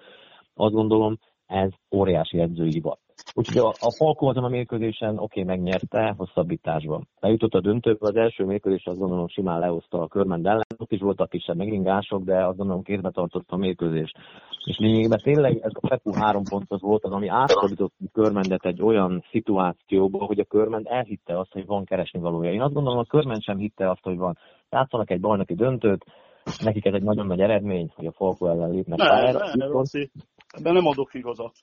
Azt 0.53 0.73
gondolom, 0.73 1.17
ez 1.45 1.69
óriási 1.91 2.39
edzői 2.39 2.71
hiba. 2.71 2.97
Úgyhogy 3.33 3.57
a, 3.57 3.67
a 3.67 3.91
Falko 3.97 4.27
azon 4.27 4.43
a 4.43 4.49
mérkőzésen 4.49 5.17
oké, 5.17 5.41
okay, 5.41 5.43
megnyerte 5.43 6.13
hosszabbításban. 6.17 7.07
Bejutott 7.19 7.53
a 7.53 7.61
döntőbe, 7.61 8.07
az 8.07 8.15
első 8.15 8.45
mérkőzés 8.45 8.85
azt 8.85 8.99
gondolom 8.99 9.27
simán 9.27 9.59
lehozta 9.59 10.01
a 10.01 10.07
körment 10.07 10.47
ellen, 10.47 10.65
ott 10.77 10.91
is 10.91 10.99
voltak 10.99 11.29
kisebb 11.29 11.55
megingások, 11.55 12.23
de 12.23 12.45
azt 12.45 12.57
gondolom 12.57 12.83
kézbe 12.83 13.09
tartotta 13.09 13.55
a 13.55 13.57
mérkőzést. 13.57 14.17
És 14.65 14.77
lényegében 14.77 15.19
tényleg 15.23 15.57
ez 15.61 15.71
a 15.73 15.87
Pepu 15.87 16.13
három 16.13 16.43
pontos 16.43 16.81
volt 16.81 17.03
az, 17.03 17.11
ami 17.11 17.27
átfordított 17.27 17.93
a 18.05 18.09
körmendet 18.13 18.65
egy 18.65 18.81
olyan 18.81 19.23
szituációba, 19.31 20.25
hogy 20.25 20.39
a 20.39 20.45
körment 20.45 20.87
elhitte 20.87 21.39
azt, 21.39 21.51
hogy 21.51 21.65
van 21.65 21.85
keresni 21.85 22.19
valója. 22.19 22.51
Én 22.51 22.61
azt 22.61 22.73
gondolom, 22.73 22.99
a 22.99 23.03
körment 23.03 23.43
sem 23.43 23.57
hitte 23.57 23.89
azt, 23.89 24.03
hogy 24.03 24.17
van. 24.17 24.37
Játszanak 24.69 25.09
egy 25.09 25.19
bajnoki 25.19 25.55
döntőt, 25.55 26.05
nekik 26.57 26.85
ez 26.85 26.93
egy 26.93 27.03
nagyon 27.03 27.27
nagy 27.27 27.39
eredmény, 27.39 27.91
hogy 27.95 28.05
a 28.05 28.11
Falko 28.11 28.47
ellen 28.47 28.69
lépnek 28.69 28.97
ne, 28.97 29.07
pályára. 29.07 29.55
Ne, 29.55 29.67
ne, 29.67 30.05
ebben 30.47 30.73
nem 30.73 30.85
adok 30.85 31.13
igazat. 31.13 31.55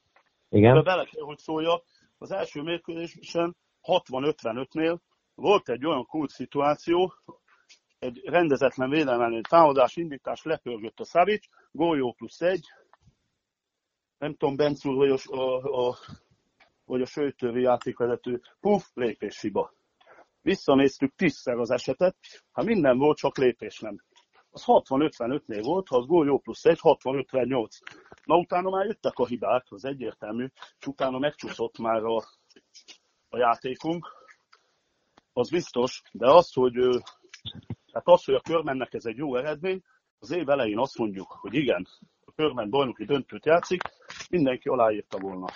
Igen? 0.49 0.75
De 0.75 0.83
bele 0.83 1.05
kell, 1.05 1.25
hogy 1.25 1.39
szóljak, 1.39 1.85
az 2.19 2.33
első 2.33 2.63
mérkőzésen 2.63 3.57
60-55-nél 3.83 4.99
volt 5.35 5.69
egy 5.69 5.87
olyan 5.87 6.05
kult 6.05 6.31
szituáció, 6.31 7.13
egy 7.99 8.21
rendezetlen 8.25 8.91
védelmelő 8.91 9.41
támadás, 9.41 9.97
indítás, 9.97 10.43
lepörgött 10.43 11.01
a 11.01 11.05
Szavics, 11.05 11.47
góljó 11.71 12.13
plusz 12.13 12.41
egy, 12.41 12.65
nem 14.19 14.35
tudom, 14.35 14.57
Bencúr 14.57 14.95
vagy 14.95 15.11
a, 15.11 15.37
a, 15.37 15.87
a, 15.87 15.97
vagy 16.85 17.01
a 17.01 17.07
sőtővi 17.07 17.61
játékvezető, 17.61 18.41
puf, 18.61 18.85
lépéshiba. 18.95 19.73
Visszanéztük 20.43 21.15
tízszer 21.15 21.59
az 21.59 21.71
esetet, 21.71 22.17
ha 22.51 22.63
minden 22.63 22.99
volt, 22.99 23.17
csak 23.17 23.37
lépés 23.37 23.79
nem 23.79 24.05
az 24.57 24.65
60-55-nél 24.67 25.61
volt, 25.63 25.89
ha 25.89 25.97
az 25.97 26.07
gól 26.07 26.27
jó 26.27 26.39
plusz 26.39 26.65
1, 26.65 26.79
60-58. 26.83 27.69
Na 28.25 28.37
utána 28.37 28.71
már 28.71 28.87
jöttek 28.87 29.19
a 29.19 29.27
hibák, 29.27 29.67
az 29.69 29.85
egyértelmű, 29.85 30.47
és 30.79 30.87
utána 30.87 31.19
megcsúszott 31.19 31.79
már 31.79 32.05
a, 32.05 32.17
a 33.29 33.39
játékunk. 33.39 34.07
Az 35.33 35.51
biztos, 35.51 36.03
de 36.13 36.31
az, 36.31 36.53
hogy, 36.53 36.75
hát 37.93 38.07
az, 38.07 38.25
hogy 38.25 38.35
a 38.35 38.41
körmennek 38.41 38.95
ez 38.95 39.05
egy 39.05 39.17
jó 39.17 39.37
eredmény, 39.37 39.83
az 40.19 40.31
év 40.31 40.49
elején 40.49 40.79
azt 40.79 40.99
mondjuk, 40.99 41.31
hogy 41.31 41.55
igen, 41.55 41.87
a 42.25 42.33
körmen 42.33 42.71
bajnoki 42.71 43.05
döntőt 43.05 43.47
játszik, 43.47 43.83
mindenki 44.31 44.69
aláírta 44.69 45.19
volna. 45.19 45.47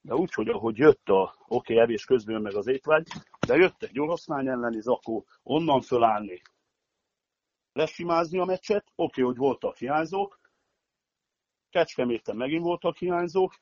De 0.00 0.14
úgy, 0.14 0.32
hogy 0.32 0.48
ahogy 0.48 0.76
jött 0.76 1.08
a, 1.08 1.22
oké, 1.22 1.72
okay, 1.72 1.78
evés 1.78 2.04
közben 2.04 2.42
meg 2.42 2.54
az 2.54 2.66
étvágy, 2.66 3.06
de 3.46 3.54
jött 3.56 3.82
egy 3.82 4.00
oroszlány 4.00 4.48
elleni 4.48 4.80
zakó, 4.80 5.24
onnan 5.42 5.80
fölállni, 5.80 6.42
lesimázni 7.74 8.38
a 8.38 8.44
meccset. 8.44 8.84
Oké, 8.94 9.20
okay, 9.20 9.24
hogy 9.24 9.36
voltak 9.36 9.76
hiányzók, 9.76 10.40
Kecskeméten 11.70 12.36
megint 12.36 12.62
voltak 12.62 12.96
hiányzók, 12.96 13.54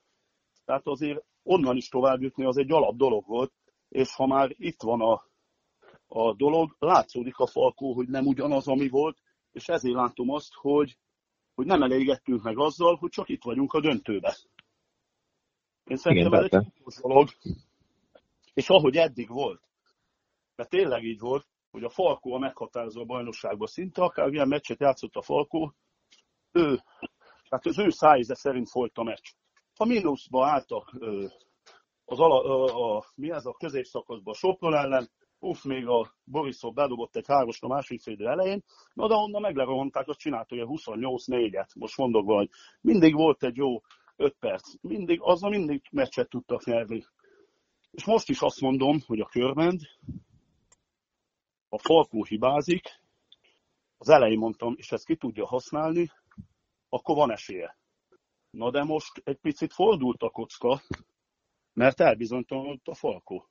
tehát 0.65 0.87
azért 0.87 1.25
onnan 1.43 1.77
is 1.77 1.89
tovább 1.89 2.21
jutni 2.21 2.45
az 2.45 2.57
egy 2.57 2.73
alap 2.73 2.97
dolog 2.97 3.27
volt, 3.27 3.53
és 3.89 4.15
ha 4.15 4.27
már 4.27 4.55
itt 4.59 4.83
van 4.83 5.01
a, 5.01 5.25
a 6.07 6.35
dolog, 6.35 6.77
látszódik 6.79 7.39
a 7.39 7.47
falkó, 7.47 7.93
hogy 7.93 8.09
nem 8.09 8.27
ugyanaz, 8.27 8.69
ami 8.69 8.89
volt, 8.89 9.19
és 9.53 9.69
ezért 9.69 9.95
látom 9.95 10.31
azt, 10.31 10.53
hogy, 10.55 10.99
hogy 11.55 11.67
nem 11.67 11.83
elégettünk 11.83 12.43
meg 12.43 12.59
azzal, 12.59 12.97
hogy 12.97 13.11
csak 13.11 13.29
itt 13.29 13.43
vagyunk 13.43 13.73
a 13.73 13.81
döntőbe. 13.81 14.37
Én 15.85 15.97
szerintem 15.97 16.33
Igen, 16.33 16.45
ez 16.45 16.67
egy 16.85 17.01
dolog, 17.01 17.29
és 18.55 18.69
ahogy 18.69 18.97
eddig 18.97 19.29
volt, 19.29 19.63
mert 20.57 20.71
tényleg 20.71 21.05
így 21.05 21.19
volt, 21.19 21.47
hogy 21.73 21.85
a 21.85 21.89
Falkó 21.89 22.35
a 22.35 22.39
meghatározó 22.39 23.01
a 23.01 23.05
bajnokságban 23.05 23.67
szinte, 23.67 24.03
akár 24.03 24.33
ilyen 24.33 24.49
meccset 24.49 24.81
játszott 24.81 25.17
a 25.17 25.23
Falkó, 25.23 25.75
ő, 26.53 26.81
tehát 27.49 27.67
az 27.67 27.79
ő 27.79 27.91
szájéze 27.91 28.35
szerint 28.35 28.71
folyt 28.71 28.99
a 28.99 29.03
meccs. 29.03 29.31
Ha 29.77 29.85
mínuszba 29.85 30.47
álltak 30.47 30.93
az 32.05 32.21
ala, 32.21 32.45
a, 32.45 32.97
a, 32.97 33.05
mi 33.15 33.31
ez 33.31 33.47
a 33.47 33.57
középszakaszban 33.59 34.35
Sopron 34.35 34.75
ellen, 34.75 35.11
uff, 35.39 35.65
még 35.65 35.87
a 35.87 36.15
Borisov 36.25 36.73
bedobott 36.75 37.17
egy 37.17 37.27
háros 37.27 37.63
a 37.63 37.69
másik 37.69 38.01
fél 38.01 38.29
elején, 38.29 38.63
na 38.95 39.09
de 39.09 39.15
onnan 39.15 39.41
meglerohanták, 39.41 40.09
azt 40.09 40.19
csinálta 40.19 40.57
hogy 40.57 40.67
28-4-et, 40.69 41.75
most 41.75 41.97
mondok 41.97 42.27
hogy 42.27 42.49
mindig 42.81 43.15
volt 43.15 43.45
egy 43.45 43.57
jó 43.57 43.81
5 44.17 44.37
perc, 44.39 44.73
mindig, 44.81 45.19
azzal 45.21 45.51
mindig 45.51 45.83
meccset 45.91 46.29
tudtak 46.29 46.65
nyerni. 46.65 47.05
És 47.91 48.05
most 48.05 48.29
is 48.29 48.41
azt 48.41 48.61
mondom, 48.61 49.01
hogy 49.07 49.21
a 49.21 49.27
körmend 49.27 49.81
ha 51.73 51.79
Falkó 51.79 52.25
hibázik, 52.25 53.01
az 53.99 54.09
elején 54.09 54.39
mondtam, 54.39 54.75
és 54.77 54.93
ezt 54.93 55.07
ki 55.07 55.17
tudja 55.17 55.47
használni, 55.47 56.11
akkor 56.89 57.17
van 57.17 57.31
esélye. 57.31 57.77
Na 58.51 58.71
de 58.71 58.83
most 58.83 59.21
egy 59.25 59.39
picit 59.39 59.73
fordult 59.73 60.23
a 60.23 60.31
kocka, 60.31 60.83
mert 61.73 62.01
elbizonytalanodott 62.01 62.89
a 62.89 62.95
Falkó. 62.95 63.49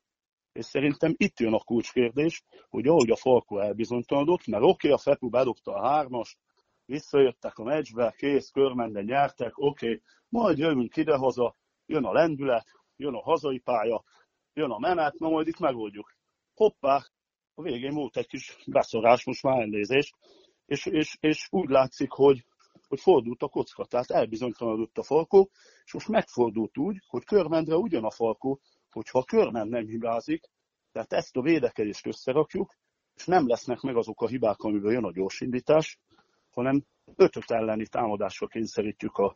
És 0.52 0.66
szerintem 0.66 1.14
itt 1.18 1.40
jön 1.40 1.54
a 1.54 1.64
kulcskérdés, 1.64 2.44
hogy 2.70 2.88
ahogy 2.88 3.10
a 3.10 3.16
Falkó 3.16 3.60
elbizonytalanodott, 3.60 4.46
mert 4.46 4.64
oké, 4.64 4.72
okay, 4.72 4.92
a 4.92 4.98
Fepu 4.98 5.30
bedobta 5.30 5.74
a 5.74 5.88
hármast, 5.88 6.38
visszajöttek 6.86 7.58
a 7.58 7.64
meccsbe, 7.64 8.14
kész, 8.18 8.50
körmenden 8.50 9.04
nyertek, 9.04 9.58
oké, 9.58 9.86
okay, 9.86 10.02
majd 10.30 10.58
jövünk 10.58 10.96
idehaza, 10.96 11.56
jön 11.86 12.06
a 12.06 12.12
lendület, 12.12 12.66
jön 12.96 13.14
a 13.14 13.22
hazai 13.22 13.60
pálya, 13.60 14.04
jön 14.54 14.72
a 14.72 14.80
menet, 14.80 15.20
na 15.20 15.30
majd 15.30 15.48
itt 15.48 15.60
megoldjuk. 15.60 16.16
Hoppá, 16.54 17.06
a 17.54 17.62
végén 17.62 17.94
volt 17.94 18.18
egy 18.18 18.28
kis 18.28 18.58
beszorás, 18.66 19.26
most 19.26 19.44
már 19.44 19.60
elnézést, 19.60 20.16
és, 20.66 20.86
és, 20.86 21.18
és 21.20 21.48
úgy 21.50 21.70
látszik, 21.70 22.12
hogy, 22.12 22.46
hogy 22.88 23.00
fordult 23.00 23.42
a 23.42 23.48
kocka, 23.48 23.86
tehát 23.86 24.12
elbizonytalanodott 24.12 24.98
a 24.98 25.04
falkó, 25.04 25.50
és 25.84 25.94
most 25.94 26.08
megfordult 26.08 26.78
úgy, 26.78 26.98
hogy 27.08 27.24
körmendre 27.24 27.76
ugyan 27.76 28.04
a 28.04 28.12
falkó, 28.12 28.60
hogyha 28.92 29.20
a 29.20 29.24
körmend 29.24 29.70
nem 29.70 29.86
hibázik, 29.86 30.50
tehát 30.92 31.14
ezt 31.14 31.38
a 31.38 31.42
védekezést 31.42 32.08
összerakjuk, 32.08 32.76
és 33.16 33.26
nem 33.26 33.48
lesznek 33.48 33.82
meg 33.82 33.96
azok 33.96 34.22
a 34.22 34.28
hibák, 34.28 34.60
amiből 34.60 34.92
jön 34.92 35.04
a 35.04 35.12
gyorsindítás, 35.12 36.00
hanem 36.52 36.86
ötöt 37.16 37.52
elleni 37.52 37.88
támadásra 37.88 38.48
kényszerítjük 38.48 39.18
a, 39.18 39.34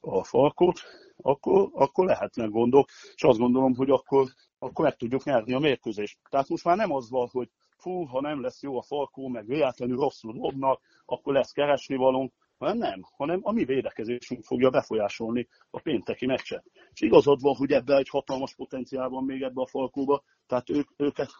a 0.00 0.24
falkot, 0.24 0.80
akkor, 1.16 1.70
akkor 1.72 2.06
lehetnek 2.06 2.50
gondok, 2.50 2.88
és 3.14 3.22
azt 3.22 3.38
gondolom, 3.38 3.74
hogy 3.74 3.90
akkor, 3.90 4.28
akkor 4.58 4.84
meg 4.84 4.96
tudjuk 4.96 5.24
nyerni 5.24 5.52
a 5.52 5.58
mérkőzést. 5.58 6.18
Tehát 6.30 6.48
most 6.48 6.64
már 6.64 6.76
nem 6.76 6.92
az 6.92 7.10
van, 7.10 7.28
hogy 7.32 7.50
fú, 7.76 8.04
ha 8.04 8.20
nem 8.20 8.40
lesz 8.40 8.62
jó 8.62 8.78
a 8.78 8.82
falkó, 8.82 9.28
meg 9.28 9.46
véletlenül 9.46 9.96
rosszul 9.96 10.32
dobnak, 10.32 10.80
akkor 11.04 11.32
lesz 11.32 11.52
keresni 11.52 11.96
valónk, 11.96 12.32
hanem 12.58 12.76
nem, 12.76 13.02
hanem 13.16 13.40
a 13.42 13.52
mi 13.52 13.64
védekezésünk 13.64 14.44
fogja 14.44 14.70
befolyásolni 14.70 15.48
a 15.70 15.80
pénteki 15.80 16.26
meccset. 16.26 16.64
És 16.92 17.00
igazad 17.00 17.40
van, 17.40 17.54
hogy 17.56 17.72
ebbe 17.72 17.96
egy 17.96 18.08
hatalmas 18.08 18.54
potenciál 18.54 19.08
van 19.08 19.24
még 19.24 19.42
ebbe 19.42 19.60
a 19.60 19.66
falkóba, 19.66 20.22
tehát 20.46 20.70
ők, 20.70 20.90
őket 20.96 21.30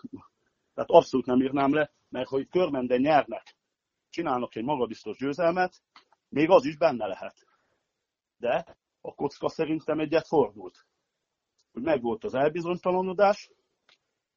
tehát 0.74 0.90
abszolút 0.90 1.26
nem 1.26 1.40
írnám 1.40 1.74
le, 1.74 1.92
mert 2.08 2.28
hogy 2.28 2.48
körmenden 2.48 3.00
nyernek, 3.00 3.56
csinálnak 4.10 4.54
egy 4.54 4.64
magabiztos 4.64 5.16
győzelmet, 5.16 5.82
még 6.28 6.50
az 6.50 6.64
is 6.64 6.76
benne 6.76 7.06
lehet. 7.06 7.46
De 8.36 8.76
a 9.00 9.14
kocka 9.14 9.48
szerintem 9.48 10.00
egyet 10.00 10.26
fordult. 10.26 10.86
Hogy 11.78 11.86
megvolt 11.86 12.24
az 12.24 12.34
elbizonytalanodás, 12.34 13.50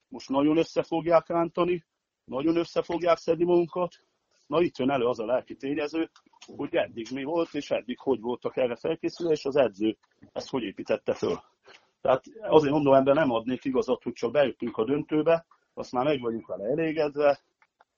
most 0.08 0.30
nagyon 0.30 0.58
össze 0.58 0.84
fogják 0.84 1.28
rántani, 1.28 1.86
nagyon 2.24 2.56
össze 2.56 2.82
fogják 2.82 3.18
szedni 3.18 3.44
magunkat, 3.44 3.96
na 4.48 4.62
itt 4.62 4.78
jön 4.78 4.90
elő 4.90 5.06
az 5.06 5.20
a 5.20 5.26
lelki 5.26 5.56
tényező, 5.56 6.10
hogy 6.56 6.76
eddig 6.76 7.08
mi 7.14 7.24
volt, 7.24 7.54
és 7.54 7.72
eddig 7.72 8.00
hogy 8.00 8.20
voltak 8.20 8.58
erre 8.58 8.76
felkészülve, 8.76 9.34
és 9.34 9.46
az 9.46 9.56
edző 9.56 9.98
ezt 10.32 10.50
hogy 10.50 10.64
építette 10.64 11.14
föl. 11.14 11.42
Tehát 12.02 12.24
azért 12.42 12.74
mondom, 12.74 12.94
ebben 12.94 13.16
nem 13.16 13.32
adnék 13.32 13.66
igazat, 13.66 14.04
hogy 14.04 14.14
csak 14.14 14.32
bejöttünk 14.32 14.78
a 14.78 14.86
döntőbe, 14.86 15.46
azt 15.74 15.92
már 15.92 16.06
meg 16.06 16.20
vagyunk 16.20 16.48
vele 16.48 16.70
elégedve, 16.70 17.40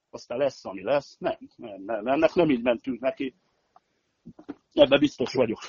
aztán 0.10 0.38
lesz, 0.38 0.66
ami 0.66 0.84
lesz. 0.84 1.18
Nem, 1.20 1.38
nem, 1.56 1.84
nem, 1.86 2.08
ennek 2.08 2.34
nem 2.34 2.50
így 2.50 2.62
mentünk 2.64 3.00
neki. 3.00 3.36
Ebben 4.74 5.00
biztos 5.00 5.34
vagyok. 5.34 5.60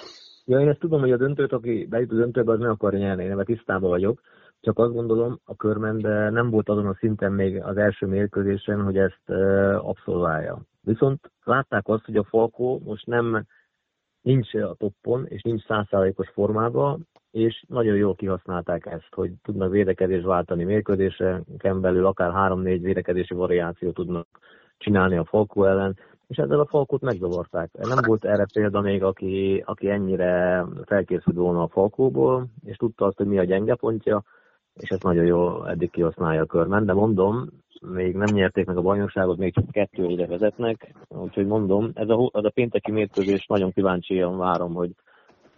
Ja, 0.46 0.60
én 0.60 0.68
ezt 0.68 0.78
tudom, 0.78 1.00
hogy 1.00 1.12
a 1.12 1.16
döntőt, 1.16 1.52
aki 1.52 1.86
bejut 1.86 2.12
a 2.12 2.14
döntőbe, 2.14 2.52
az 2.52 2.58
nem 2.58 2.70
akarja 2.70 2.98
nyerni, 2.98 3.24
én 3.24 3.30
ebben 3.30 3.44
tisztában 3.44 3.90
vagyok. 3.90 4.20
Csak 4.60 4.78
azt 4.78 4.92
gondolom, 4.92 5.40
a 5.44 5.56
körben 5.56 5.96
nem 6.32 6.50
volt 6.50 6.68
azon 6.68 6.86
a 6.86 6.94
szinten 6.94 7.32
még 7.32 7.62
az 7.62 7.76
első 7.76 8.06
mérkőzésen, 8.06 8.82
hogy 8.82 8.96
ezt 8.96 9.30
abszolválja. 9.78 10.62
Viszont 10.80 11.30
látták 11.44 11.88
azt, 11.88 12.04
hogy 12.04 12.16
a 12.16 12.24
Falkó 12.24 12.80
most 12.84 13.06
nem 13.06 13.46
nincs 14.20 14.54
a 14.54 14.74
toppon, 14.74 15.26
és 15.26 15.42
nincs 15.42 15.64
százszázalékos 15.64 16.28
formában, 16.28 17.08
és 17.30 17.64
nagyon 17.68 17.96
jól 17.96 18.14
kihasználták 18.14 18.86
ezt, 18.86 19.14
hogy 19.14 19.32
tudnak 19.42 19.70
védekezést 19.70 20.24
váltani 20.24 20.64
mérkőzéseken 20.64 21.80
belül, 21.80 22.06
akár 22.06 22.32
három-négy 22.32 22.82
védekezési 22.82 23.34
variációt 23.34 23.94
tudnak 23.94 24.26
csinálni 24.78 25.16
a 25.16 25.24
Falkó 25.24 25.64
ellen, 25.64 25.96
és 26.26 26.36
ezzel 26.36 26.60
a 26.60 26.66
Falkót 26.66 27.00
megzavarták. 27.00 27.70
Nem 27.72 27.98
volt 28.06 28.24
erre 28.24 28.46
példa 28.52 28.80
még, 28.80 29.02
aki, 29.02 29.62
aki 29.66 29.90
ennyire 29.90 30.64
felkészült 30.84 31.36
volna 31.36 31.62
a 31.62 31.68
Falkóból, 31.68 32.46
és 32.64 32.76
tudta 32.76 33.06
azt, 33.06 33.16
hogy 33.16 33.26
mi 33.26 33.38
a 33.38 33.44
gyenge 33.44 33.74
pontja, 33.74 34.22
és 34.74 34.88
ezt 34.88 35.02
nagyon 35.02 35.24
jól 35.24 35.68
eddig 35.68 35.90
kihasználja 35.90 36.42
a 36.42 36.46
körben, 36.46 36.86
de 36.86 36.92
mondom, 36.92 37.48
még 37.80 38.16
nem 38.16 38.34
nyerték 38.34 38.66
meg 38.66 38.76
a 38.76 38.82
bajnokságot, 38.82 39.36
még 39.36 39.54
csak 39.54 39.70
kettő 39.70 40.04
ide 40.04 40.26
vezetnek, 40.26 40.94
úgyhogy 41.08 41.46
mondom, 41.46 41.90
ez 41.94 42.08
a, 42.08 42.30
ez 42.32 42.44
a 42.44 42.50
pénteki 42.50 42.90
mérkőzés 42.90 43.46
nagyon 43.46 43.72
kíváncsian 43.72 44.38
várom, 44.38 44.74
hogy, 44.74 44.90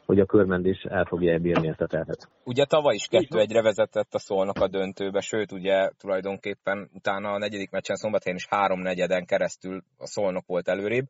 hogy 0.06 0.20
a 0.20 0.26
körmend 0.26 0.66
is 0.66 0.82
el 0.82 1.04
fogja 1.04 1.38
bírni 1.38 1.68
ezt 1.68 1.80
a 1.80 1.86
terhet. 1.86 2.28
Ugye 2.44 2.64
tavaly 2.64 2.94
is 2.94 3.06
kettő 3.06 3.38
egyre 3.38 3.62
vezetett 3.62 4.14
a 4.14 4.18
szolnok 4.18 4.60
a 4.60 4.68
döntőbe, 4.68 5.20
sőt 5.20 5.52
ugye 5.52 5.90
tulajdonképpen 5.98 6.90
utána 6.92 7.30
a 7.30 7.38
negyedik 7.38 7.70
meccsen 7.70 7.96
szombathelyen 7.96 8.38
is 8.38 8.46
három 8.50 8.80
negyeden 8.80 9.26
keresztül 9.26 9.82
a 9.98 10.06
szolnok 10.06 10.46
volt 10.46 10.68
előrébb. 10.68 11.06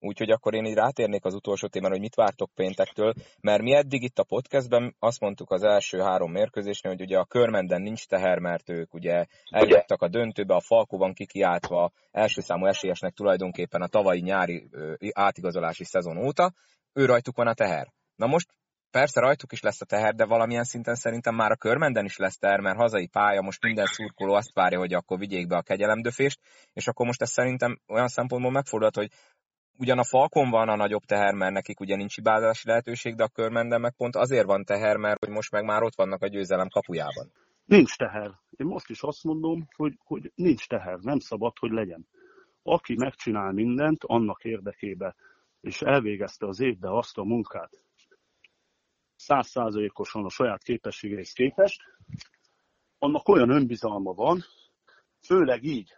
Úgyhogy 0.00 0.30
akkor 0.30 0.54
én 0.54 0.64
így 0.64 0.74
rátérnék 0.74 1.24
az 1.24 1.34
utolsó 1.34 1.66
témára, 1.66 1.92
hogy 1.92 2.02
mit 2.02 2.14
vártok 2.14 2.50
péntektől, 2.54 3.12
mert 3.40 3.62
mi 3.62 3.74
eddig 3.74 4.02
itt 4.02 4.18
a 4.18 4.24
podcastben 4.24 4.94
azt 4.98 5.20
mondtuk 5.20 5.50
az 5.50 5.62
első 5.62 5.98
három 5.98 6.32
mérkőzésnél, 6.32 6.92
hogy 6.92 7.02
ugye 7.02 7.18
a 7.18 7.24
körmenden 7.24 7.82
nincs 7.82 8.06
teher, 8.06 8.38
mert 8.38 8.70
ők 8.70 8.94
ugye 8.94 9.24
eljutottak 9.50 10.02
a 10.02 10.08
döntőbe, 10.08 10.54
a 10.54 10.60
Falkóban 10.60 11.12
kikiáltva 11.12 11.90
első 12.10 12.40
számú 12.40 12.66
esélyesnek 12.66 13.12
tulajdonképpen 13.12 13.82
a 13.82 13.86
tavalyi 13.86 14.20
nyári 14.20 14.68
átigazolási 15.12 15.84
szezon 15.84 16.26
óta, 16.26 16.52
ő 16.92 17.04
rajtuk 17.04 17.36
van 17.36 17.46
a 17.46 17.54
teher. 17.54 17.92
Na 18.18 18.26
most 18.26 18.48
persze 18.90 19.20
rajtuk 19.20 19.52
is 19.52 19.60
lesz 19.60 19.80
a 19.80 19.84
teher, 19.84 20.14
de 20.14 20.24
valamilyen 20.24 20.64
szinten 20.64 20.94
szerintem 20.94 21.34
már 21.34 21.50
a 21.50 21.56
körmenden 21.56 22.04
is 22.04 22.16
lesz 22.16 22.38
teher, 22.38 22.60
mert 22.60 22.76
hazai 22.76 23.06
pálya, 23.06 23.40
most 23.40 23.62
minden 23.62 23.86
szurkoló 23.86 24.32
azt 24.32 24.54
várja, 24.54 24.78
hogy 24.78 24.92
akkor 24.94 25.18
vigyék 25.18 25.46
be 25.46 25.56
a 25.56 25.62
kegyelemdöfést, 25.62 26.40
és 26.72 26.86
akkor 26.86 27.06
most 27.06 27.22
ez 27.22 27.30
szerintem 27.30 27.78
olyan 27.86 28.08
szempontból 28.08 28.50
megfordult, 28.50 28.96
hogy 28.96 29.10
ugyan 29.78 29.98
a 29.98 30.04
Falkon 30.04 30.50
van 30.50 30.68
a 30.68 30.76
nagyobb 30.76 31.02
teher, 31.02 31.34
mert 31.34 31.52
nekik 31.52 31.80
ugye 31.80 31.96
nincs 31.96 32.14
hibázási 32.14 32.68
lehetőség, 32.68 33.14
de 33.14 33.22
a 33.22 33.28
körmenden 33.28 33.80
meg 33.80 33.94
pont 33.96 34.16
azért 34.16 34.46
van 34.46 34.64
teher, 34.64 34.96
mert 34.96 35.24
hogy 35.24 35.34
most 35.34 35.50
meg 35.50 35.64
már 35.64 35.82
ott 35.82 35.96
vannak 35.96 36.22
a 36.22 36.28
győzelem 36.28 36.68
kapujában. 36.68 37.32
Nincs 37.64 37.96
teher. 37.96 38.30
Én 38.50 38.66
most 38.66 38.90
is 38.90 39.02
azt 39.02 39.24
mondom, 39.24 39.68
hogy, 39.76 39.94
hogy 40.04 40.32
nincs 40.34 40.66
teher, 40.66 40.98
nem 40.98 41.18
szabad, 41.18 41.58
hogy 41.58 41.70
legyen. 41.70 42.08
Aki 42.62 42.94
megcsinál 42.94 43.52
mindent 43.52 44.04
annak 44.04 44.44
érdekébe, 44.44 45.14
és 45.60 45.82
elvégezte 45.82 46.46
az 46.46 46.60
évbe 46.60 46.96
azt 46.96 47.18
a 47.18 47.24
munkát, 47.24 47.70
százszázalékosan 49.28 50.24
a 50.24 50.30
saját 50.30 50.62
képességeihez 50.62 51.32
képest, 51.32 51.82
annak 52.98 53.28
olyan 53.28 53.50
önbizalma 53.50 54.12
van, 54.12 54.44
főleg 55.26 55.64
így, 55.64 55.92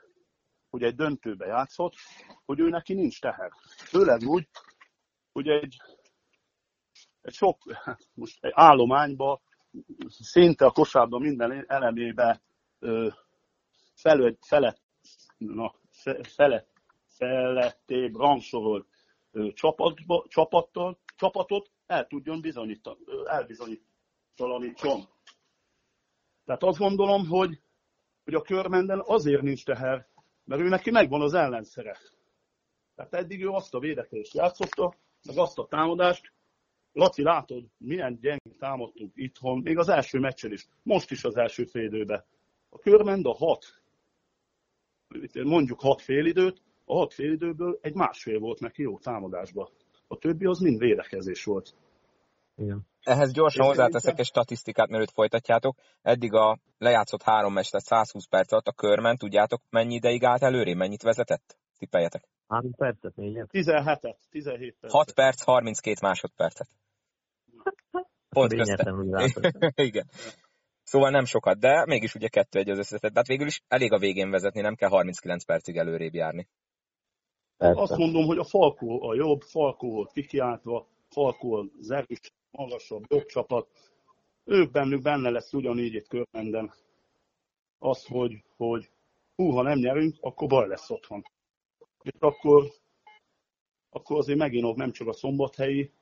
hogy 0.70 0.82
egy 0.82 0.94
döntőbe 0.94 1.46
játszott, 1.46 1.94
hogy 2.44 2.60
ő 2.60 2.68
neki 2.68 2.94
nincs 2.94 3.20
teher. 3.20 3.50
Főleg 3.76 4.22
úgy, 4.22 4.48
hogy 5.32 5.48
egy, 5.48 5.76
egy 7.20 7.32
sok, 7.32 7.58
most 8.14 8.44
egy 8.44 8.52
állományba, 8.54 9.40
szinte 10.08 10.64
a 10.64 10.70
kosárban 10.70 11.20
minden 11.20 11.64
elemébe 11.68 12.42
felett, 13.94 14.44
felett, 14.44 14.80
na, 15.36 15.74
felett, 16.22 16.72
felettébb 17.06 18.16
rangsorolt 18.16 18.86
csapatba, 19.54 20.24
csapattal, 20.28 20.98
csapatot 21.20 21.70
el 21.86 22.06
tudjon 22.06 22.40
bizonyítani, 22.40 22.98
elbizonyítalanítson. 23.24 25.08
Tehát 26.44 26.62
azt 26.62 26.78
gondolom, 26.78 27.26
hogy, 27.26 27.60
hogy 28.24 28.34
a 28.34 28.42
körmenden 28.42 29.02
azért 29.04 29.42
nincs 29.42 29.64
teher, 29.64 30.08
mert 30.44 30.60
ő 30.60 30.68
neki 30.68 30.90
megvan 30.90 31.20
az 31.20 31.34
ellenszere. 31.34 31.98
Tehát 32.94 33.14
eddig 33.14 33.42
ő 33.42 33.48
azt 33.48 33.74
a 33.74 33.78
védekezést 33.78 34.34
játszotta, 34.34 34.94
meg 35.22 35.38
azt 35.38 35.58
a 35.58 35.66
támadást. 35.66 36.32
Laci, 36.92 37.22
látod, 37.22 37.64
milyen 37.76 38.18
gyengén 38.20 38.58
támadtunk 38.58 39.12
itthon, 39.14 39.58
még 39.58 39.78
az 39.78 39.88
első 39.88 40.18
meccsen 40.18 40.52
is, 40.52 40.68
most 40.82 41.10
is 41.10 41.24
az 41.24 41.36
első 41.36 41.64
félidőben. 41.64 42.24
A 42.68 42.78
körmend 42.78 43.26
a 43.26 43.34
hat, 43.34 43.82
mondjuk 45.32 45.80
hat 45.80 46.00
félidőt, 46.00 46.62
a 46.84 46.94
hat 46.94 47.14
félidőből 47.14 47.78
egy 47.82 47.94
másfél 47.94 48.38
volt 48.38 48.60
neki 48.60 48.82
jó 48.82 48.98
támadásba. 48.98 49.70
A 50.12 50.16
többi 50.18 50.46
az 50.46 50.58
mind 50.58 50.78
védekezés 50.78 51.44
volt. 51.44 51.74
Igen. 52.56 52.86
Ehhez 53.02 53.32
gyorsan 53.32 53.66
hozzáteszek 53.66 54.18
egy 54.18 54.24
statisztikát, 54.24 54.88
mielőtt 54.88 55.10
folytatjátok. 55.10 55.76
Eddig 56.02 56.32
a 56.32 56.58
lejátszott 56.78 57.22
három 57.22 57.52
meccs, 57.52 57.68
tehát 57.70 57.86
120 57.86 58.26
perc 58.26 58.52
alatt 58.52 58.66
a 58.66 58.72
körmen, 58.72 59.16
tudjátok 59.16 59.62
mennyi 59.70 59.94
ideig 59.94 60.24
állt 60.24 60.42
előré, 60.42 60.74
mennyit 60.74 61.02
vezetett? 61.02 61.58
Tippeljetek. 61.78 62.28
3 62.48 62.74
percet, 62.74 63.16
4 63.16 63.44
17-et, 63.52 64.16
17 64.30 64.76
percet. 64.80 64.98
6 64.98 65.12
perc, 65.12 65.42
32 65.42 65.98
másodpercet. 66.02 66.68
Pont. 68.28 68.52
Igen. 69.90 70.06
Szóval 70.82 71.10
nem 71.10 71.24
sokat, 71.24 71.58
de 71.58 71.84
mégis 71.86 72.14
ugye 72.14 72.28
kettő 72.28 72.58
egy 72.58 72.70
az 72.70 72.78
összetett. 72.78 73.12
Tehát 73.12 73.26
végül 73.26 73.46
is 73.46 73.62
elég 73.68 73.92
a 73.92 73.98
végén 73.98 74.30
vezetni, 74.30 74.60
nem 74.60 74.74
kell 74.74 74.88
39 74.88 75.44
percig 75.44 75.76
előrébb 75.76 76.14
járni. 76.14 76.48
Persze. 77.60 77.80
Azt 77.80 77.96
mondom, 77.96 78.26
hogy 78.26 78.38
a 78.38 78.44
Falkó 78.44 79.02
a 79.08 79.14
jobb, 79.14 79.40
Falkó 79.40 79.90
volt 79.90 80.12
kikiáltva, 80.12 80.86
Falkó 81.08 81.54
az 81.54 81.90
erős, 81.90 82.32
magasabb, 82.50 83.04
jobb 83.08 83.26
csapat. 83.26 83.68
Ők 84.44 84.70
bennük 84.70 85.02
benne 85.02 85.30
lesz 85.30 85.52
ugyanígy 85.52 85.94
itt 85.94 86.08
körmenden. 86.08 86.72
Az, 87.78 88.06
hogy, 88.06 88.44
hogy 88.56 88.90
hú, 89.36 89.50
ha 89.50 89.62
nem 89.62 89.78
nyerünk, 89.78 90.16
akkor 90.20 90.48
baj 90.48 90.68
lesz 90.68 90.90
otthon. 90.90 91.22
És 92.02 92.18
akkor, 92.18 92.70
akkor 93.90 94.18
azért 94.18 94.38
megint 94.38 94.76
nem 94.76 94.92
csak 94.92 95.08
a 95.08 95.12
szombathelyi 95.12 95.92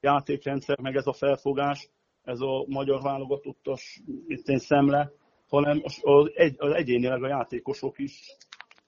játékrendszer, 0.00 0.80
meg 0.80 0.96
ez 0.96 1.06
a 1.06 1.12
felfogás, 1.12 1.90
ez 2.22 2.40
a 2.40 2.64
magyar 2.66 3.02
válogatottas 3.02 4.02
én 4.44 4.58
szemle, 4.58 5.12
hanem 5.48 5.80
az, 5.82 5.98
az, 6.02 6.30
egy, 6.34 6.54
az 6.58 6.72
egyénileg 6.72 7.22
a 7.22 7.28
játékosok 7.28 7.98
is 7.98 8.36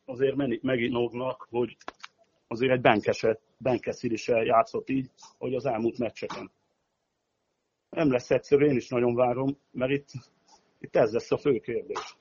azért 0.05 0.63
meginognak, 0.63 1.47
hogy 1.51 1.77
azért 2.49 2.73
egy 2.73 2.81
Benkeset, 2.81 3.41
Benkeszil 3.59 4.13
is 4.13 4.29
játszott 4.29 4.89
így, 4.89 5.11
hogy 5.39 5.55
az 5.55 5.67
elmúlt 5.67 5.99
meccseken. 5.99 6.51
Nem 7.91 8.11
lesz 8.11 8.31
egyszerű, 8.31 8.65
én 8.65 8.77
is 8.77 8.89
nagyon 8.89 9.15
várom, 9.15 9.59
mert 9.71 9.91
itt, 9.91 10.09
itt 10.81 10.97
ez 10.97 11.13
lesz 11.13 11.31
a 11.33 11.39
fő 11.39 11.59
kérdés. 11.59 12.17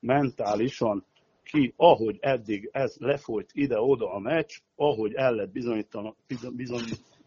Mentálisan 0.00 1.04
ki, 1.42 1.74
ahogy 1.76 2.18
eddig 2.20 2.68
ez 2.72 2.96
lefolyt 2.98 3.50
ide-oda 3.52 4.12
a 4.12 4.18
meccs, 4.18 4.58
ahogy 4.76 5.12
el 5.14 5.34
lett 5.34 5.52
bizonyítani, 5.52 6.14
bizony, 6.52 6.82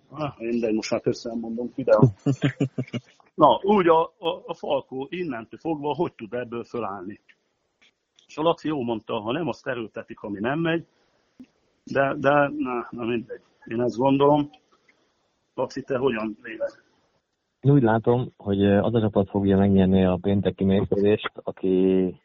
ah, 0.10 0.38
mindegy, 0.38 0.74
most 0.74 0.92
már 0.92 1.02
köszönöm 1.02 1.40
mondom 1.40 1.72
videó. 1.76 2.14
Na, 3.34 3.60
úgy 3.64 3.88
a, 3.88 4.02
a, 4.04 4.44
a 4.46 4.54
Falkó 4.54 5.08
innentől 5.10 5.60
fogva, 5.60 5.96
hogy 5.96 6.14
tud 6.14 6.34
ebből 6.34 6.64
fölállni. 6.64 7.20
És 8.28 8.38
a 8.38 8.42
Laci 8.42 8.68
jó 8.68 8.82
mondta, 8.82 9.20
ha 9.20 9.32
nem 9.32 9.48
azt 9.48 9.68
erőltetik, 9.68 10.22
ami 10.22 10.40
nem 10.40 10.60
megy, 10.60 10.88
de, 11.92 12.14
de 12.18 12.52
na, 12.58 12.88
na 12.90 13.04
mindegy. 13.06 13.42
Én 13.66 13.82
ezt 13.82 13.98
gondolom. 13.98 14.50
Laci, 15.54 15.82
te 15.82 15.98
hogyan 15.98 16.38
véled? 16.42 16.86
Én 17.60 17.72
úgy 17.72 17.82
látom, 17.82 18.34
hogy 18.38 18.66
az 18.66 18.94
a 18.94 19.00
csapat 19.00 19.30
fogja 19.30 19.58
megnyerni 19.58 20.06
a 20.06 20.18
pénteki 20.22 20.64
mérkőzést, 20.64 21.32
aki 21.44 22.16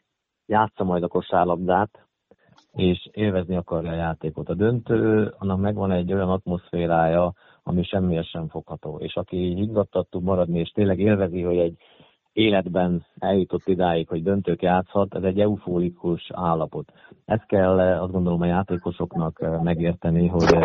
játsza 0.45 0.83
majd 0.83 1.03
a 1.03 1.07
kosárlabdát, 1.07 2.07
és 2.73 3.09
élvezni 3.11 3.55
akarja 3.55 3.91
a 3.91 3.95
játékot. 3.95 4.49
A 4.49 4.53
döntő, 4.53 5.33
annak 5.37 5.59
megvan 5.59 5.91
egy 5.91 6.13
olyan 6.13 6.29
atmoszférája, 6.29 7.33
ami 7.63 7.83
semmihez 7.83 8.27
sem 8.27 8.47
fogható. 8.47 8.97
És 8.99 9.15
aki 9.15 9.53
higgadtat 9.53 10.09
tud 10.09 10.23
maradni, 10.23 10.59
és 10.59 10.69
tényleg 10.69 10.99
élvezi, 10.99 11.41
hogy 11.41 11.57
egy 11.57 11.77
életben 12.33 13.05
eljutott 13.19 13.67
idáig, 13.67 14.07
hogy 14.07 14.23
döntők 14.23 14.61
játszhat, 14.61 15.15
ez 15.15 15.23
egy 15.23 15.39
eufórikus 15.39 16.31
állapot. 16.33 16.91
Ezt 17.25 17.45
kell 17.45 17.79
azt 17.79 18.11
gondolom 18.11 18.41
a 18.41 18.45
játékosoknak 18.45 19.41
eh, 19.41 19.61
megérteni, 19.61 20.27
hogy 20.27 20.55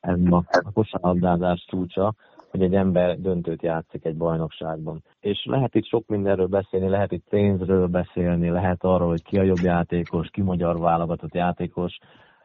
ez 0.00 0.18
ma 0.18 0.42
a 0.46 0.72
kosárlabdázás 0.72 1.64
csúcsa, 1.68 2.14
hogy 2.50 2.62
egy 2.62 2.74
ember 2.74 3.20
döntőt 3.20 3.62
játszik 3.62 4.04
egy 4.04 4.16
bajnokságban. 4.16 5.02
És 5.20 5.44
lehet 5.44 5.74
itt 5.74 5.86
sok 5.86 6.06
mindenről 6.06 6.46
beszélni, 6.46 6.88
lehet 6.88 7.12
itt 7.12 7.28
pénzről 7.28 7.86
beszélni, 7.86 8.48
lehet 8.48 8.84
arról, 8.84 9.08
hogy 9.08 9.22
ki 9.22 9.38
a 9.38 9.42
jobb 9.42 9.60
játékos, 9.62 10.28
ki 10.30 10.42
magyar 10.42 10.78
válogatott 10.78 11.34
játékos, 11.34 11.98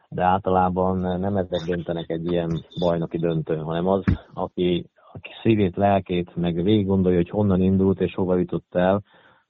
de 0.08 0.22
általában 0.22 1.20
nem 1.20 1.36
ezek 1.36 1.60
döntenek 1.66 2.10
egy 2.10 2.32
ilyen 2.32 2.64
bajnoki 2.80 3.18
döntő, 3.18 3.56
hanem 3.56 3.86
az, 3.86 4.04
aki 4.34 4.86
aki 5.12 5.30
szívét, 5.42 5.76
lelkét, 5.76 6.36
meg 6.36 6.62
végig 6.62 6.86
gondolja, 6.86 7.18
hogy 7.18 7.30
honnan 7.30 7.62
indult 7.62 8.00
és 8.00 8.14
hova 8.14 8.36
jutott 8.36 8.74
el, 8.74 9.02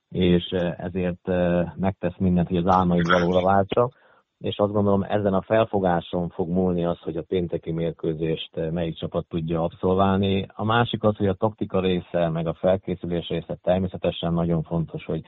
és 0.08 0.50
eh, 0.50 0.74
ezért 0.78 1.28
eh, 1.28 1.72
megtesz 1.76 2.16
mindent, 2.18 2.48
hogy 2.48 2.56
az 2.56 2.66
álmaid 2.66 3.06
valóra 3.08 3.42
váltsa. 3.42 3.90
És 4.38 4.58
azt 4.58 4.72
gondolom, 4.72 5.02
ezen 5.02 5.34
a 5.34 5.42
felfogáson 5.42 6.28
fog 6.28 6.48
múlni 6.48 6.84
az, 6.84 6.98
hogy 6.98 7.16
a 7.16 7.22
pénteki 7.22 7.72
mérkőzést 7.72 8.56
eh, 8.56 8.70
melyik 8.70 8.96
csapat 8.96 9.26
tudja 9.28 9.62
abszolválni. 9.62 10.46
A 10.54 10.64
másik 10.64 11.02
az, 11.02 11.16
hogy 11.16 11.26
a 11.26 11.34
taktika 11.34 11.80
része, 11.80 12.28
meg 12.28 12.46
a 12.46 12.54
felkészülés 12.54 13.28
része 13.28 13.58
természetesen 13.62 14.32
nagyon 14.32 14.62
fontos, 14.62 15.04
hogy 15.04 15.22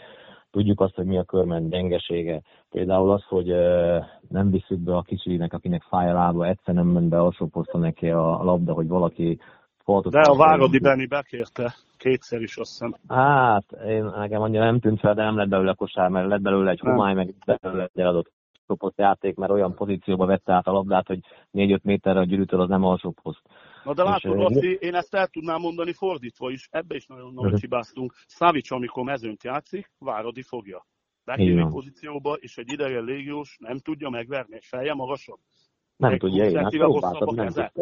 tudjuk 0.50 0.80
azt, 0.80 0.94
hogy 0.94 1.06
mi 1.06 1.18
a 1.18 1.24
körment 1.24 1.70
gyengesége. 1.70 2.42
Például 2.70 3.10
az, 3.10 3.22
hogy 3.28 3.46
nem 4.28 4.50
visszük 4.50 4.78
be 4.78 4.96
a 4.96 5.02
kicsinek, 5.02 5.52
akinek 5.52 5.82
fáj 5.82 6.10
a 6.10 6.14
lába, 6.14 6.46
egyszer 6.46 6.74
nem 6.74 6.86
ment 6.86 7.08
be 7.08 7.20
alsó 7.20 7.50
neki 7.72 8.10
a 8.10 8.42
labda, 8.42 8.72
hogy 8.72 8.88
valaki 8.88 9.38
De 10.10 10.20
a 10.20 10.36
Váradi 10.36 10.78
Benni 10.78 11.06
bekérte 11.06 11.74
kétszer 11.96 12.40
is, 12.40 12.56
azt 12.56 12.70
hiszem. 12.70 12.94
Hát, 13.08 13.64
én, 13.86 14.04
nekem 14.04 14.42
annyira 14.42 14.64
nem 14.64 14.80
tűnt 14.80 15.00
fel, 15.00 15.14
de 15.14 15.22
nem 15.22 15.36
lett 15.36 15.48
belőle 15.48 15.74
kosár, 15.74 16.08
mert 16.08 16.28
lett 16.28 16.40
belőle 16.40 16.70
egy 16.70 16.80
homály, 16.80 17.14
meg 17.14 17.34
belőle 17.44 17.82
egy 17.82 18.00
eladott 18.00 18.32
csoport 18.66 18.98
játék, 18.98 19.36
mert 19.36 19.52
olyan 19.52 19.74
pozícióba 19.74 20.26
vette 20.26 20.52
át 20.52 20.66
a 20.66 20.72
labdát, 20.72 21.06
hogy 21.06 21.20
4-5 21.52 21.82
méterre 21.82 22.20
a 22.20 22.24
gyűrűtől 22.24 22.60
az 22.60 22.68
nem 22.68 22.84
alsó 22.84 23.14
poszt. 23.22 23.42
Na 23.84 23.94
de 23.94 24.02
látod, 24.02 24.36
Laci, 24.36 24.78
én 24.80 24.94
ezt 24.94 25.14
el 25.14 25.26
tudnám 25.26 25.60
mondani 25.60 25.92
fordítva 25.92 26.50
is, 26.50 26.68
ebbe 26.70 26.94
is 26.94 27.06
nagyon 27.06 27.32
nagy 27.34 27.50
mhm. 27.50 27.60
hibáztunk. 27.60 28.14
Szávics, 28.26 28.70
amikor 28.70 29.04
mezőnt 29.04 29.44
játszik, 29.44 29.90
Váradi 29.98 30.42
fogja. 30.42 30.86
Bekér 31.24 31.68
pozícióba, 31.68 32.32
és 32.34 32.56
egy 32.56 32.72
idegen 32.72 33.04
légiós 33.04 33.56
nem 33.60 33.78
tudja 33.78 34.08
megverni, 34.08 34.54
egy 34.54 34.64
feje 34.64 34.94
magasabb. 34.94 35.38
Nem 36.00 36.18
tudja, 36.18 36.44
én 36.44 36.58
hát 36.58 36.70
próbáltam, 36.76 37.34
nem 37.34 37.46
tudta, 37.46 37.72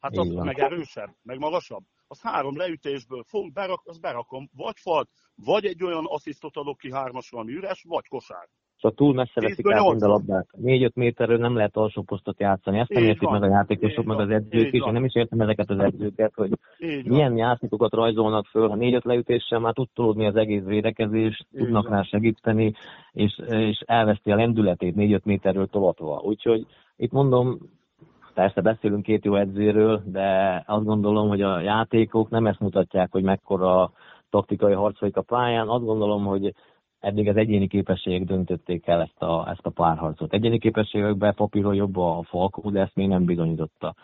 Hát 0.00 0.16
az 0.16 0.28
meg 0.28 0.58
erősebb, 0.58 1.10
meg 1.22 1.38
magasabb. 1.38 1.84
Az 2.06 2.20
három 2.20 2.56
leütésből 2.56 3.24
fog, 3.26 3.52
berak, 3.52 3.80
az 3.84 3.98
berakom, 3.98 4.50
vagy 4.56 4.78
falt, 4.78 5.10
vagy 5.34 5.64
egy 5.64 5.84
olyan 5.84 6.04
asszisztot 6.06 6.56
adok 6.56 6.78
ki 6.78 6.92
hármasra, 6.92 7.38
ami 7.38 7.52
üres, 7.52 7.84
vagy 7.88 8.08
kosár. 8.08 8.48
Szóval 8.80 8.96
túl 8.96 9.14
messze 9.14 9.40
veszik 9.40 9.72
át 9.72 9.88
mind 9.88 10.02
a 10.02 10.06
labdát. 10.06 10.46
4-5 10.62 10.92
méterről 10.94 11.38
nem 11.38 11.56
lehet 11.56 11.76
alsó 11.76 12.02
posztot 12.02 12.40
játszani. 12.40 12.78
Ezt 12.78 12.88
nem 12.88 13.02
értik 13.02 13.28
meg 13.28 13.42
a 13.42 13.46
játékosok, 13.46 14.04
meg 14.04 14.18
az 14.18 14.30
edzők 14.30 14.72
is. 14.72 14.82
Én 14.86 14.92
nem 14.92 15.04
is 15.04 15.14
értem 15.14 15.40
ezeket 15.40 15.70
az 15.70 15.78
edzőket, 15.78 16.32
hogy 16.34 16.50
milyen 17.04 17.36
játékokat 17.36 17.92
rajzolnak 17.92 18.46
föl. 18.46 18.68
Ha 18.68 18.76
4-5 18.78 19.02
leütéssel 19.02 19.58
már 19.58 19.72
tud 19.72 19.88
tolódni 19.94 20.26
az 20.26 20.36
egész 20.36 20.62
védekezés, 20.62 21.46
tudnak 21.56 21.88
rá 21.88 22.02
segíteni, 22.02 22.72
és, 23.12 23.40
és 23.48 23.82
elveszti 23.86 24.30
a 24.30 24.36
lendületét 24.36 24.94
4-5 24.96 25.22
méterről 25.22 25.66
tolatva. 25.66 26.20
Úgyhogy 26.24 26.66
itt 26.96 27.12
mondom, 27.12 27.58
persze 28.34 28.60
beszélünk 28.60 29.02
két 29.02 29.24
jó 29.24 29.34
edzőről, 29.34 30.02
de 30.06 30.62
azt 30.66 30.84
gondolom, 30.84 31.28
hogy 31.28 31.42
a 31.42 31.60
játékok 31.60 32.30
nem 32.30 32.46
ezt 32.46 32.60
mutatják, 32.60 33.12
hogy 33.12 33.22
mekkora 33.22 33.92
taktikai 34.30 34.72
harc 34.72 34.98
folyik 34.98 35.16
a 35.16 35.22
pályán. 35.22 35.68
Azt 35.68 35.84
gondolom, 35.84 36.24
hogy 36.24 36.54
eddig 37.00 37.28
az 37.28 37.36
egyéni 37.36 37.66
képességek 37.66 38.24
döntötték 38.24 38.86
el 38.86 39.00
ezt 39.00 39.22
a, 39.22 39.48
ezt 39.50 39.66
a 39.66 39.70
párharcot. 39.70 40.32
Egyéni 40.32 40.58
képességekben 40.58 41.34
papíron 41.34 41.74
jobb 41.74 41.96
a 41.96 42.22
Falkó, 42.22 42.70
de 42.70 42.80
ezt 42.80 42.94
még 42.94 43.08
nem 43.08 43.24
bizonyította. 43.24 43.94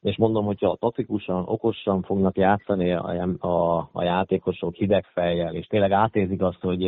És 0.00 0.16
mondom, 0.16 0.44
hogyha 0.44 0.76
taktikusan, 0.80 1.42
okosan 1.46 2.02
fognak 2.02 2.36
játszani 2.36 2.92
a, 2.92 3.36
a, 3.38 3.88
a 3.92 4.02
játékosok 4.02 4.74
hideg 4.74 5.04
fejjel, 5.04 5.54
és 5.54 5.66
tényleg 5.66 5.92
átézik 5.92 6.42
azt, 6.42 6.60
hogy 6.60 6.86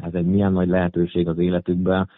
ez 0.00 0.12
egy 0.12 0.26
milyen 0.26 0.52
nagy 0.52 0.68
lehetőség 0.68 1.28
az 1.28 1.38
életükben, 1.38 2.08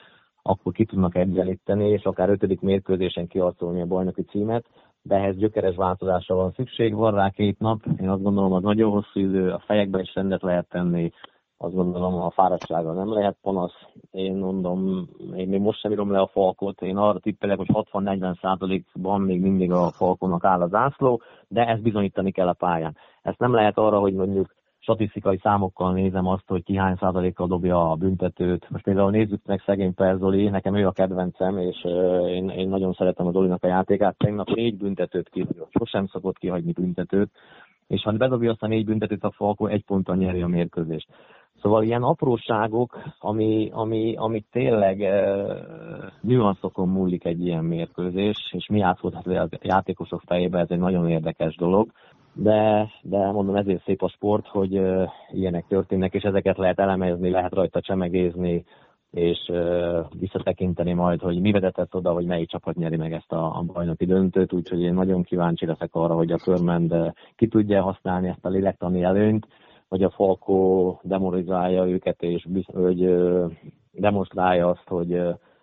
akkor 0.43 0.72
ki 0.72 0.84
tudnak 0.84 1.16
egyenlíteni, 1.16 1.89
és 1.89 2.03
akár 2.03 2.28
ötödik 2.28 2.61
mérkőzésen 2.61 3.26
kiharcolni 3.26 3.80
a 3.80 3.86
bajnoki 3.86 4.22
címet, 4.22 4.64
de 5.03 5.14
ehhez 5.14 5.36
gyökeres 5.36 5.76
változásra 5.76 6.34
van 6.34 6.53
szükség, 6.57 6.95
van 6.95 7.14
rá 7.14 7.30
két 7.30 7.59
nap, 7.59 7.80
én 8.01 8.09
azt 8.09 8.22
gondolom, 8.22 8.53
az 8.53 8.62
nagyon 8.62 8.91
hosszú 8.91 9.20
idő, 9.20 9.51
a 9.51 9.62
fejekben 9.66 10.01
is 10.01 10.14
rendet 10.14 10.43
lehet 10.43 10.68
tenni, 10.68 11.11
azt 11.59 11.75
gondolom 11.75 12.15
a 12.15 12.31
fáradtsága 12.31 12.93
nem 12.93 13.13
lehet 13.13 13.37
panasz. 13.43 13.87
Én 14.11 14.37
mondom, 14.37 15.09
én 15.37 15.49
még 15.49 15.61
most 15.61 15.81
sem 15.81 15.93
írom 15.93 16.11
le 16.11 16.21
a 16.21 16.27
falkot, 16.27 16.83
én 16.83 16.97
arra 16.97 17.19
tippelek, 17.19 17.57
hogy 17.57 17.71
60-40 17.73 18.41
százalékban 18.41 19.21
még 19.21 19.41
mindig 19.41 19.73
a 19.73 19.91
falkonak 19.91 20.45
áll 20.45 20.61
az 20.61 20.75
ászló, 20.75 21.21
de 21.49 21.67
ezt 21.67 21.83
bizonyítani 21.83 22.31
kell 22.31 22.49
a 22.49 22.53
pályán. 22.53 22.97
Ezt 23.23 23.39
nem 23.39 23.55
lehet 23.55 23.79
arra, 23.79 23.99
hogy 23.99 24.15
mondjuk 24.15 24.57
statisztikai 24.79 25.39
számokkal 25.43 25.93
nézem 25.93 26.27
azt, 26.27 26.47
hogy 26.47 26.63
ki 26.65 26.77
hány 26.77 26.97
százalékkal 26.97 27.47
dobja 27.47 27.91
a 27.91 27.95
büntetőt. 27.95 28.71
Most 28.71 28.85
például 28.85 29.11
nézzük 29.11 29.41
meg 29.47 29.63
szegény 29.67 29.95
Perzoli, 29.95 30.49
nekem 30.49 30.75
ő 30.75 30.87
a 30.87 30.93
kedvencem, 30.93 31.59
és 31.59 31.85
én, 32.27 32.49
én 32.49 32.69
nagyon 32.69 32.93
szeretem 32.93 33.27
a 33.27 33.31
Zolinak 33.31 33.65
a 33.65 33.67
játékát. 33.67 34.17
Tegnap 34.17 34.49
négy 34.49 34.77
büntetőt 34.77 35.29
kihagyott, 35.29 35.71
sosem 35.71 36.07
szokott 36.07 36.39
kihagyni 36.39 36.73
büntetőt, 36.73 37.31
és 37.87 38.03
ha 38.03 38.13
bedobja 38.13 38.51
azt 38.51 38.63
a 38.63 38.67
négy 38.67 38.85
büntetőt 38.85 39.25
a 39.25 39.31
Falko, 39.31 39.67
egy 39.67 39.85
ponttal 39.85 40.17
nyeri 40.17 40.43
a 40.43 40.47
mérkőzést. 40.47 41.09
Szóval 41.63 41.83
ilyen 41.83 42.03
apróságok, 42.03 42.99
ami, 43.19 43.71
ami, 43.73 44.15
ami 44.17 44.45
tényleg 44.51 45.03
e, 45.03 45.37
nüanszokon 46.21 46.89
múlik 46.89 47.25
egy 47.25 47.47
ilyen 47.47 47.65
mérkőzés, 47.65 48.53
és 48.57 48.67
mi 48.67 48.81
átfordhat 48.81 49.27
a 49.27 49.49
játékosok 49.63 50.23
fejébe, 50.27 50.59
ez 50.59 50.71
egy 50.71 50.79
nagyon 50.79 51.09
érdekes 51.09 51.57
dolog. 51.57 51.91
De, 52.33 52.91
de 53.03 53.31
mondom, 53.31 53.57
ezért 53.57 53.85
szép 53.85 54.03
a 54.03 54.09
sport, 54.09 54.47
hogy 54.47 54.77
e, 54.77 55.13
ilyenek 55.31 55.67
történnek, 55.69 56.15
és 56.15 56.23
ezeket 56.23 56.57
lehet 56.57 56.81
elemezni, 56.81 57.31
lehet 57.31 57.55
rajta 57.55 57.81
csemegézni, 57.81 58.65
és 59.11 59.49
e, 59.49 59.63
visszatekinteni 60.19 60.93
majd, 60.93 61.21
hogy 61.21 61.41
mi 61.41 61.51
vezetett 61.51 61.95
oda, 61.95 62.13
hogy 62.13 62.27
melyik 62.27 62.49
csapat 62.49 62.77
nyeri 62.77 62.97
meg 62.97 63.13
ezt 63.13 63.33
a, 63.33 63.45
a 63.45 63.63
bajnoki 63.73 64.05
döntőt, 64.05 64.53
úgyhogy 64.53 64.81
én 64.81 64.95
nagyon 64.95 65.23
kíváncsi 65.23 65.67
leszek 65.67 65.95
arra, 65.95 66.15
hogy 66.15 66.33
a 66.33 66.37
körmend 66.37 66.95
ki 67.37 67.49
tudja 67.49 67.83
használni 67.83 68.29
ezt 68.29 68.45
a 68.45 68.49
lélektani 68.49 69.03
előnyt, 69.03 69.47
hogy 69.89 70.03
a 70.03 70.11
Falkó 70.11 71.01
demoralizálja 71.03 71.89
őket, 71.89 72.22
és 72.22 72.47
hogy 72.72 73.14
demonstrálja 73.93 74.68
azt, 74.68 74.86
hogy 74.86 75.12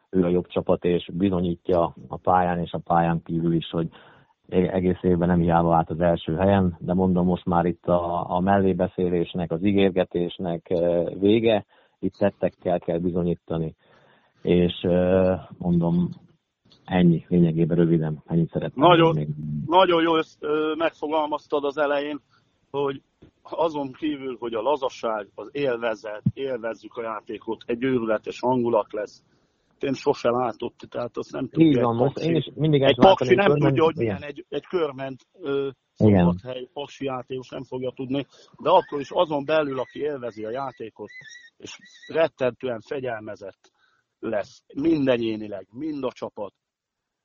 ő 0.10 0.24
a 0.24 0.28
jobb 0.28 0.48
csapat, 0.48 0.84
és 0.86 1.10
bizonyítja 1.14 1.96
a 2.08 2.18
pályán 2.18 2.60
és 2.60 2.72
a 2.72 2.82
pályán 2.84 3.22
kívül 3.24 3.54
is, 3.54 3.70
hogy 3.70 3.90
egész 4.50 5.00
évben 5.02 5.28
nem 5.28 5.40
hiába 5.40 5.76
állt 5.76 5.90
az 5.90 6.00
első 6.00 6.36
helyen, 6.36 6.78
de 6.80 6.94
mondom 6.94 7.26
most 7.26 7.46
már 7.46 7.66
itt 7.66 7.86
a, 7.86 8.32
a 8.36 8.40
mellébeszélésnek, 8.40 9.52
az 9.52 9.64
ígérgetésnek 9.64 10.74
vége, 11.20 11.66
itt 12.00 12.14
tettekkel 12.18 12.80
kell 12.80 12.98
bizonyítani. 12.98 13.76
És 14.42 14.88
mondom, 15.58 16.10
ennyi, 16.86 17.26
lényegében 17.28 17.78
röviden, 17.78 18.24
ennyit 18.26 18.52
szeretném. 18.52 18.88
Nagyon, 18.88 19.16
még. 19.16 19.28
nagyon 19.66 20.02
jó, 20.02 20.16
ezt 20.16 20.46
megfogalmaztad 20.78 21.64
az 21.64 21.78
elején, 21.78 22.20
hogy 22.82 23.02
azon 23.42 23.92
kívül, 23.92 24.38
hogy 24.40 24.54
a 24.54 24.62
lazasság, 24.62 25.28
az 25.36 25.50
élvezet, 25.52 26.24
élvezzük 26.34 26.96
a 26.96 27.02
játékot, 27.02 27.64
egy 27.66 27.84
őrületes 27.84 28.40
hangulat 28.40 28.94
lesz. 28.94 29.24
Én 29.80 29.94
sose 29.94 30.30
látott, 30.30 30.78
tehát 30.90 31.18
azt 31.18 31.32
nem 31.32 31.50
tudja. 31.50 31.68
Így 31.68 31.82
van, 31.82 32.12
én 32.22 32.36
is 32.36 32.52
mindig 32.56 32.82
egy 32.82 32.96
paksi 32.96 33.36
nem 33.36 33.58
tudja, 33.58 33.84
hogy 33.84 33.96
milyen 33.96 34.24
egy, 34.24 34.46
egy 34.50 34.66
körment 34.66 35.28
szombathely, 35.94 36.70
paksi 36.74 37.06
játékos 37.06 37.50
nem 37.50 37.64
fogja 37.64 37.92
tudni, 37.92 38.26
de 38.64 38.70
akkor 38.70 39.00
is 39.00 39.12
azon 39.12 39.46
belül, 39.46 39.80
aki 39.80 40.00
élvezi 40.00 40.46
a 40.46 40.50
játékot, 40.50 41.10
és 41.58 41.78
rettentően 42.08 42.82
fegyelmezett 42.82 43.72
lesz, 44.20 44.64
mindenénileg, 44.74 45.68
mind 45.72 46.04
a 46.04 46.12
csapat, 46.12 46.54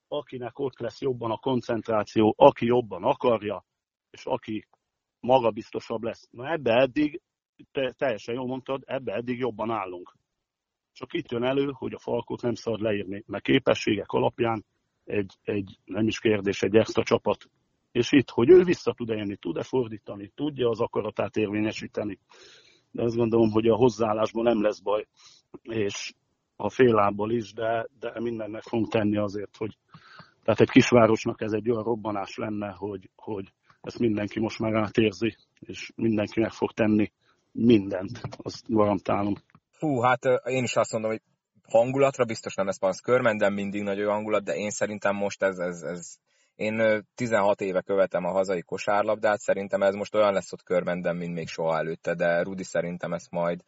akinek 0.09 0.59
ott 0.59 0.78
lesz 0.78 1.01
jobban 1.01 1.30
a 1.30 1.38
koncentráció, 1.38 2.34
aki 2.36 2.66
jobban 2.66 3.05
akarja, 3.05 3.64
és 4.11 4.24
aki 4.24 4.66
magabiztosabb 5.21 6.03
lesz. 6.03 6.29
Na 6.31 6.53
ebbe 6.53 6.73
eddig, 6.73 7.21
te 7.73 7.93
teljesen 7.93 8.35
jól 8.35 8.47
mondtad, 8.47 8.83
ebbe 8.87 9.12
eddig 9.12 9.39
jobban 9.39 9.71
állunk. 9.71 10.16
Csak 10.93 11.12
itt 11.12 11.31
jön 11.31 11.45
elő, 11.45 11.71
hogy 11.73 11.93
a 11.93 11.99
falkot 11.99 12.43
nem 12.43 12.55
szabad 12.55 12.81
leírni, 12.81 13.25
mert 13.27 13.43
képességek 13.43 14.11
alapján 14.11 14.64
egy, 15.05 15.39
egy 15.43 15.79
nem 15.85 16.07
is 16.07 16.18
kérdés, 16.18 16.62
egy 16.62 16.77
extra 16.77 17.03
csapat. 17.03 17.51
És 17.93 18.12
itt, 18.12 18.31
hogy 18.31 18.51
ő 18.51 18.62
vissza 18.62 18.93
tud 18.93 19.09
élni, 19.09 19.37
tud-e 19.37 19.62
fordítani, 19.62 20.33
tudja 20.35 20.68
az 20.68 20.81
akaratát 20.81 21.37
érvényesíteni. 21.37 22.18
De 22.91 23.03
azt 23.03 23.16
gondolom, 23.16 23.51
hogy 23.51 23.66
a 23.66 23.77
hozzáállásból 23.77 24.43
nem 24.43 24.62
lesz 24.62 24.81
baj, 24.81 25.07
és 25.62 26.12
a 26.57 26.71
féllából 26.71 27.33
is, 27.33 27.53
de, 27.53 27.87
de 27.99 28.21
mindennek 28.21 28.62
fogunk 28.62 28.89
tenni 28.89 29.16
azért, 29.16 29.57
hogy 29.57 29.77
tehát 30.43 30.61
egy 30.61 30.71
kisvárosnak 30.71 31.41
ez 31.41 31.53
egy 31.53 31.71
olyan 31.71 31.83
robbanás 31.83 32.37
lenne, 32.37 32.71
hogy, 32.71 33.11
hogy 33.16 33.53
ezt 33.83 33.99
mindenki 33.99 34.41
most 34.41 34.59
már 34.59 34.74
átérzi, 34.74 35.37
és 35.59 35.93
mindenki 35.97 36.41
meg 36.41 36.51
fog 36.51 36.72
tenni 36.72 37.12
mindent, 37.53 38.20
azt 38.37 38.64
garantálom. 38.68 39.35
Fú, 39.70 40.01
hát 40.01 40.24
én 40.45 40.62
is 40.62 40.76
azt 40.76 40.93
mondom, 40.93 41.11
hogy 41.11 41.20
hangulatra 41.68 42.24
biztos 42.24 42.55
nem 42.55 42.66
lesz 42.66 42.78
pansz. 42.78 43.01
Körmenden 43.01 43.53
mindig 43.53 43.83
nagy 43.83 44.05
hangulat, 44.05 44.45
de 44.45 44.57
én 44.57 44.70
szerintem 44.70 45.16
most 45.16 45.43
ez, 45.43 45.59
ez, 45.59 45.83
ez 45.83 46.16
én 46.55 47.07
16 47.14 47.61
éve 47.61 47.81
követem 47.81 48.24
a 48.24 48.31
hazai 48.31 48.62
kosárlabdát, 48.62 49.39
szerintem 49.39 49.83
ez 49.83 49.95
most 49.95 50.14
olyan 50.14 50.33
lesz 50.33 50.53
ott 50.53 50.62
körmenden, 50.62 51.16
mint 51.16 51.35
még 51.35 51.49
soha 51.49 51.76
előtte, 51.78 52.14
de 52.14 52.43
Rudi 52.43 52.64
szerintem 52.64 53.12
ezt 53.12 53.31
majd, 53.31 53.61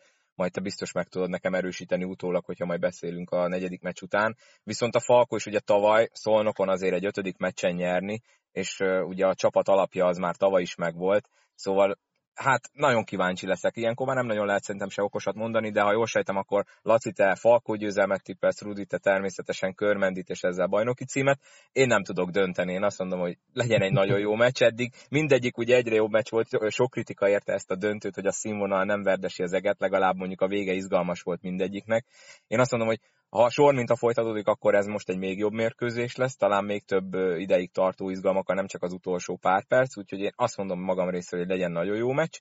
majd 0.42 0.54
te 0.54 0.60
biztos 0.60 0.92
meg 0.92 1.08
tudod 1.08 1.30
nekem 1.30 1.54
erősíteni 1.54 2.04
utólag, 2.04 2.44
hogyha 2.44 2.66
majd 2.66 2.80
beszélünk 2.80 3.30
a 3.30 3.48
negyedik 3.48 3.80
meccs 3.82 4.02
után. 4.02 4.36
Viszont 4.62 4.94
a 4.94 5.00
Falko 5.00 5.36
is 5.36 5.46
ugye 5.46 5.60
tavaly 5.60 6.08
Szolnokon 6.12 6.68
azért 6.68 6.94
egy 6.94 7.04
ötödik 7.04 7.36
meccsen 7.36 7.74
nyerni, 7.74 8.22
és 8.52 8.80
ugye 9.04 9.26
a 9.26 9.34
csapat 9.34 9.68
alapja 9.68 10.06
az 10.06 10.18
már 10.18 10.36
tavaly 10.36 10.62
is 10.62 10.74
megvolt, 10.74 11.28
szóval 11.54 11.98
hát 12.34 12.70
nagyon 12.72 13.04
kíváncsi 13.04 13.46
leszek. 13.46 13.76
Ilyenkor 13.76 14.06
már 14.06 14.16
nem 14.16 14.26
nagyon 14.26 14.46
lehet 14.46 14.62
szerintem 14.62 14.88
se 14.88 15.02
okosat 15.02 15.34
mondani, 15.34 15.70
de 15.70 15.80
ha 15.80 15.92
jól 15.92 16.06
sejtem, 16.06 16.36
akkor 16.36 16.64
Laci, 16.82 17.12
te 17.12 17.34
Falkó 17.34 17.74
győzelmet 17.74 18.22
tippelsz, 18.22 18.62
Rudi, 18.62 18.86
te 18.86 18.98
természetesen 18.98 19.74
körmendit 19.74 20.28
és 20.28 20.40
ezzel 20.40 20.66
bajnoki 20.66 21.04
címet. 21.04 21.40
Én 21.72 21.86
nem 21.86 22.02
tudok 22.02 22.30
dönteni, 22.30 22.72
én 22.72 22.82
azt 22.82 22.98
mondom, 22.98 23.20
hogy 23.20 23.38
legyen 23.52 23.82
egy 23.82 23.92
nagyon 23.92 24.18
jó 24.18 24.34
meccs 24.34 24.62
eddig. 24.62 24.92
Mindegyik 25.10 25.56
ugye 25.56 25.76
egyre 25.76 25.94
jobb 25.94 26.10
meccs 26.10 26.30
volt, 26.30 26.48
sok 26.68 26.90
kritika 26.90 27.28
érte 27.28 27.52
ezt 27.52 27.70
a 27.70 27.76
döntőt, 27.76 28.14
hogy 28.14 28.26
a 28.26 28.32
színvonal 28.32 28.84
nem 28.84 29.02
verdesi 29.02 29.42
az 29.42 29.52
eget, 29.52 29.80
legalább 29.80 30.16
mondjuk 30.16 30.40
a 30.40 30.48
vége 30.48 30.72
izgalmas 30.72 31.20
volt 31.20 31.42
mindegyiknek. 31.42 32.06
Én 32.46 32.58
azt 32.58 32.70
mondom, 32.70 32.88
hogy 32.88 33.00
ha 33.32 33.42
a 33.42 33.50
sor 33.50 33.84
a 33.86 33.96
folytatódik, 33.96 34.46
akkor 34.46 34.74
ez 34.74 34.86
most 34.86 35.08
egy 35.08 35.18
még 35.18 35.38
jobb 35.38 35.52
mérkőzés 35.52 36.16
lesz, 36.16 36.36
talán 36.36 36.64
még 36.64 36.84
több 36.84 37.14
ideig 37.36 37.72
tartó 37.72 38.10
izgalmakkal, 38.10 38.54
nem 38.54 38.66
csak 38.66 38.82
az 38.82 38.92
utolsó 38.92 39.36
pár 39.36 39.66
perc, 39.66 39.96
úgyhogy 39.96 40.20
én 40.20 40.32
azt 40.36 40.56
mondom 40.56 40.80
magam 40.80 41.08
részéről, 41.08 41.46
hogy 41.46 41.54
legyen 41.54 41.72
nagyon 41.72 41.96
jó 41.96 42.12
meccs. 42.12 42.38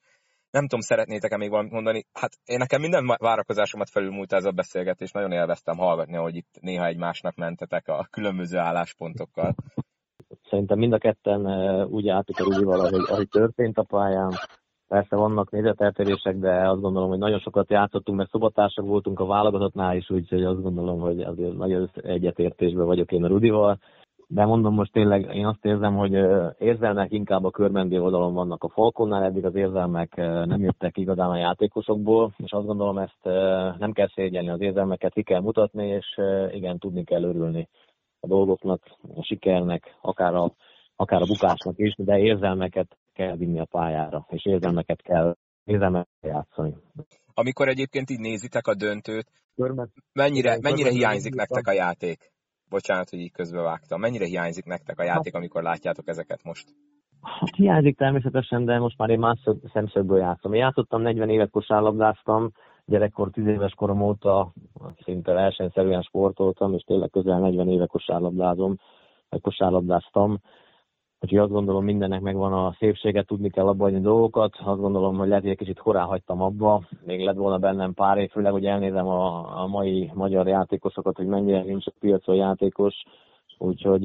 Nem 0.50 0.62
tudom, 0.62 0.80
szeretnétek-e 0.80 1.38
még 1.38 1.50
valamit 1.50 1.72
mondani? 1.72 2.06
Hát 2.14 2.32
én 2.46 2.58
nekem 2.58 2.82
minden 2.82 3.16
várakozásomat 3.18 3.90
felülmúlt 3.90 4.34
ez 4.34 4.46
a 4.46 4.52
beszélgetés, 4.52 5.12
nagyon 5.12 5.32
élveztem 5.32 5.78
hallgatni, 5.78 6.16
hogy 6.16 6.36
itt 6.36 6.60
néha 6.60 6.86
egymásnak 6.86 7.36
mentetek 7.36 7.88
a 7.88 8.08
különböző 8.10 8.58
álláspontokkal. 8.58 9.56
Szerintem 10.50 10.78
mind 10.78 10.94
a 10.94 10.98
ketten 10.98 11.46
úgy 11.86 12.08
álltuk 12.08 12.38
a 12.38 12.44
Rudival, 12.44 12.80
ahogy, 12.80 13.06
ahogy 13.08 13.30
történt 13.30 13.78
a 13.78 13.84
pályán. 13.84 14.32
Persze 14.92 15.16
vannak 15.16 15.52
nézeteltérések, 15.52 16.38
de 16.38 16.70
azt 16.70 16.82
gondolom, 16.82 17.10
hogy 17.10 17.18
nagyon 17.18 17.40
sokat 17.40 17.70
játszottunk, 17.70 18.18
mert 18.18 18.30
szobatársak 18.30 18.86
voltunk 18.86 19.20
a 19.20 19.26
válogatottnál 19.26 19.96
is, 19.96 20.10
úgyhogy 20.10 20.44
azt 20.44 20.62
gondolom, 20.62 21.00
hogy 21.00 21.22
azért 21.22 21.58
nagyon 21.58 21.90
egyetértésben 21.96 22.86
vagyok 22.86 23.12
én 23.12 23.24
a 23.24 23.28
Rudival. 23.28 23.78
De 24.28 24.46
mondom 24.46 24.74
most 24.74 24.92
tényleg, 24.92 25.36
én 25.36 25.46
azt 25.46 25.66
érzem, 25.66 25.96
hogy 25.96 26.14
érzelmek 26.58 27.12
inkább 27.12 27.44
a 27.44 27.52
körmendi 27.52 28.00
oldalon 28.00 28.34
vannak 28.34 28.64
a 28.64 28.70
Falkonnál, 28.70 29.24
eddig 29.24 29.46
az 29.46 29.56
érzelmek 29.56 30.16
nem 30.46 30.62
jöttek 30.62 30.98
igazán 30.98 31.30
a 31.30 31.38
játékosokból, 31.38 32.34
és 32.38 32.52
azt 32.52 32.66
gondolom 32.66 32.98
ezt 32.98 33.24
nem 33.80 33.92
kell 33.92 34.10
szégyelni, 34.14 34.50
az 34.50 34.62
érzelmeket 34.62 35.14
ki 35.14 35.24
kell 35.24 35.42
mutatni, 35.42 35.88
és 35.88 36.20
igen, 36.52 36.78
tudni 36.78 37.04
kell 37.04 37.24
örülni 37.24 37.68
a 38.20 38.28
dolgoknak, 38.28 38.82
a 39.16 39.24
sikernek, 39.24 39.98
akár 40.02 40.34
a, 40.36 40.52
akár 40.96 41.22
a 41.22 41.26
bukásnak 41.26 41.78
is, 41.78 41.94
de 41.98 42.20
érzelmeket 42.20 42.98
kell 43.14 43.36
vinni 43.36 43.60
a 43.60 43.66
pályára, 43.66 44.26
és 44.30 44.46
érzelmeket 44.46 45.02
kell, 45.02 45.36
érzelmeket 45.64 46.10
kell 46.22 46.32
játszani. 46.32 46.76
Amikor 47.34 47.68
egyébként 47.68 48.10
így 48.10 48.20
nézitek 48.20 48.68
a 48.68 48.76
döntőt, 48.76 49.32
mennyire, 50.14 50.58
mennyire 50.62 50.90
hiányzik 50.90 51.36
nektek 51.36 51.68
a 51.68 51.72
játék? 51.72 52.32
Bocsánat, 52.70 53.10
hogy 53.10 53.20
így 53.20 53.32
közbevágtam. 53.32 54.00
Mennyire 54.00 54.26
hiányzik 54.26 54.66
nektek 54.66 55.00
a 55.00 55.04
játék, 55.04 55.36
amikor 55.36 55.64
látjátok 55.64 56.08
ezeket 56.08 56.44
most? 56.44 56.68
Hát 57.22 57.56
hiányzik 57.56 57.98
természetesen, 57.98 58.66
de 58.66 58.80
most 58.80 58.98
már 58.98 59.10
én 59.10 59.20
más 59.20 59.40
szemszögből 59.74 60.20
játszom. 60.20 60.54
Én 60.54 60.60
játszottam, 60.60 61.02
40 61.02 61.30
évet 61.30 61.50
kosárlabdáztam, 61.50 62.52
gyerekkor 62.86 63.30
10 63.30 63.46
éves 63.46 63.74
korom 63.74 64.02
óta 64.02 64.54
szinte 65.04 65.34
versenyszerűen 65.34 66.02
sportoltam, 66.02 66.74
és 66.74 66.84
tényleg 66.84 67.10
közel 67.10 67.40
40 67.40 67.68
éve 67.68 67.86
kosárlabdázom, 67.86 68.78
vagy 69.30 69.42
kosárlabdáztam. 69.42 70.40
Úgyhogy 71.24 71.40
azt 71.40 71.52
gondolom 71.52 71.84
mindennek 71.84 72.22
megvan 72.22 72.54
a 72.54 72.76
szépsége, 72.78 73.24
tudni 73.24 73.50
kell 73.50 73.68
abba 73.68 73.84
hagyni 73.84 74.00
dolgokat. 74.00 74.56
Azt 74.64 74.80
gondolom, 74.80 75.18
hogy 75.18 75.28
lehet, 75.28 75.44
hogy 75.44 75.52
egy 75.52 75.58
kicsit 75.58 75.80
korán 75.80 76.06
hagytam 76.06 76.42
abba. 76.42 76.82
Még 77.06 77.24
lett 77.24 77.36
volna 77.36 77.58
bennem 77.58 77.94
pár 77.94 78.18
év, 78.18 78.30
főleg, 78.30 78.52
hogy 78.52 78.66
elnézem 78.66 79.08
a, 79.08 79.62
a 79.62 79.68
mai 79.68 80.12
magyar 80.14 80.48
játékosokat, 80.48 81.16
hogy 81.18 81.26
mennyire 81.26 81.64
nincs 81.64 81.88
a 81.88 81.92
piacon 82.00 82.36
játékos. 82.36 83.04
Úgyhogy 83.58 84.04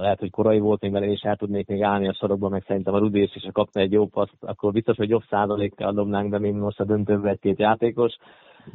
lehet, 0.00 0.18
hogy 0.18 0.30
korai 0.30 0.58
volt 0.58 0.80
még 0.80 0.92
vele, 0.92 1.06
és 1.06 1.20
el 1.20 1.36
tudnék 1.36 1.66
még 1.66 1.82
állni 1.82 2.08
a 2.08 2.14
sorokba, 2.14 2.48
meg 2.48 2.64
szerintem 2.66 2.94
a 2.94 2.98
Rudi 2.98 3.22
is, 3.22 3.34
és 3.34 3.48
kapna 3.52 3.80
egy 3.80 3.92
jó 3.92 4.06
paszt, 4.06 4.36
akkor 4.40 4.72
biztos, 4.72 4.96
hogy 4.96 5.08
jobb 5.08 5.24
százalékkal 5.30 5.92
dobnánk 5.92 6.30
be, 6.30 6.38
mint 6.38 6.60
most 6.60 6.80
a 6.80 6.84
döntőbe 6.84 7.30
egy-két 7.30 7.58
játékos. 7.58 8.16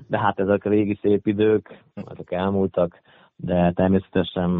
De 0.07 0.19
hát 0.19 0.39
ezek 0.39 0.65
a 0.65 0.69
régi 0.69 0.99
szép 1.01 1.27
idők, 1.27 1.83
ezek 1.95 2.31
elmúltak 2.31 3.01
de 3.41 3.71
természetesen 3.75 4.51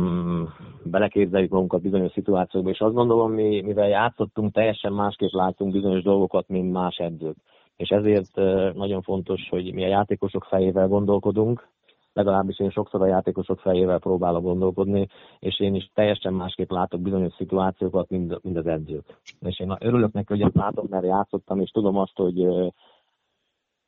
beleképzeljük 0.83 1.51
magunkat 1.51 1.81
bizonyos 1.81 2.11
szituációkba, 2.11 2.69
és 2.69 2.79
azt 2.79 2.93
gondolom, 2.93 3.31
mi, 3.31 3.61
mivel 3.61 3.87
játszottunk, 3.87 4.53
teljesen 4.53 4.93
másképp 4.93 5.31
látunk 5.31 5.71
bizonyos 5.71 6.03
dolgokat, 6.03 6.47
mint 6.47 6.71
más 6.71 6.97
edzők. 6.97 7.35
És 7.77 7.89
ezért 7.89 8.35
nagyon 8.73 9.01
fontos, 9.01 9.47
hogy 9.49 9.73
mi 9.73 9.83
a 9.83 9.87
játékosok 9.87 10.43
fejével 10.43 10.87
gondolkodunk, 10.87 11.67
legalábbis 12.13 12.59
én 12.59 12.69
sokszor 12.69 13.01
a 13.01 13.07
játékosok 13.07 13.59
fejével 13.59 13.99
próbálok 13.99 14.43
gondolkodni, 14.43 15.07
és 15.39 15.59
én 15.59 15.75
is 15.75 15.91
teljesen 15.93 16.33
másképp 16.33 16.71
látok 16.71 17.01
bizonyos 17.01 17.33
szituációkat, 17.33 18.09
mint, 18.09 18.43
mint 18.43 18.57
az 18.57 18.67
edzők. 18.67 19.19
És 19.39 19.59
én 19.59 19.75
örülök 19.79 20.11
neki, 20.11 20.33
hogy 20.33 20.41
ezt 20.41 20.55
látom, 20.55 20.85
mert 20.89 21.05
játszottam, 21.05 21.59
és 21.59 21.69
tudom 21.69 21.97
azt, 21.97 22.15
hogy 22.15 22.47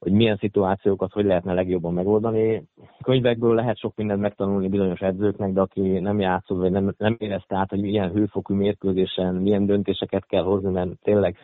hogy 0.02 0.12
milyen 0.12 0.38
szituációkat 0.38 1.12
hogy 1.12 1.26
lehetne 1.26 1.54
legjobban 1.54 1.94
megoldani. 1.94 2.64
Könyvekből 3.04 3.56
lehet 3.56 3.78
sok 3.78 3.96
mindent 3.96 4.22
megtanulni 4.22 4.68
bizonyos 4.68 5.00
edzőknek, 5.00 5.54
de 5.54 5.62
aki 5.62 5.82
nem 5.82 6.20
játszott, 6.20 6.58
vagy 6.58 6.72
nem, 6.72 6.94
nem 6.98 7.16
érezte 7.20 7.56
át, 7.56 7.70
hogy 7.70 7.82
milyen 7.82 8.12
hőfokú 8.12 8.54
mérkőzésen 8.54 9.36
milyen 9.36 9.66
döntéseket 9.66 10.26
kell 10.26 10.44
hozni, 10.44 10.72
mert 10.72 10.90
tényleg 11.04 11.38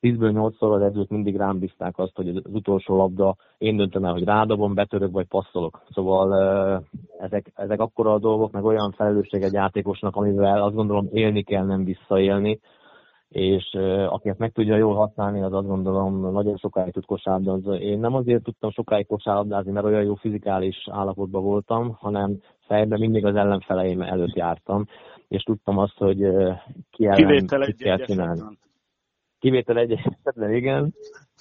10-ből 0.00 0.52
8-szor 0.58 0.74
az 0.74 0.82
edzők 0.82 1.08
mindig 1.08 1.36
rám 1.36 1.58
bízták 1.58 1.98
azt, 1.98 2.16
hogy 2.16 2.28
az 2.28 2.42
utolsó 2.52 2.96
labda 2.96 3.36
én 3.58 3.76
döntöm 3.76 4.04
el, 4.04 4.12
hogy 4.12 4.24
rádobom, 4.24 4.74
betörök 4.74 5.12
vagy 5.12 5.26
passzolok. 5.26 5.82
Szóval 5.88 6.34
ezek, 7.18 7.52
ezek 7.54 7.80
akkora 7.80 8.12
a 8.12 8.18
dolgok, 8.18 8.52
meg 8.52 8.64
olyan 8.64 8.92
felelősség 8.92 9.42
egy 9.42 9.52
játékosnak, 9.52 10.16
amivel 10.16 10.62
azt 10.62 10.74
gondolom 10.74 11.08
élni 11.12 11.42
kell, 11.42 11.64
nem 11.64 11.84
visszaélni 11.84 12.60
és 13.30 13.72
aki 14.08 14.28
ezt 14.28 14.38
meg 14.38 14.52
tudja 14.52 14.76
jól 14.76 14.94
használni, 14.94 15.42
az 15.42 15.52
azt 15.52 15.66
gondolom 15.66 16.32
nagyon 16.32 16.56
sokáig 16.56 16.92
tud 16.92 17.04
kosárlabdázni. 17.04 17.84
Én 17.84 17.98
nem 17.98 18.14
azért 18.14 18.42
tudtam 18.42 18.70
sokáig 18.70 19.06
kosárlabdázni, 19.06 19.72
mert 19.72 19.86
olyan 19.86 20.02
jó 20.02 20.14
fizikális 20.14 20.76
állapotban 20.90 21.42
voltam, 21.42 21.96
hanem 21.98 22.40
fejben 22.66 22.98
mindig 22.98 23.24
az 23.24 23.34
ellenfeleim 23.34 24.02
előtt 24.02 24.34
jártam, 24.34 24.86
és 25.28 25.42
tudtam 25.42 25.78
azt, 25.78 25.96
hogy 25.96 26.18
ki 26.90 27.06
ellen 27.06 27.16
Kivétel 27.16 27.62
egy 27.62 27.76
kell 27.76 27.98
csinálni. 27.98 28.58
Kivétel 29.38 29.78
egy 29.78 29.92
esetben 29.92 30.54
igen, 30.54 30.94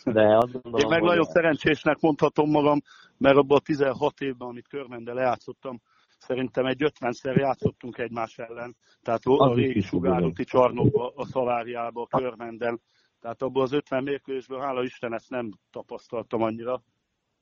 de 0.04 0.38
azt 0.38 0.52
gondolom, 0.52 0.80
Én 0.80 0.88
meg 0.88 1.02
nagyon 1.02 1.24
szerencsésnek 1.24 2.00
mondhatom 2.00 2.50
magam, 2.50 2.80
mert 3.18 3.38
abban 3.38 3.58
a 3.58 3.62
16 3.62 4.20
évben, 4.20 4.48
amit 4.48 4.68
körmende 4.68 5.14
lejátszottam, 5.14 5.82
szerintem 6.30 6.66
egy 6.66 6.84
50-szer 6.86 7.36
játszottunk 7.36 7.98
egymás 7.98 8.38
ellen, 8.38 8.76
tehát 9.02 9.22
a 9.24 9.54
régi 9.54 9.82
sugárúti 9.82 10.44
csarnokba, 10.44 11.14
a 11.16 11.26
Szaváriába, 11.26 12.08
a 12.10 12.18
Körmenden, 12.18 12.82
tehát 13.20 13.42
abból 13.42 13.64
az 13.64 13.72
50 13.72 14.04
mérkőzésből, 14.04 14.60
hála 14.60 14.84
Isten, 14.84 15.14
ezt 15.14 15.30
nem 15.30 15.52
tapasztaltam 15.72 16.42
annyira. 16.42 16.82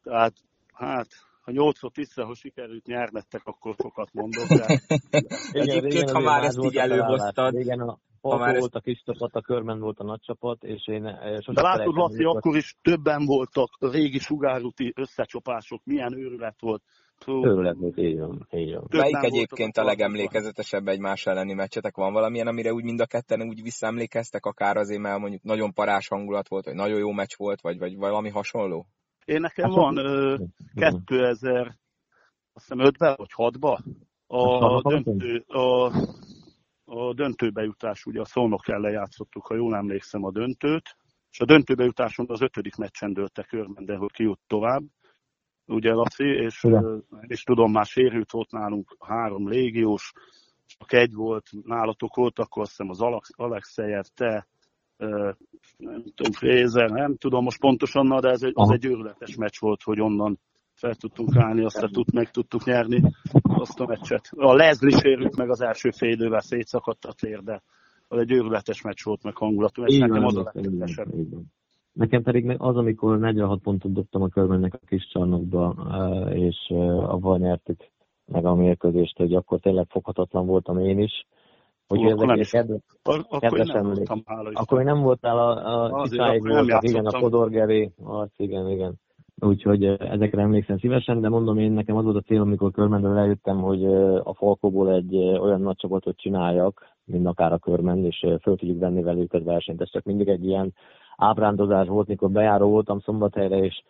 Tehát, 0.04 0.34
hát, 0.74 1.08
ha 1.42 1.52
nyolcot 1.52 1.96
vissza, 1.96 2.34
sikerült 2.34 2.86
nyernettek, 2.86 3.42
akkor 3.44 3.76
sokat 3.78 4.10
mondok. 4.14 4.48
De... 4.48 4.82
Egyébként, 5.62 6.10
ha 6.10 6.20
már 6.20 6.44
ezt 6.44 6.64
így 6.64 6.78
előhoztad, 6.78 7.56
a 7.56 8.00
Már 8.22 8.60
volt 8.60 8.76
a 8.76 8.80
kis 8.80 9.02
csapat, 9.06 9.36
a 9.36 9.42
körben 9.42 9.80
volt 9.80 10.00
a 10.00 10.04
nagy 10.04 10.20
csapat, 10.22 10.64
és 10.64 10.88
én 10.88 11.06
eh, 11.06 11.36
sosem 11.36 11.54
De 11.54 11.62
látod, 11.62 11.96
Laci, 11.96 12.24
akkor 12.24 12.56
is 12.56 12.76
többen 12.82 13.26
voltak 13.26 13.70
a 13.80 13.92
régi 13.92 14.20
sugárúti 14.20 14.94
összecsapások, 14.96 15.82
milyen 15.84 16.18
őrület 16.18 16.60
volt. 16.60 16.84
Őrület 17.28 17.76
volt, 17.78 17.98
így 17.98 18.20
van. 18.20 18.48
Így 18.52 18.74
van. 18.74 18.88
Melyik 18.90 19.24
egyébként 19.24 19.78
a 19.78 19.84
legemlékezetesebb 19.84 20.88
egymás 20.88 21.26
elleni 21.26 21.54
meccsetek? 21.54 21.96
Van 21.96 22.14
valamilyen, 22.14 22.48
amire 22.48 22.74
úgy 22.74 22.84
mind 22.84 23.00
a 23.00 23.06
ketten 23.06 23.42
úgy 23.42 23.62
visszaemlékeztek, 23.62 24.46
akár 24.46 24.78
azért, 24.78 25.02
mert 25.02 25.20
mondjuk 25.20 25.44
nagyon 25.44 25.74
parás 25.74 26.08
hangulat 26.08 26.48
volt, 26.48 26.66
vagy 26.66 26.76
nagyon 26.76 26.98
jó 26.98 27.12
meccs 27.12 27.36
volt, 27.38 27.62
vagy, 27.62 27.78
vagy 27.78 27.98
valami 27.98 28.30
hasonló? 28.30 28.86
Én 29.26 29.40
nekem 29.40 29.70
hát, 29.70 29.76
van 29.76 29.98
ö, 29.98 30.36
2000, 31.06 31.78
azt 32.54 32.68
hiszem 32.68 32.80
5-ben 32.80 33.16
vagy 33.18 33.32
6-ban 33.36 33.80
a 34.28 34.82
döntő, 34.82 35.44
a 35.48 35.92
a 36.90 37.14
döntőbe 37.14 37.64
jutás, 37.64 38.06
ugye 38.06 38.22
a 38.22 38.26
szónok 38.26 38.68
ellen 38.68 38.92
játszottuk, 38.92 39.46
ha 39.46 39.56
jól 39.56 39.76
emlékszem 39.76 40.24
a 40.24 40.32
döntőt, 40.32 40.98
és 41.32 41.40
a 41.40 41.46
döntőbe 41.46 41.84
jutáson 41.84 42.26
az 42.30 42.42
ötödik 42.42 42.76
meccsen 42.76 43.14
dőlte 43.14 43.44
körben, 43.44 43.86
de 43.86 43.96
hogy 43.96 44.12
ki 44.12 44.24
jut 44.24 44.40
tovább, 44.48 44.84
ugye 45.66 45.94
Laci, 45.94 46.24
és, 46.24 46.64
Igen. 46.64 47.04
és 47.22 47.44
tudom, 47.44 47.72
már 47.72 47.86
sérült 47.86 48.32
volt 48.32 48.52
nálunk 48.52 48.96
három 49.00 49.50
légiós, 49.50 50.12
csak 50.66 50.94
egy 50.94 51.14
volt, 51.14 51.50
nálatok 51.64 52.16
volt, 52.16 52.40
akkor 52.40 52.62
azt 52.62 52.72
hiszem 52.72 52.90
az 52.90 53.02
Alex, 53.02 53.30
Alexeyer, 53.36 54.06
te, 54.16 54.48
nem 55.78 56.04
tudom, 56.16 56.32
Frézer, 56.32 56.90
nem 56.90 57.16
tudom 57.16 57.44
most 57.44 57.60
pontosan, 57.60 58.20
de 58.22 58.30
ez 58.30 58.44
egy, 58.44 58.54
az 58.56 58.70
egy 58.70 58.86
őrületes 58.86 59.36
meccs 59.36 59.60
volt, 59.60 59.84
hogy 59.84 60.02
onnan 60.02 60.40
fel 60.74 60.96
tudtunk 60.96 61.36
állni, 61.36 61.64
aztán 61.64 61.92
tud, 61.92 62.14
meg 62.14 62.32
tudtuk 62.32 62.64
nyerni 62.66 63.02
azt 63.48 63.80
a 63.80 63.86
meccset. 63.86 64.30
A 64.36 64.54
Leslie 64.54 65.00
sérült 65.00 65.38
meg 65.38 65.50
az 65.50 65.62
első 65.62 65.90
fél 65.92 66.10
idővel 66.10 66.40
szétszakadt 66.40 67.06
a 67.06 67.14
tér, 67.14 67.44
de 67.44 67.62
az 68.08 68.20
egy 68.20 68.32
őrületes 68.32 68.82
meccs 68.82 69.04
volt, 69.04 69.24
meg 69.24 69.38
hangulatú, 69.38 69.86
és 69.86 69.98
nekem 69.98 70.26
az 70.26 70.36
a 70.36 70.52
legkedvesebb. 70.54 71.08
Nekem 71.94 72.24
pedig 72.24 72.56
az, 72.58 72.76
amikor 72.76 73.20
46 73.20 73.62
pontot 73.62 73.94
dobtam 73.94 74.22
a 74.22 74.28
körbennek 74.28 74.74
a 74.74 74.86
kis 74.86 75.08
csarnokba, 75.08 75.76
és 76.34 76.56
avval 77.02 77.38
nyertük 77.38 77.80
meg 78.26 78.46
a 78.46 78.56
mérkőzést, 78.56 79.18
hogy 79.18 79.34
akkor 79.34 79.60
tényleg 79.60 79.86
foghatatlan 79.90 80.46
voltam 80.46 80.80
én 80.80 81.00
is. 81.00 81.26
Hogy 81.88 82.06
Ó, 82.06 82.10
akkor, 82.10 82.38
is. 82.38 82.50
Kedves, 82.50 82.82
akkor, 83.04 83.40
kedves 83.40 83.68
nem 83.68 83.84
voltam, 83.84 84.24
Akkor 84.54 84.78
még 84.78 84.88
nem 84.88 85.02
voltál 85.02 85.38
a, 85.38 85.50
a 85.50 86.02
Azért, 86.02 86.40
voltak, 86.40 86.84
igen, 86.84 87.06
a 87.06 87.20
Kodorgeri, 87.20 87.92
arc, 88.04 88.40
igen, 88.40 88.70
igen. 88.70 89.00
Úgyhogy 89.42 89.84
ezekre 89.86 90.42
emlékszem 90.42 90.78
szívesen, 90.78 91.22
de 91.22 91.30
mondom 91.30 91.58
én, 91.58 91.72
nekem 91.72 91.96
az 91.96 92.04
volt 92.04 92.16
a 92.16 92.22
cél, 92.22 92.42
amikor 92.42 92.72
körmendről 92.72 93.18
eljöttem, 93.18 93.58
hogy 93.62 93.86
a 94.24 94.34
Falkóból 94.34 94.94
egy 94.94 95.16
olyan 95.16 95.62
nagy 95.62 95.76
csapatot 95.76 96.18
csináljak, 96.18 96.88
mint 97.06 97.28
akár 97.28 97.54
a 97.54 97.58
körmend, 97.58 98.06
és 98.06 98.26
föl 98.42 98.56
tudjuk 98.56 98.80
venni 98.80 99.02
velük 99.02 99.34
a 99.34 99.44
versenyt. 99.44 99.82
Ez 99.82 99.92
csak 99.92 100.04
mindig 100.04 100.28
egy 100.28 100.46
ilyen 100.46 100.74
ábrándozás 101.18 101.88
volt, 101.88 102.08
mikor 102.08 102.30
bejáró 102.30 102.70
voltam 102.70 103.00
szombathelyre, 103.00 103.58
és 103.58 103.84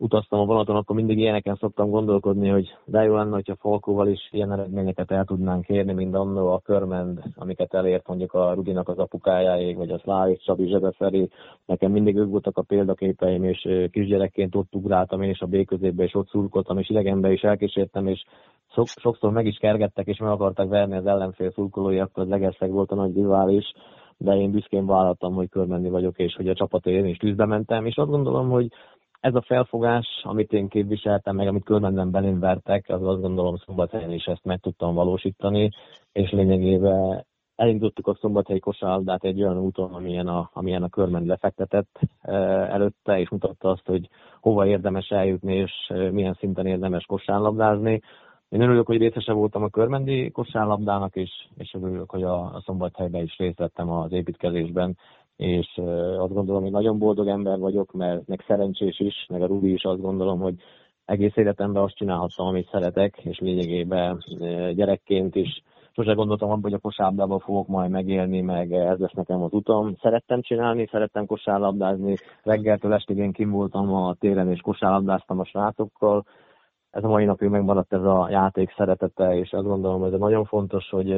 utaztam 0.00 0.40
a 0.40 0.44
vonaton, 0.44 0.76
akkor 0.76 0.96
mindig 0.96 1.18
ilyeneken 1.18 1.56
szoktam 1.60 1.90
gondolkodni, 1.90 2.48
hogy 2.48 2.76
de 2.84 3.02
jó 3.02 3.14
lenne, 3.14 3.34
hogyha 3.34 3.56
Falkóval 3.56 4.08
is 4.08 4.28
ilyen 4.30 4.52
eredményeket 4.52 5.10
el 5.10 5.24
tudnánk 5.24 5.68
érni, 5.68 5.92
mint 5.92 6.14
annó 6.14 6.52
a 6.52 6.60
körmend, 6.64 7.22
amiket 7.36 7.74
elért 7.74 8.06
mondjuk 8.08 8.32
a 8.32 8.52
Rudinak 8.52 8.88
az 8.88 8.98
apukájáig, 8.98 9.76
vagy 9.76 9.90
a 9.90 9.98
Szlávik 9.98 10.40
Csabi 10.40 10.66
Zsebeferi. 10.66 11.28
Nekem 11.66 11.92
mindig 11.92 12.16
ők 12.16 12.30
voltak 12.30 12.58
a 12.58 12.62
példaképeim, 12.62 13.44
és 13.44 13.68
kisgyerekként 13.90 14.54
ott 14.54 14.74
ugráltam 14.74 15.22
én 15.22 15.30
is 15.30 15.40
a 15.40 15.46
B 15.46 15.64
középbe, 15.64 16.04
és 16.04 16.14
ott 16.14 16.28
szurkoltam, 16.28 16.78
és 16.78 16.90
idegenbe 16.90 17.32
is 17.32 17.42
elkísértem, 17.42 18.06
és 18.06 18.24
sokszor 18.96 19.32
meg 19.32 19.46
is 19.46 19.56
kergettek, 19.56 20.06
és 20.06 20.18
meg 20.18 20.30
akartak 20.30 20.68
verni 20.68 20.96
az 20.96 21.06
ellenfél 21.06 21.50
szurkolói, 21.50 21.98
akkor 21.98 22.26
Legerszeg 22.26 22.70
volt 22.70 22.90
a 22.90 22.94
nagy 22.94 23.14
rivális, 23.14 23.72
de 24.16 24.36
én 24.36 24.50
büszkén 24.50 24.86
vállaltam, 24.86 25.34
hogy 25.34 25.48
körmenni 25.48 25.88
vagyok, 25.88 26.18
és 26.18 26.34
hogy 26.34 26.48
a 26.48 26.54
csapatért 26.54 27.04
én 27.04 27.10
is 27.10 27.16
tűzbe 27.16 27.46
mentem, 27.46 27.86
és 27.86 27.96
azt 27.96 28.10
gondolom, 28.10 28.48
hogy 28.50 28.68
ez 29.20 29.34
a 29.34 29.42
felfogás, 29.42 30.06
amit 30.22 30.52
én 30.52 30.68
képviseltem, 30.68 31.36
meg 31.36 31.48
amit 31.48 31.64
körmenden 31.64 32.10
belém 32.10 32.38
vertek, 32.38 32.88
az 32.88 33.02
azt 33.02 33.20
gondolom 33.20 33.56
szombathelyen 33.56 34.12
is 34.12 34.24
ezt 34.24 34.44
meg 34.44 34.60
tudtam 34.60 34.94
valósítani, 34.94 35.70
és 36.12 36.30
lényegében 36.30 37.26
elindítottuk 37.54 38.06
a 38.06 38.16
szombathelyi 38.20 38.58
kosárlabdát 38.58 39.24
egy 39.24 39.42
olyan 39.42 39.58
úton, 39.58 39.94
amilyen 39.94 40.26
a, 40.26 40.50
amilyen 40.52 40.82
a 40.82 40.88
körmend 40.88 41.26
lefektetett 41.26 41.98
e, 42.20 42.32
előtte, 42.72 43.20
és 43.20 43.28
mutatta 43.28 43.68
azt, 43.68 43.86
hogy 43.86 44.08
hova 44.40 44.66
érdemes 44.66 45.08
eljutni, 45.08 45.54
és 45.54 45.72
e, 45.88 46.10
milyen 46.10 46.36
szinten 46.38 46.66
érdemes 46.66 47.04
kosárlabdázni. 47.04 48.00
Én 48.48 48.60
örülök, 48.60 48.86
hogy 48.86 48.98
részese 48.98 49.32
voltam 49.32 49.62
a 49.62 49.68
körmendi 49.68 50.30
kosárlabdának, 50.30 51.16
és, 51.16 51.30
és 51.56 51.74
örülök, 51.74 52.10
hogy 52.10 52.22
a, 52.22 52.54
a 52.54 52.62
szombathelyben 52.64 53.22
is 53.22 53.36
részt 53.38 53.58
vettem 53.58 53.90
az 53.90 54.12
építkezésben, 54.12 54.96
és 55.40 55.80
azt 56.18 56.32
gondolom, 56.32 56.62
hogy 56.62 56.70
nagyon 56.70 56.98
boldog 56.98 57.28
ember 57.28 57.58
vagyok, 57.58 57.92
mert 57.92 58.26
meg 58.26 58.44
szerencsés 58.46 59.00
is, 59.00 59.26
meg 59.28 59.42
a 59.42 59.46
Rubi 59.46 59.72
is 59.72 59.82
azt 59.82 60.00
gondolom, 60.00 60.40
hogy 60.40 60.54
egész 61.04 61.36
életemben 61.36 61.82
azt 61.82 61.94
csinálhattam, 61.94 62.46
amit 62.46 62.68
szeretek, 62.70 63.18
és 63.18 63.38
lényegében 63.38 64.18
gyerekként 64.74 65.34
is 65.34 65.62
sose 65.92 66.12
gondoltam 66.12 66.50
abban, 66.50 66.62
hogy 66.62 66.72
a 66.72 66.78
kosárlabdában 66.78 67.38
fogok 67.38 67.66
majd 67.66 67.90
megélni, 67.90 68.40
meg 68.40 68.72
ez 68.72 68.98
lesz 68.98 69.12
nekem 69.12 69.42
az 69.42 69.52
utam. 69.52 69.96
Szerettem 70.02 70.40
csinálni, 70.40 70.88
szerettem 70.90 71.26
kosárlabdázni, 71.26 72.16
reggeltől 72.42 72.92
estig 72.92 73.16
én 73.16 73.32
kim 73.32 73.50
voltam 73.50 73.94
a 73.94 74.14
téren 74.14 74.50
és 74.50 74.60
kosárlabdáztam 74.60 75.38
a 75.38 75.44
srácokkal. 75.44 76.24
Ez 76.90 77.04
a 77.04 77.08
mai 77.08 77.24
napig 77.24 77.48
megmaradt 77.48 77.92
ez 77.92 78.04
a 78.04 78.28
játék 78.30 78.74
szeretete, 78.76 79.36
és 79.36 79.52
azt 79.52 79.66
gondolom, 79.66 80.00
hogy 80.00 80.12
ez 80.12 80.18
nagyon 80.18 80.44
fontos, 80.44 80.88
hogy 80.88 81.16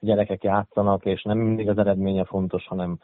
gyerekek 0.00 0.42
játszanak, 0.42 1.04
és 1.04 1.22
nem 1.22 1.38
mindig 1.38 1.68
az 1.68 1.78
eredménye 1.78 2.24
fontos, 2.24 2.66
hanem 2.66 2.98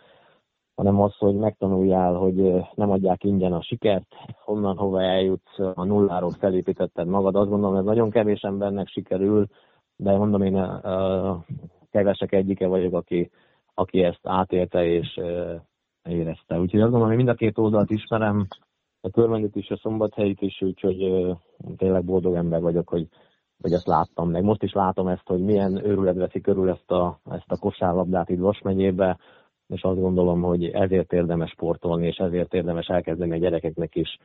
hanem 0.75 1.01
az, 1.01 1.17
hogy 1.17 1.35
megtanuljál, 1.35 2.15
hogy 2.15 2.53
nem 2.75 2.91
adják 2.91 3.25
ingyen 3.25 3.53
a 3.53 3.63
sikert, 3.63 4.07
honnan 4.45 4.77
hova 4.77 5.03
eljutsz, 5.03 5.59
a 5.75 5.85
nulláról 5.85 6.31
felépítetted 6.31 7.07
magad. 7.07 7.37
Azt 7.37 7.49
gondolom, 7.49 7.77
ez 7.77 7.85
nagyon 7.85 8.11
kevés 8.11 8.41
embernek 8.41 8.89
sikerül, 8.89 9.47
de 9.97 10.17
mondom, 10.17 10.43
én 10.43 10.57
a 10.57 11.45
kevesek 11.91 12.33
egyike 12.33 12.67
vagyok, 12.67 12.95
aki, 12.95 13.31
aki 13.75 14.03
ezt 14.03 14.21
átélte 14.23 14.85
és 14.85 15.21
érezte. 16.03 16.59
Úgyhogy 16.59 16.81
azt 16.81 16.91
gondolom, 16.91 17.07
hogy 17.07 17.17
mind 17.17 17.29
a 17.29 17.35
két 17.35 17.59
oldalt 17.59 17.91
ismerem, 17.91 18.47
a 19.01 19.11
körmendit 19.11 19.57
is, 19.57 19.71
a 19.71 19.77
szombathelyit 19.77 20.41
is, 20.43 20.63
úgyhogy 20.63 21.27
tényleg 21.77 22.05
boldog 22.05 22.35
ember 22.35 22.61
vagyok, 22.61 22.89
hogy, 22.89 23.09
hogy 23.63 23.73
ezt 23.73 23.87
láttam 23.87 24.31
meg. 24.31 24.43
Most 24.43 24.63
is 24.63 24.73
látom 24.73 25.09
ezt, 25.09 25.27
hogy 25.27 25.41
milyen 25.41 25.85
őrület 25.85 26.17
veszi 26.17 26.41
körül 26.41 26.71
ezt 26.71 26.91
a, 26.91 27.19
ezt 27.31 27.51
a 27.53 27.59
kosárlabdát 27.59 28.29
itt 28.29 28.39
Vas 28.39 28.61
megyébe, 28.61 29.19
és 29.73 29.83
azt 29.83 30.01
gondolom, 30.01 30.43
hogy 30.43 30.65
ezért 30.65 31.13
érdemes 31.13 31.51
sportolni, 31.51 32.07
és 32.07 32.17
ezért 32.17 32.55
érdemes 32.55 32.87
elkezdeni 32.87 33.33
a 33.33 33.37
gyerekeknek 33.39 33.95
is 33.95 34.19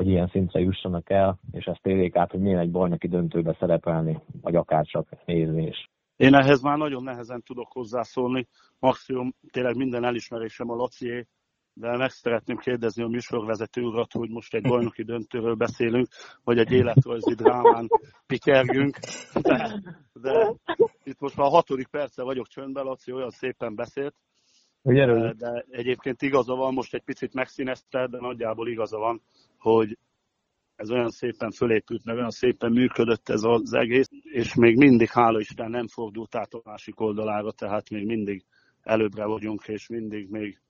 hogy 0.00 0.08
ilyen 0.08 0.28
szintre 0.28 0.60
jussanak 0.60 1.10
el, 1.10 1.38
és 1.52 1.64
ezt 1.64 1.86
érjék 1.86 2.16
át, 2.16 2.30
hogy 2.30 2.40
milyen 2.40 2.58
egy 2.58 2.70
bajnoki 2.70 3.08
döntőbe 3.08 3.56
szerepelni, 3.58 4.22
vagy 4.40 4.54
akár 4.54 4.84
csak 4.84 5.08
nézni 5.24 5.66
is. 5.66 5.90
Én 6.16 6.34
ehhez 6.34 6.62
már 6.62 6.78
nagyon 6.78 7.02
nehezen 7.02 7.42
tudok 7.42 7.72
hozzászólni. 7.72 8.46
Maximum 8.78 9.34
tényleg 9.50 9.76
minden 9.76 10.04
elismerésem 10.04 10.70
a 10.70 10.74
Lacié, 10.74 11.26
de 11.72 11.96
meg 11.96 12.10
szeretném 12.10 12.56
kérdezni 12.56 13.02
a 13.02 13.08
műsorvezető 13.08 13.82
urat, 13.82 14.12
hogy 14.12 14.30
most 14.30 14.54
egy 14.54 14.62
bajnoki 14.62 15.02
döntőről 15.02 15.54
beszélünk, 15.54 16.08
vagy 16.44 16.58
egy 16.58 16.72
életrajzi 16.72 17.34
drámán 17.34 17.88
pikergünk. 18.26 18.98
De, 19.40 19.80
de 20.12 20.54
itt 21.02 21.20
most 21.20 21.36
már 21.36 21.46
a 21.46 21.50
hatodik 21.50 21.86
perce 21.86 22.22
vagyok 22.22 22.46
csöndben, 22.46 22.84
Laci 22.84 23.12
olyan 23.12 23.30
szépen 23.30 23.74
beszélt, 23.74 24.14
de, 24.82 25.32
de 25.32 25.64
egyébként 25.70 26.22
igaza 26.22 26.54
van, 26.54 26.74
most 26.74 26.94
egy 26.94 27.02
picit 27.02 27.34
megszínezte, 27.34 28.06
de 28.06 28.18
nagyjából 28.20 28.68
igaza 28.68 28.98
van, 28.98 29.22
hogy 29.58 29.98
ez 30.76 30.90
olyan 30.90 31.10
szépen 31.10 31.50
fölépült, 31.50 32.04
meg 32.04 32.16
olyan 32.16 32.30
szépen 32.30 32.72
működött 32.72 33.28
ez 33.28 33.42
az 33.42 33.72
egész, 33.72 34.08
és 34.22 34.54
még 34.54 34.76
mindig, 34.76 35.08
hála 35.08 35.40
Isten, 35.40 35.70
nem 35.70 35.88
fordult 35.88 36.34
át 36.34 36.52
a 36.52 36.60
másik 36.64 37.00
oldalára, 37.00 37.52
tehát 37.52 37.90
még 37.90 38.06
mindig 38.06 38.44
előbbre 38.82 39.24
vagyunk, 39.24 39.68
és 39.68 39.88
mindig 39.88 40.28
még 40.30 40.60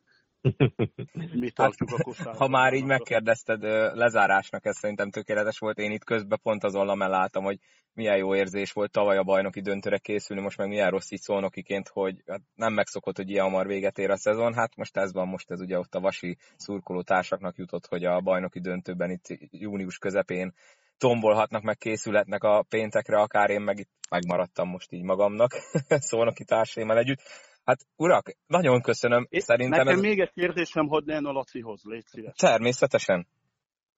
mi 1.32 1.50
tartjuk 1.54 1.90
hát, 1.90 1.98
a 1.98 2.02
kosárba. 2.02 2.38
Ha 2.38 2.48
már 2.48 2.72
így 2.72 2.84
megkérdezted, 2.84 3.62
lezárásnak 3.96 4.64
ez 4.64 4.76
szerintem 4.76 5.10
tökéletes 5.10 5.58
volt. 5.58 5.78
Én 5.78 5.90
itt 5.90 6.04
közben 6.04 6.38
pont 6.42 6.64
azon 6.64 6.98
láttam, 6.98 7.44
hogy 7.44 7.58
milyen 7.94 8.16
jó 8.16 8.34
érzés 8.34 8.72
volt 8.72 8.90
tavaly 8.90 9.16
a 9.16 9.22
bajnoki 9.22 9.60
döntőre 9.60 9.98
készülni, 9.98 10.42
most 10.42 10.58
meg 10.58 10.68
milyen 10.68 10.90
rossz 10.90 11.10
így 11.10 11.20
szólnokiként, 11.20 11.88
hogy 11.88 12.22
hát 12.26 12.40
nem 12.54 12.72
megszokott, 12.72 13.16
hogy 13.16 13.30
ilyen 13.30 13.44
hamar 13.44 13.66
véget 13.66 13.98
ér 13.98 14.10
a 14.10 14.16
szezon. 14.16 14.54
Hát 14.54 14.76
most 14.76 14.96
ez 14.96 15.12
van, 15.12 15.28
most 15.28 15.50
ez 15.50 15.60
ugye 15.60 15.78
ott 15.78 15.94
a 15.94 16.00
vasi 16.00 16.36
szurkoló 16.56 17.02
társaknak 17.02 17.56
jutott, 17.56 17.86
hogy 17.86 18.04
a 18.04 18.20
bajnoki 18.20 18.60
döntőben 18.60 19.10
itt 19.10 19.26
június 19.50 19.98
közepén 19.98 20.54
tombolhatnak, 20.98 21.62
meg 21.62 21.76
készületnek 21.76 22.42
a 22.42 22.64
péntekre, 22.68 23.20
akár 23.20 23.50
én 23.50 23.60
meg 23.60 23.78
itt 23.78 23.90
megmaradtam 24.10 24.68
most 24.68 24.92
így 24.92 25.02
magamnak, 25.02 25.52
szólnoki 26.10 26.44
társaimmal 26.44 26.98
együtt. 26.98 27.20
Hát 27.64 27.86
urak, 27.96 28.36
nagyon 28.46 28.80
köszönöm. 28.80 29.26
És 29.28 29.42
Szerintem 29.42 29.78
nekem 29.78 29.94
ez... 29.94 30.00
még 30.00 30.20
egy 30.20 30.32
kérdésem, 30.32 30.86
hogy 30.86 31.04
ne 31.04 31.16
a 31.16 31.32
Lacihoz, 31.32 31.82
légy 31.84 32.04
szíves. 32.06 32.36
Természetesen. 32.36 33.16
Laci, 33.16 33.28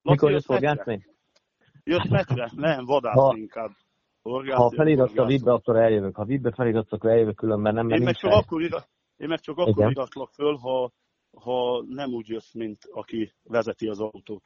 Mikor 0.02 0.30
jössz 0.30 0.44
fog 0.44 0.62
játszani? 0.62 1.06
Jössz 1.84 2.08
meccsre? 2.08 2.50
Nem, 2.54 2.84
vadász 2.84 3.14
ha, 3.14 3.34
inkább. 3.36 3.70
Horgász, 4.22 4.58
ha 4.58 4.70
feliratsz 4.70 5.18
a 5.18 5.24
vibbe, 5.24 5.52
akkor 5.52 5.76
eljövök. 5.76 6.16
Ha 6.16 6.24
vibbe 6.24 6.52
feliratsz, 6.52 6.92
akkor 6.92 7.10
eljövök, 7.10 7.36
különben 7.36 7.74
nem, 7.74 7.90
én 7.90 8.02
meg 8.02 8.14
csak 8.14 8.32
akkor, 8.32 8.62
irat, 8.62 8.88
én 9.16 9.28
meg 9.28 9.40
csak 9.40 9.58
akkor 9.58 9.90
iratlak 9.90 10.30
föl, 10.32 10.56
ha, 10.56 10.92
ha 11.36 11.84
nem 11.88 12.10
úgy 12.10 12.28
jössz, 12.28 12.52
mint 12.52 12.78
aki 12.92 13.32
vezeti 13.42 13.88
az 13.88 14.00
autót 14.00 14.42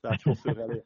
tehát 0.00 0.20
sofőr 0.20 0.58
elé. 0.58 0.82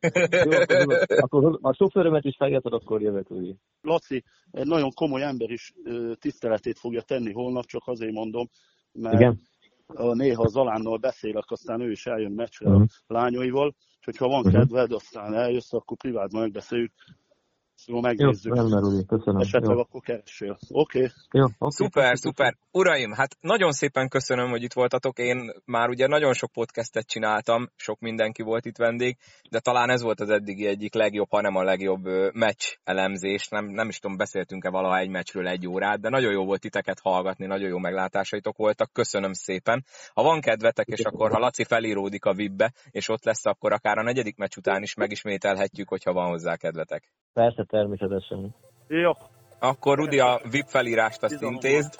akkor, 1.20 1.58
a 1.62 1.72
sofőrömet 1.74 2.24
is 2.24 2.36
felírtad, 2.36 2.72
akkor 2.72 3.02
jövök 3.02 3.30
úgy. 3.30 3.54
Laci, 3.80 4.24
egy 4.50 4.66
nagyon 4.66 4.90
komoly 4.94 5.22
ember 5.22 5.50
is 5.50 5.72
tiszteletét 6.14 6.78
fogja 6.78 7.02
tenni 7.02 7.32
holnap, 7.32 7.64
csak 7.64 7.82
azért 7.86 8.12
mondom, 8.12 8.48
mert 8.92 9.14
Igen. 9.14 9.40
A, 9.86 10.14
néha 10.14 10.48
Zalánnal 10.48 10.96
beszélek, 10.96 11.50
aztán 11.50 11.80
ő 11.80 11.90
is 11.90 12.06
eljön 12.06 12.32
meccsre 12.32 12.66
uh-huh. 12.66 12.82
a 12.82 12.84
mhm. 12.84 13.16
lányaival, 13.16 13.74
és 13.78 14.04
hogyha 14.04 14.28
van 14.28 14.38
uh-huh. 14.38 14.52
kedved, 14.52 14.92
aztán 14.92 15.34
eljössz, 15.34 15.72
akkor 15.72 15.96
privátban 15.96 16.40
megbeszéljük, 16.40 16.92
Szóval 17.85 18.03
megnézzük. 18.03 18.57
Jó, 18.57 18.68
rendben, 18.68 19.07
köszönöm. 19.07 19.41
Esetleg 19.41 19.74
Jó. 19.74 19.81
akkor 19.81 20.01
keressél. 20.01 20.59
Oké. 20.68 20.99
Okay. 20.99 21.11
Jó, 21.31 21.45
okay. 21.45 21.68
Szuper, 21.68 22.18
szuper. 22.18 22.57
Uraim, 22.72 23.12
hát 23.12 23.37
nagyon 23.41 23.72
szépen 23.72 24.09
köszönöm, 24.09 24.51
hogy 24.51 24.62
itt 24.62 24.72
voltatok. 24.72 25.18
Én 25.18 25.53
már 25.64 25.89
ugye 25.89 26.07
nagyon 26.07 26.33
sok 26.33 26.53
podcastet 26.53 27.07
csináltam, 27.07 27.68
sok 27.76 28.01
mindenki 28.01 28.43
volt 28.43 28.64
itt 28.64 28.76
vendég, 28.76 29.16
de 29.51 29.61
talán 29.61 29.91
ez 29.91 30.03
volt 30.03 30.20
az 30.20 30.31
eddigi 30.31 30.66
egyik 30.66 30.95
legjobb, 30.95 31.31
hanem 31.31 31.57
a 31.57 31.62
legjobb 31.62 32.05
meccs 32.33 32.74
elemzés. 32.85 33.49
Nem, 33.49 33.66
nem 33.66 33.89
is 33.89 33.99
tudom, 33.99 34.16
beszéltünk-e 34.16 34.70
valaha 34.70 34.99
egy 34.99 35.11
meccsről 35.11 35.49
egy 35.49 35.66
órát, 35.66 36.01
de 36.01 36.09
nagyon 36.09 36.33
jó 36.33 36.45
volt 36.45 36.61
titeket 36.61 37.01
hallgatni, 37.01 37.47
nagyon 37.47 37.68
jó 37.68 37.78
meglátásaitok 37.78 38.57
voltak. 38.57 38.93
Köszönöm 38.93 39.33
szépen. 39.33 39.85
Ha 40.14 40.22
van 40.22 40.41
kedvetek, 40.41 40.87
és 40.87 41.05
akkor 41.05 41.31
ha 41.31 41.39
Laci 41.39 41.64
felíródik 41.64 42.24
a 42.24 42.35
vibbe, 42.35 42.72
és 42.91 43.09
ott 43.09 43.24
lesz, 43.24 43.47
akkor 43.47 43.72
akár 43.72 43.99
a 43.99 44.03
negyedik 44.03 44.37
meccs 44.37 44.57
után 44.57 44.83
is 44.83 44.95
megismételhetjük, 44.95 45.89
hogyha 45.89 46.12
van 46.12 46.28
hozzá 46.28 46.57
kedvetek. 46.57 47.12
Persze, 47.33 47.64
természetesen. 47.64 48.55
Jó. 48.89 49.12
Akkor 49.59 49.97
Rudi 49.97 50.18
a 50.18 50.41
VIP 50.51 50.66
felírást 50.66 51.22
azt 51.22 51.33
Bizalom 51.33 51.55
intézd. 51.55 51.95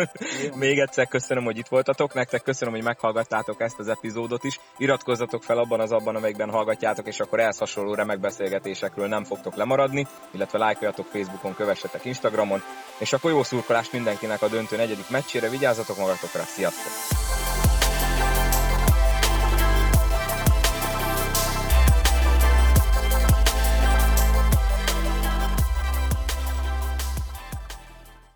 Még 0.64 0.78
egyszer 0.78 1.08
köszönöm, 1.08 1.44
hogy 1.44 1.58
itt 1.58 1.66
voltatok. 1.66 2.14
Nektek 2.14 2.42
köszönöm, 2.42 2.74
hogy 2.74 2.82
meghallgattátok 2.82 3.60
ezt 3.60 3.78
az 3.78 3.88
epizódot 3.88 4.44
is. 4.44 4.60
Iratkozzatok 4.76 5.42
fel 5.42 5.58
abban 5.58 5.80
az 5.80 5.92
abban, 5.92 6.16
amelyikben 6.16 6.50
hallgatjátok, 6.50 7.06
és 7.06 7.20
akkor 7.20 7.40
ehhez 7.40 7.58
hasonló 7.58 7.94
remek 7.94 8.20
beszélgetésekről 8.20 9.08
nem 9.08 9.24
fogtok 9.24 9.54
lemaradni, 9.54 10.06
illetve 10.30 10.58
lájkoljatok 10.58 11.06
Facebookon, 11.06 11.54
kövessetek 11.54 12.04
Instagramon, 12.04 12.60
és 12.98 13.12
akkor 13.12 13.30
jó 13.30 13.42
szurkolást 13.42 13.92
mindenkinek 13.92 14.42
a 14.42 14.48
döntő 14.48 14.76
negyedik 14.76 15.10
meccsére, 15.10 15.48
vigyázzatok 15.48 15.96
magatokra, 15.96 16.42
sziasztok! 16.42 17.57